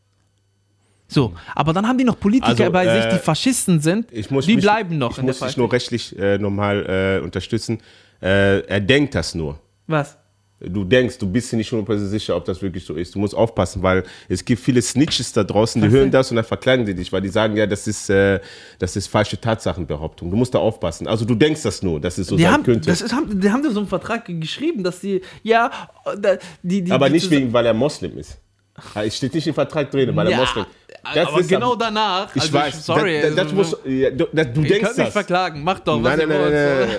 So, 1.07 1.33
aber 1.55 1.73
dann 1.73 1.87
haben 1.87 1.97
die 1.97 2.05
noch 2.05 2.19
Politiker 2.19 2.49
Also, 2.49 2.71
bei 2.71 2.85
sich, 2.85 3.05
äh, 3.05 3.13
die 3.17 3.19
Faschisten 3.19 3.81
sind, 3.81 4.09
Ich 4.11 4.31
muss 4.31 4.45
die 4.45 4.55
mich, 4.55 4.63
bleiben 4.63 4.97
noch 4.97 5.17
ich 5.17 5.23
muss 5.23 5.39
dich 5.39 5.57
nur 5.57 5.71
rechtlich 5.71 6.17
äh, 6.17 6.37
nochmal 6.37 7.19
äh, 7.19 7.23
unterstützen. 7.23 7.79
Äh, 8.21 8.61
er 8.61 8.79
denkt 8.79 9.13
das 9.15 9.35
nur. 9.35 9.59
Was? 9.87 10.17
Du 10.63 10.83
denkst, 10.83 11.17
du 11.17 11.25
bist 11.27 11.51
dir 11.51 11.57
nicht 11.57 11.71
100% 11.71 11.97
sicher, 12.05 12.35
ob 12.35 12.45
das 12.45 12.61
wirklich 12.61 12.85
so 12.85 12.93
ist. 12.93 13.15
Du 13.15 13.19
musst 13.19 13.33
aufpassen, 13.35 13.81
weil 13.81 14.03
es 14.29 14.45
gibt 14.45 14.61
viele 14.61 14.79
Snitches 14.81 15.33
da 15.33 15.43
draußen, 15.43 15.81
die 15.81 15.87
Was 15.87 15.93
hören 15.93 16.11
das 16.11 16.29
und 16.29 16.35
dann 16.35 16.45
verkleiden 16.45 16.85
die 16.85 16.93
dich, 16.93 17.11
weil 17.11 17.21
die 17.21 17.29
sagen, 17.29 17.57
ja, 17.57 17.65
das 17.65 17.87
ist, 17.87 18.09
äh, 18.11 18.39
das 18.77 18.95
ist 18.95 19.07
falsche 19.07 19.41
Tatsachenbehauptung. 19.41 20.29
Du 20.29 20.37
musst 20.37 20.53
da 20.53 20.59
aufpassen. 20.59 21.07
Also 21.07 21.25
du 21.25 21.33
denkst 21.33 21.63
das 21.63 21.81
nur, 21.81 21.99
dass 21.99 22.17
es 22.19 22.27
so 22.27 22.35
Die 22.37 22.43
sein 22.43 22.51
haben, 22.53 22.63
könnte. 22.63 22.89
das 22.89 23.01
ist, 23.01 23.11
haben, 23.11 23.39
die 23.41 23.49
haben 23.49 23.63
so 23.71 23.79
einen 23.79 23.87
Vertrag 23.87 24.25
geschrieben, 24.27 24.83
dass 24.83 25.01
sie, 25.01 25.21
ja, 25.41 25.71
die, 26.61 26.83
die, 26.83 26.91
aber 26.91 27.07
die 27.07 27.13
nicht 27.13 27.29
wegen, 27.31 27.51
weil 27.51 27.65
er 27.65 27.73
Moslem 27.73 28.17
ist. 28.19 28.37
Ah, 28.93 29.03
Es 29.03 29.17
steht 29.17 29.33
nicht 29.33 29.47
im 29.47 29.53
Vertrag 29.53 29.89
drin, 29.91 30.15
weil 30.15 30.27
er 30.27 30.31
ja, 30.31 30.37
Moslem 30.37 30.65
Das 31.15 31.27
aber 31.27 31.39
ist 31.39 31.49
genau 31.49 31.75
danach, 31.75 32.35
Ich 32.35 32.41
also 32.43 32.53
weiß. 32.53 32.85
sorry, 32.85 33.19
Das, 33.21 33.35
das, 33.35 33.39
also, 33.47 33.55
das 33.57 33.73
muss, 33.73 33.77
ja, 33.85 34.09
du, 34.11 34.25
das, 34.31 34.47
du 34.53 34.61
denkst 34.61 34.79
könnt 34.79 34.97
mich 34.97 35.05
das. 35.07 35.13
verklagen, 35.13 35.63
macht 35.63 35.87
doch, 35.87 36.01
was 36.03 36.17
Nein, 36.17 36.29
nein, 36.29 36.39
nein, 36.39 36.51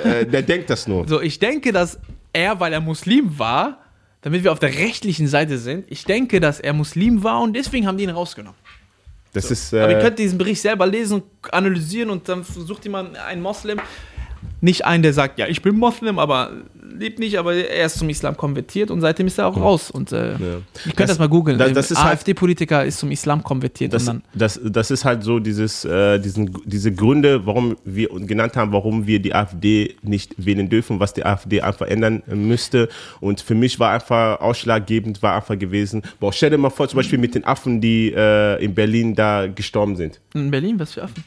nein, 0.02 0.12
äh, 0.14 0.26
der 0.26 0.42
denkt 0.42 0.68
das 0.68 0.86
nur. 0.88 1.06
So, 1.08 1.20
ich 1.20 1.38
denke, 1.38 1.72
dass 1.72 1.98
er, 2.32 2.60
weil 2.60 2.72
er 2.72 2.80
Muslim 2.80 3.38
war, 3.38 3.78
damit 4.22 4.44
wir 4.44 4.52
auf 4.52 4.58
der 4.58 4.74
rechtlichen 4.74 5.26
Seite 5.26 5.58
sind, 5.58 5.84
ich 5.88 6.04
denke, 6.04 6.40
dass 6.40 6.60
er 6.60 6.72
Muslim 6.72 7.22
war 7.22 7.40
und 7.40 7.54
deswegen 7.54 7.86
haben 7.86 7.98
die 7.98 8.04
ihn 8.04 8.10
rausgenommen. 8.10 8.58
Das 9.32 9.50
ist, 9.50 9.72
Aber 9.72 9.90
ihr 9.90 9.98
äh, 9.98 10.02
könnt 10.02 10.18
diesen 10.18 10.38
Bericht 10.38 10.60
selber 10.60 10.86
lesen 10.86 11.22
und 11.22 11.54
analysieren 11.54 12.10
und 12.10 12.28
dann 12.28 12.44
sucht 12.44 12.84
jemand 12.84 13.16
einen 13.16 13.40
Moslem, 13.40 13.80
nicht 14.60 14.84
einen, 14.84 15.02
der 15.02 15.12
sagt, 15.12 15.38
ja, 15.38 15.46
ich 15.46 15.62
bin 15.62 15.76
Moslem, 15.76 16.18
aber 16.18 16.52
lebt 16.82 17.18
nicht, 17.18 17.38
aber 17.38 17.54
er 17.54 17.86
ist 17.86 17.98
zum 17.98 18.08
Islam 18.08 18.36
konvertiert 18.36 18.90
und 18.90 19.00
seitdem 19.00 19.26
ist 19.26 19.38
er 19.38 19.46
auch 19.46 19.56
raus. 19.56 19.90
Und 19.90 20.12
äh, 20.12 20.32
ihr 20.32 20.36
könnt 20.84 20.98
das, 21.00 21.08
Das- 21.10 21.18
mal 21.18 21.28
googeln. 21.28 21.58
halt- 21.58 21.76
AfD-Politiker 21.96 22.84
ist 22.84 22.98
zum 22.98 23.10
Islam 23.10 23.42
konvertiert 23.42 23.92
das, 23.92 24.10
das, 24.34 24.60
das 24.64 24.90
ist 24.90 25.04
halt 25.04 25.22
so 25.22 25.38
dieses, 25.38 25.84
äh, 25.84 26.18
diesen, 26.18 26.56
diese 26.64 26.92
Gründe, 26.92 27.46
warum 27.46 27.76
wir 27.84 28.08
genannt 28.08 28.56
haben, 28.56 28.72
warum 28.72 29.06
wir 29.06 29.20
die 29.20 29.34
AfD 29.34 29.94
nicht 30.02 30.34
wählen 30.44 30.68
dürfen, 30.68 31.00
was 31.00 31.12
die 31.14 31.24
AfD 31.24 31.60
einfach 31.60 31.86
ändern 31.86 32.22
müsste. 32.26 32.88
Und 33.20 33.40
für 33.40 33.54
mich 33.54 33.78
war 33.78 33.92
einfach 33.92 34.40
ausschlaggebend, 34.40 35.22
war 35.22 35.36
einfach 35.36 35.58
gewesen, 35.58 36.02
boah, 36.20 36.32
stell 36.32 36.50
dir 36.50 36.58
mal 36.58 36.70
vor, 36.70 36.88
zum 36.88 36.96
Beispiel 36.98 37.18
mit 37.18 37.34
den 37.34 37.44
Affen, 37.44 37.80
die 37.80 38.12
äh, 38.14 38.62
in 38.64 38.74
Berlin 38.74 39.14
da 39.14 39.46
gestorben 39.46 39.96
sind. 39.96 40.20
In 40.34 40.50
Berlin, 40.50 40.78
was 40.78 40.92
für 40.94 41.02
Affen? 41.04 41.24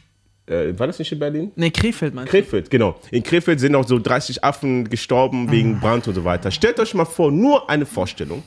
Äh, 0.48 0.78
war 0.78 0.88
das 0.88 1.00
nicht 1.00 1.12
in 1.12 1.20
Berlin? 1.20 1.52
Nee, 1.56 1.72
Krefeld 1.72 2.14
meinst 2.14 2.32
du? 2.32 2.38
Krefeld, 2.38 2.70
genau. 2.70 3.00
In 3.12 3.24
Krefeld 3.24 3.60
sind 3.60 3.74
auch 3.76 3.88
so 3.88 3.98
30 3.98 4.44
Affen 4.44 4.90
gestorben 4.90 5.52
wegen 5.52 5.80
Brand 5.80 6.08
und 6.08 6.14
so 6.14 6.24
weiter. 6.24 6.52
Stellt 6.52 6.80
euch 6.80 6.94
mal 6.94 7.06
vor, 7.06 7.32
nur 7.32 7.70
eine 7.70 7.86
Vorstellung. 7.86 8.44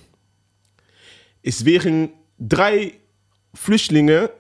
Es 1.43 1.65
wären 1.65 2.11
drei 2.39 2.93
Flüchtlinge 3.55 4.31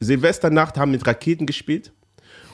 Silvesternacht 0.00 0.78
haben 0.78 0.90
mit 0.90 1.06
Raketen 1.06 1.46
gespielt. 1.46 1.92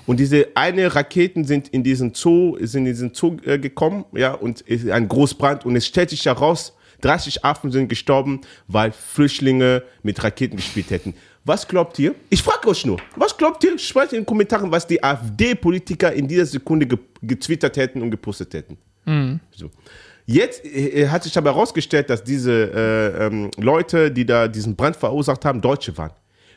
Und 0.04 0.20
diese 0.20 0.48
eine 0.54 0.94
Raketen 0.94 1.44
sind 1.44 1.68
in 1.68 1.82
diesen 1.82 2.14
Zoo, 2.14 2.56
sind 2.60 2.86
in 2.86 2.92
diesen 2.92 3.14
Zoo 3.14 3.38
äh, 3.44 3.58
gekommen, 3.58 4.04
ja, 4.12 4.34
und 4.34 4.62
es 4.66 4.84
ist 4.84 4.90
ein 4.90 5.08
Großbrand. 5.08 5.64
Und 5.64 5.74
es 5.76 5.86
stellt 5.86 6.10
sich 6.10 6.24
heraus, 6.26 6.76
30 7.00 7.44
Affen 7.44 7.72
sind 7.72 7.88
gestorben, 7.88 8.40
weil 8.68 8.92
Flüchtlinge 8.92 9.82
mit 10.02 10.22
Raketen 10.22 10.56
gespielt 10.56 10.90
hätten. 10.90 11.14
Was 11.46 11.66
glaubt 11.66 11.96
ihr? 12.00 12.12
Ich 12.28 12.42
frage 12.42 12.66
euch 12.66 12.84
nur, 12.84 12.98
was 13.14 13.36
glaubt 13.36 13.62
ihr? 13.62 13.78
Schreibt 13.78 14.12
in 14.12 14.20
den 14.20 14.26
Kommentaren, 14.26 14.68
was 14.68 14.84
die 14.84 15.00
AfD-Politiker 15.00 16.12
in 16.12 16.26
dieser 16.26 16.44
Sekunde 16.44 16.86
ge 16.86 16.98
getwittert 17.22 17.76
hätten 17.76 18.02
und 18.02 18.10
gepostet 18.10 18.52
hätten. 18.52 18.76
So. 19.52 19.70
Jetzt 20.26 20.64
äh, 20.64 21.08
hat 21.08 21.22
sich 21.22 21.38
aber 21.38 21.50
herausgestellt, 21.50 22.10
dass 22.10 22.24
diese 22.24 22.52
äh, 22.52 23.26
ähm, 23.26 23.50
Leute, 23.58 24.10
die 24.10 24.26
da 24.26 24.48
diesen 24.48 24.74
Brand 24.74 24.96
verursacht 24.96 25.44
haben, 25.44 25.60
Deutsche 25.60 25.96
waren. 25.96 26.10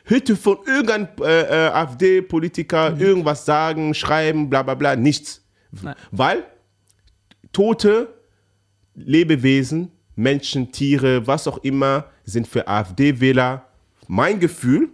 Hörte 0.04 0.34
von 0.34 0.58
irgendeinem 0.66 1.06
äh, 1.22 1.42
äh, 1.42 1.68
AfD-Politiker 1.68 2.98
irgendwas 2.98 3.44
sagen, 3.44 3.94
schreiben, 3.94 4.50
bla 4.50 4.64
bla 4.64 4.74
bla, 4.74 4.96
nichts. 4.96 5.40
Nein. 5.70 5.94
Weil 6.10 6.42
tote 7.52 8.08
Lebewesen, 8.96 9.92
Menschen, 10.16 10.72
Tiere, 10.72 11.28
was 11.28 11.46
auch 11.46 11.58
immer, 11.58 12.06
sind 12.24 12.48
für 12.48 12.66
AfD-Wähler, 12.66 13.69
mein 14.10 14.40
Gefühl, 14.40 14.88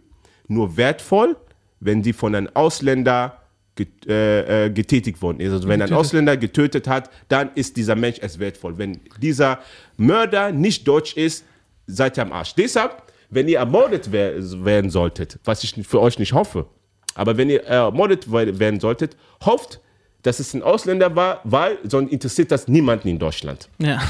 nur 0.47 0.77
wertvoll, 0.77 1.37
wenn 1.81 2.05
sie 2.05 2.13
von 2.13 2.35
einem 2.35 2.51
Ausländer 2.53 3.41
get, 3.75 4.07
äh, 4.07 4.67
äh, 4.67 4.71
getätigt 4.71 5.23
worden 5.23 5.41
ist. 5.41 5.53
Also 5.53 5.69
wenn 5.69 5.81
ein. 5.81 5.93
Ausländer 5.93 6.37
getötet 6.37 6.87
hat, 6.87 7.09
dann 7.29 7.51
ist 7.55 7.77
dieser 7.79 7.95
Mensch 7.97 8.19
erst 8.21 8.39
wertvoll. 8.39 8.77
Wenn 8.77 9.01
dieser 9.21 9.59
Mörder 9.97 10.53
nicht 10.53 10.87
deutsch 10.87 11.17
ist, 11.17 11.45
seid 11.87 12.19
ihr 12.19 12.23
am 12.25 12.33
Arsch. 12.33 12.55
Deshalb, 12.55 13.03
wenn 13.31 13.49
ihr 13.49 13.59
ermordet 13.59 14.13
wer 14.13 14.35
werden 14.65 14.91
solltet, 14.91 15.39
was 15.45 15.65
ich 15.65 15.75
für 15.87 16.01
euch 16.01 16.19
nicht 16.19 16.35
hoffe, 16.35 16.67
aber 17.15 17.39
wenn 17.39 17.49
ihr 17.49 17.65
ermordet 17.65 18.31
we- 18.31 18.59
werden 18.59 18.81
solltet, 18.81 19.17
hofft, 19.45 19.81
dass 20.23 20.41
es 20.41 20.55
ein 20.55 20.63
Ausländer 20.63 21.15
war, 21.15 21.41
weil 21.45 21.79
sonst 21.85 22.11
interessiert 22.11 22.51
das 22.51 22.67
niemanden 22.67 23.09
in 23.09 23.19
Deutschland. 23.19 23.69
Ja, 23.79 24.01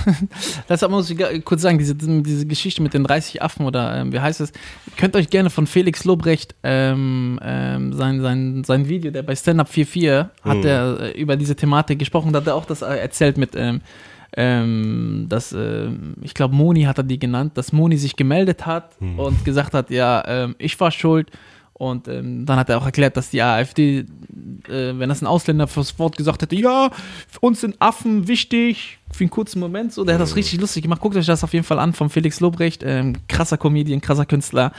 das 0.68 0.86
muss 0.88 1.10
ich 1.10 1.44
kurz 1.44 1.62
sagen, 1.62 1.78
diese, 1.78 1.94
diese 1.94 2.46
Geschichte 2.46 2.82
mit 2.82 2.94
den 2.94 3.04
30 3.04 3.42
Affen 3.42 3.66
oder 3.66 3.96
ähm, 3.96 4.12
wie 4.12 4.20
heißt 4.20 4.40
es, 4.40 4.52
könnt 4.96 5.14
euch 5.14 5.28
gerne 5.28 5.50
von 5.50 5.66
Felix 5.66 6.04
Lobrecht 6.04 6.54
ähm, 6.62 7.38
ähm, 7.42 7.92
sein, 7.92 8.20
sein, 8.20 8.64
sein 8.64 8.88
Video, 8.88 9.10
der 9.10 9.22
bei 9.22 9.36
Stand 9.36 9.60
Up 9.60 9.68
44 9.68 10.30
hat 10.42 10.64
er 10.64 11.00
äh, 11.00 11.20
über 11.20 11.36
diese 11.36 11.54
Thematik 11.54 11.98
gesprochen, 11.98 12.32
da 12.32 12.40
hat 12.40 12.46
er 12.46 12.54
auch 12.54 12.64
das 12.64 12.82
äh, 12.82 12.96
erzählt 12.96 13.36
mit, 13.36 13.50
ähm, 13.54 13.82
ähm, 14.36 15.26
dass, 15.28 15.52
ähm, 15.52 16.14
ich 16.22 16.34
glaube 16.34 16.54
Moni 16.54 16.82
hat 16.82 16.98
er 16.98 17.04
die 17.04 17.18
genannt, 17.18 17.56
dass 17.56 17.72
Moni 17.72 17.96
sich 17.96 18.16
gemeldet 18.16 18.66
hat 18.66 18.92
und 19.00 19.44
gesagt 19.44 19.74
hat, 19.74 19.90
ja, 19.90 20.22
ähm, 20.26 20.54
ich 20.58 20.78
war 20.80 20.90
schuld 20.90 21.30
und 21.78 22.08
ähm, 22.08 22.46
dann 22.46 22.58
hat 22.58 22.70
er 22.70 22.78
auch 22.78 22.86
erklärt, 22.86 23.18
dass 23.18 23.28
die 23.28 23.42
AfD, 23.42 23.98
äh, 23.98 24.04
wenn 24.66 25.10
das 25.10 25.20
ein 25.20 25.26
Ausländer 25.26 25.66
fürs 25.66 25.98
Wort 25.98 26.16
gesagt 26.16 26.40
hätte, 26.40 26.56
ja, 26.56 26.90
für 27.28 27.40
uns 27.40 27.60
sind 27.60 27.76
Affen 27.80 28.28
wichtig, 28.28 28.98
für 29.12 29.24
einen 29.24 29.30
kurzen 29.30 29.60
Moment, 29.60 29.92
so, 29.92 30.02
der 30.02 30.14
hat 30.14 30.22
das 30.22 30.36
richtig 30.36 30.58
lustig 30.58 30.84
gemacht. 30.84 31.02
Guckt 31.02 31.16
euch 31.16 31.26
das 31.26 31.44
auf 31.44 31.52
jeden 31.52 31.66
Fall 31.66 31.78
an 31.78 31.92
von 31.92 32.08
Felix 32.08 32.40
Lobrecht, 32.40 32.82
ähm, 32.82 33.16
krasser 33.28 33.58
Comedian, 33.58 34.00
krasser 34.00 34.24
Künstler. 34.24 34.72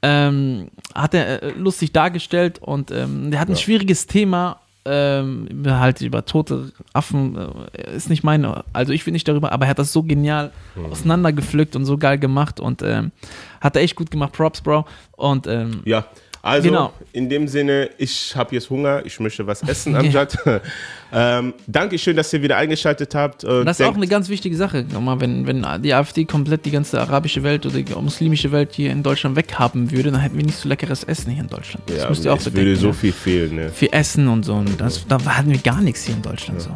Ähm, 0.00 0.70
hat 0.94 1.12
er 1.12 1.42
äh, 1.42 1.50
lustig 1.50 1.92
dargestellt 1.92 2.58
und 2.58 2.90
ähm, 2.90 3.30
der 3.30 3.38
hat 3.38 3.50
ein 3.50 3.56
schwieriges 3.56 4.06
Thema. 4.06 4.60
Ähm, 4.86 5.46
halt 5.66 6.00
über 6.00 6.24
tote 6.24 6.72
Affen 6.94 7.36
äh, 7.74 7.94
ist 7.94 8.08
nicht 8.08 8.24
meine, 8.24 8.64
also 8.72 8.94
ich 8.94 9.04
will 9.04 9.12
nicht 9.12 9.28
darüber, 9.28 9.52
aber 9.52 9.66
er 9.66 9.70
hat 9.72 9.78
das 9.78 9.92
so 9.92 10.02
genial 10.02 10.52
auseinandergepflückt 10.90 11.76
und 11.76 11.84
so 11.84 11.98
geil 11.98 12.18
gemacht 12.18 12.60
und 12.60 12.80
ähm, 12.80 13.12
hat 13.60 13.76
er 13.76 13.82
echt 13.82 13.94
gut 13.94 14.10
gemacht, 14.10 14.32
Props, 14.32 14.62
Bro. 14.62 14.86
Und 15.18 15.46
ähm, 15.46 15.82
Ja, 15.84 16.06
also 16.42 16.68
Genau. 16.68 16.92
in 17.12 17.28
dem 17.28 17.48
Sinne, 17.48 17.90
ich 17.98 18.34
habe 18.34 18.54
jetzt 18.54 18.70
Hunger, 18.70 19.02
ich 19.04 19.20
möchte 19.20 19.46
was 19.46 19.62
essen, 19.62 19.94
Amjad. 19.94 20.36
ähm, 21.12 21.52
Dankeschön, 21.66 22.16
dass 22.16 22.32
ihr 22.32 22.42
wieder 22.42 22.56
eingeschaltet 22.56 23.14
habt. 23.14 23.44
Äh, 23.44 23.64
Das 23.64 23.78
ist 23.78 23.86
auch 23.86 23.94
eine 23.94 24.06
ganz 24.06 24.28
wichtige 24.28 24.56
Sache. 24.56 24.84
Nochmal, 24.90 25.20
wenn, 25.20 25.46
wenn 25.46 25.66
die 25.82 25.92
AfD 25.92 26.24
komplett 26.24 26.64
die 26.64 26.70
ganze 26.70 27.00
arabische 27.00 27.42
Welt 27.42 27.66
oder 27.66 27.80
die 27.82 27.94
muslimische 27.94 28.52
Welt 28.52 28.70
hier 28.72 28.90
in 28.90 29.02
Deutschland 29.02 29.36
weghaben 29.36 29.90
würde, 29.90 30.10
dann 30.12 30.20
hätten 30.20 30.36
wir 30.38 30.44
nicht 30.44 30.58
so 30.58 30.68
leckeres 30.68 31.04
Essen 31.04 31.30
hier 31.32 31.42
in 31.42 31.50
Deutschland. 31.50 31.84
Das 31.88 31.98
ja, 31.98 32.08
müsst 32.08 32.24
ihr 32.24 32.32
auch 32.32 32.38
es 32.38 32.44
bedenken. 32.44 32.66
würde 32.68 32.80
so 32.80 32.86
ja. 32.88 32.92
viel 32.94 33.12
fehlen. 33.12 33.56
Ne? 33.56 33.70
Für 33.70 33.92
Essen 33.92 34.28
und 34.28 34.44
so. 34.44 34.54
Und 34.54 34.80
das, 34.80 35.06
da 35.08 35.22
hatten 35.24 35.50
wir 35.50 35.58
gar 35.58 35.80
nichts 35.82 36.04
hier 36.04 36.14
in 36.14 36.22
Deutschland. 36.22 36.62
So. 36.62 36.70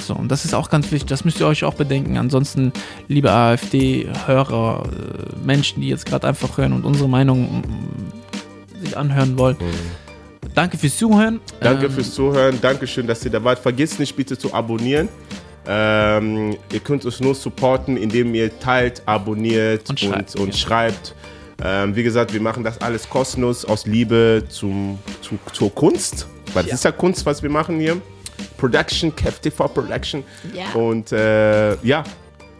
so, 0.00 0.14
und 0.14 0.28
das 0.30 0.44
ist 0.44 0.54
auch 0.54 0.68
ganz 0.68 0.90
wichtig. 0.90 1.08
Das 1.08 1.24
müsst 1.24 1.38
ihr 1.38 1.46
euch 1.46 1.62
auch 1.64 1.74
bedenken. 1.74 2.16
Ansonsten, 2.18 2.72
liebe 3.06 3.30
AfD-Hörer, 3.30 4.82
äh, 4.84 5.46
Menschen, 5.46 5.80
die 5.80 5.88
jetzt 5.88 6.06
gerade 6.06 6.26
einfach 6.26 6.58
hören 6.58 6.72
und 6.72 6.84
unsere 6.84 7.08
Meinung 7.08 7.62
sich 8.80 8.96
anhören 8.96 9.38
wollen. 9.38 9.56
Danke 10.54 10.76
fürs 10.78 10.96
Zuhören. 10.96 11.40
Danke 11.60 11.86
Ähm, 11.86 11.92
fürs 11.92 12.12
Zuhören, 12.14 12.60
Dankeschön, 12.60 13.06
dass 13.06 13.24
ihr 13.24 13.30
dabei 13.30 13.50
wart. 13.50 13.58
Vergesst 13.60 14.00
nicht 14.00 14.16
bitte 14.16 14.36
zu 14.36 14.52
abonnieren. 14.52 15.08
Ähm, 15.66 16.56
ihr 16.72 16.80
könnt 16.80 17.04
uns 17.04 17.20
nur 17.20 17.34
supporten, 17.34 17.96
indem 17.96 18.34
ihr 18.34 18.58
teilt, 18.58 19.02
abonniert 19.06 19.88
Und 19.88 19.90
und, 19.90 20.00
schreibt, 20.00 20.36
und 20.36 20.48
ja. 20.48 20.52
schreibt. 20.58 21.14
Ähm, 21.62 21.94
wie 21.94 22.02
gesagt, 22.02 22.32
wir 22.32 22.40
machen 22.40 22.64
das 22.64 22.80
alles 22.80 23.08
kostenlos 23.08 23.64
aus 23.64 23.86
Liebe 23.86 24.42
zum, 24.48 24.98
zu, 25.20 25.38
zur 25.52 25.72
Kunst. 25.74 26.26
Weil 26.54 26.62
das 26.64 26.70
Ja. 26.70 26.74
ist 26.76 26.84
ja 26.84 26.92
Kunst, 26.92 27.26
was 27.26 27.42
wir 27.42 27.50
machen 27.50 27.78
hier. 27.78 28.00
Production, 28.56 29.14
KFTV 29.14 29.68
Production. 29.72 30.24
Ja. 30.54 30.64
Und 30.78 31.12
äh, 31.12 31.76
ja, 31.84 32.02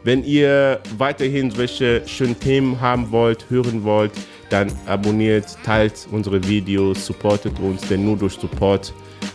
wenn 0.04 0.22
ihr 0.24 0.80
weiterhin 0.98 1.50
solche 1.50 2.06
schönen 2.06 2.38
Themen 2.38 2.80
haben 2.80 3.10
wollt, 3.10 3.46
hören 3.50 3.82
wollt, 3.84 4.12
dann 4.50 4.70
abonniert, 4.86 5.56
teilt 5.64 6.06
unsere 6.10 6.46
Videos, 6.46 7.06
supportet 7.06 7.58
uns, 7.60 7.80
denn 7.88 8.04
nur 8.04 8.16
durch 8.16 8.34
Support 8.34 8.92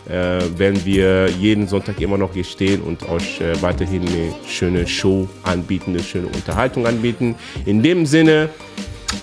äh, 0.08 0.40
werden 0.56 0.84
wir 0.84 1.28
jeden 1.28 1.66
Sonntag 1.66 2.00
immer 2.00 2.18
noch 2.18 2.32
hier 2.32 2.44
stehen 2.44 2.80
und 2.82 3.08
euch 3.08 3.40
äh, 3.40 3.60
weiterhin 3.62 4.02
eine 4.02 4.32
schöne 4.46 4.86
Show 4.86 5.28
anbieten, 5.42 5.92
eine 5.92 6.02
schöne 6.02 6.28
Unterhaltung 6.28 6.86
anbieten. 6.86 7.34
In 7.64 7.82
dem 7.82 8.06
Sinne, 8.06 8.50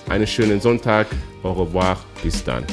einen 0.09 0.27
schönen 0.27 0.59
Sonntag, 0.59 1.07
au 1.43 1.53
revoir, 1.53 1.97
bis 2.21 2.43
dann. 2.43 2.65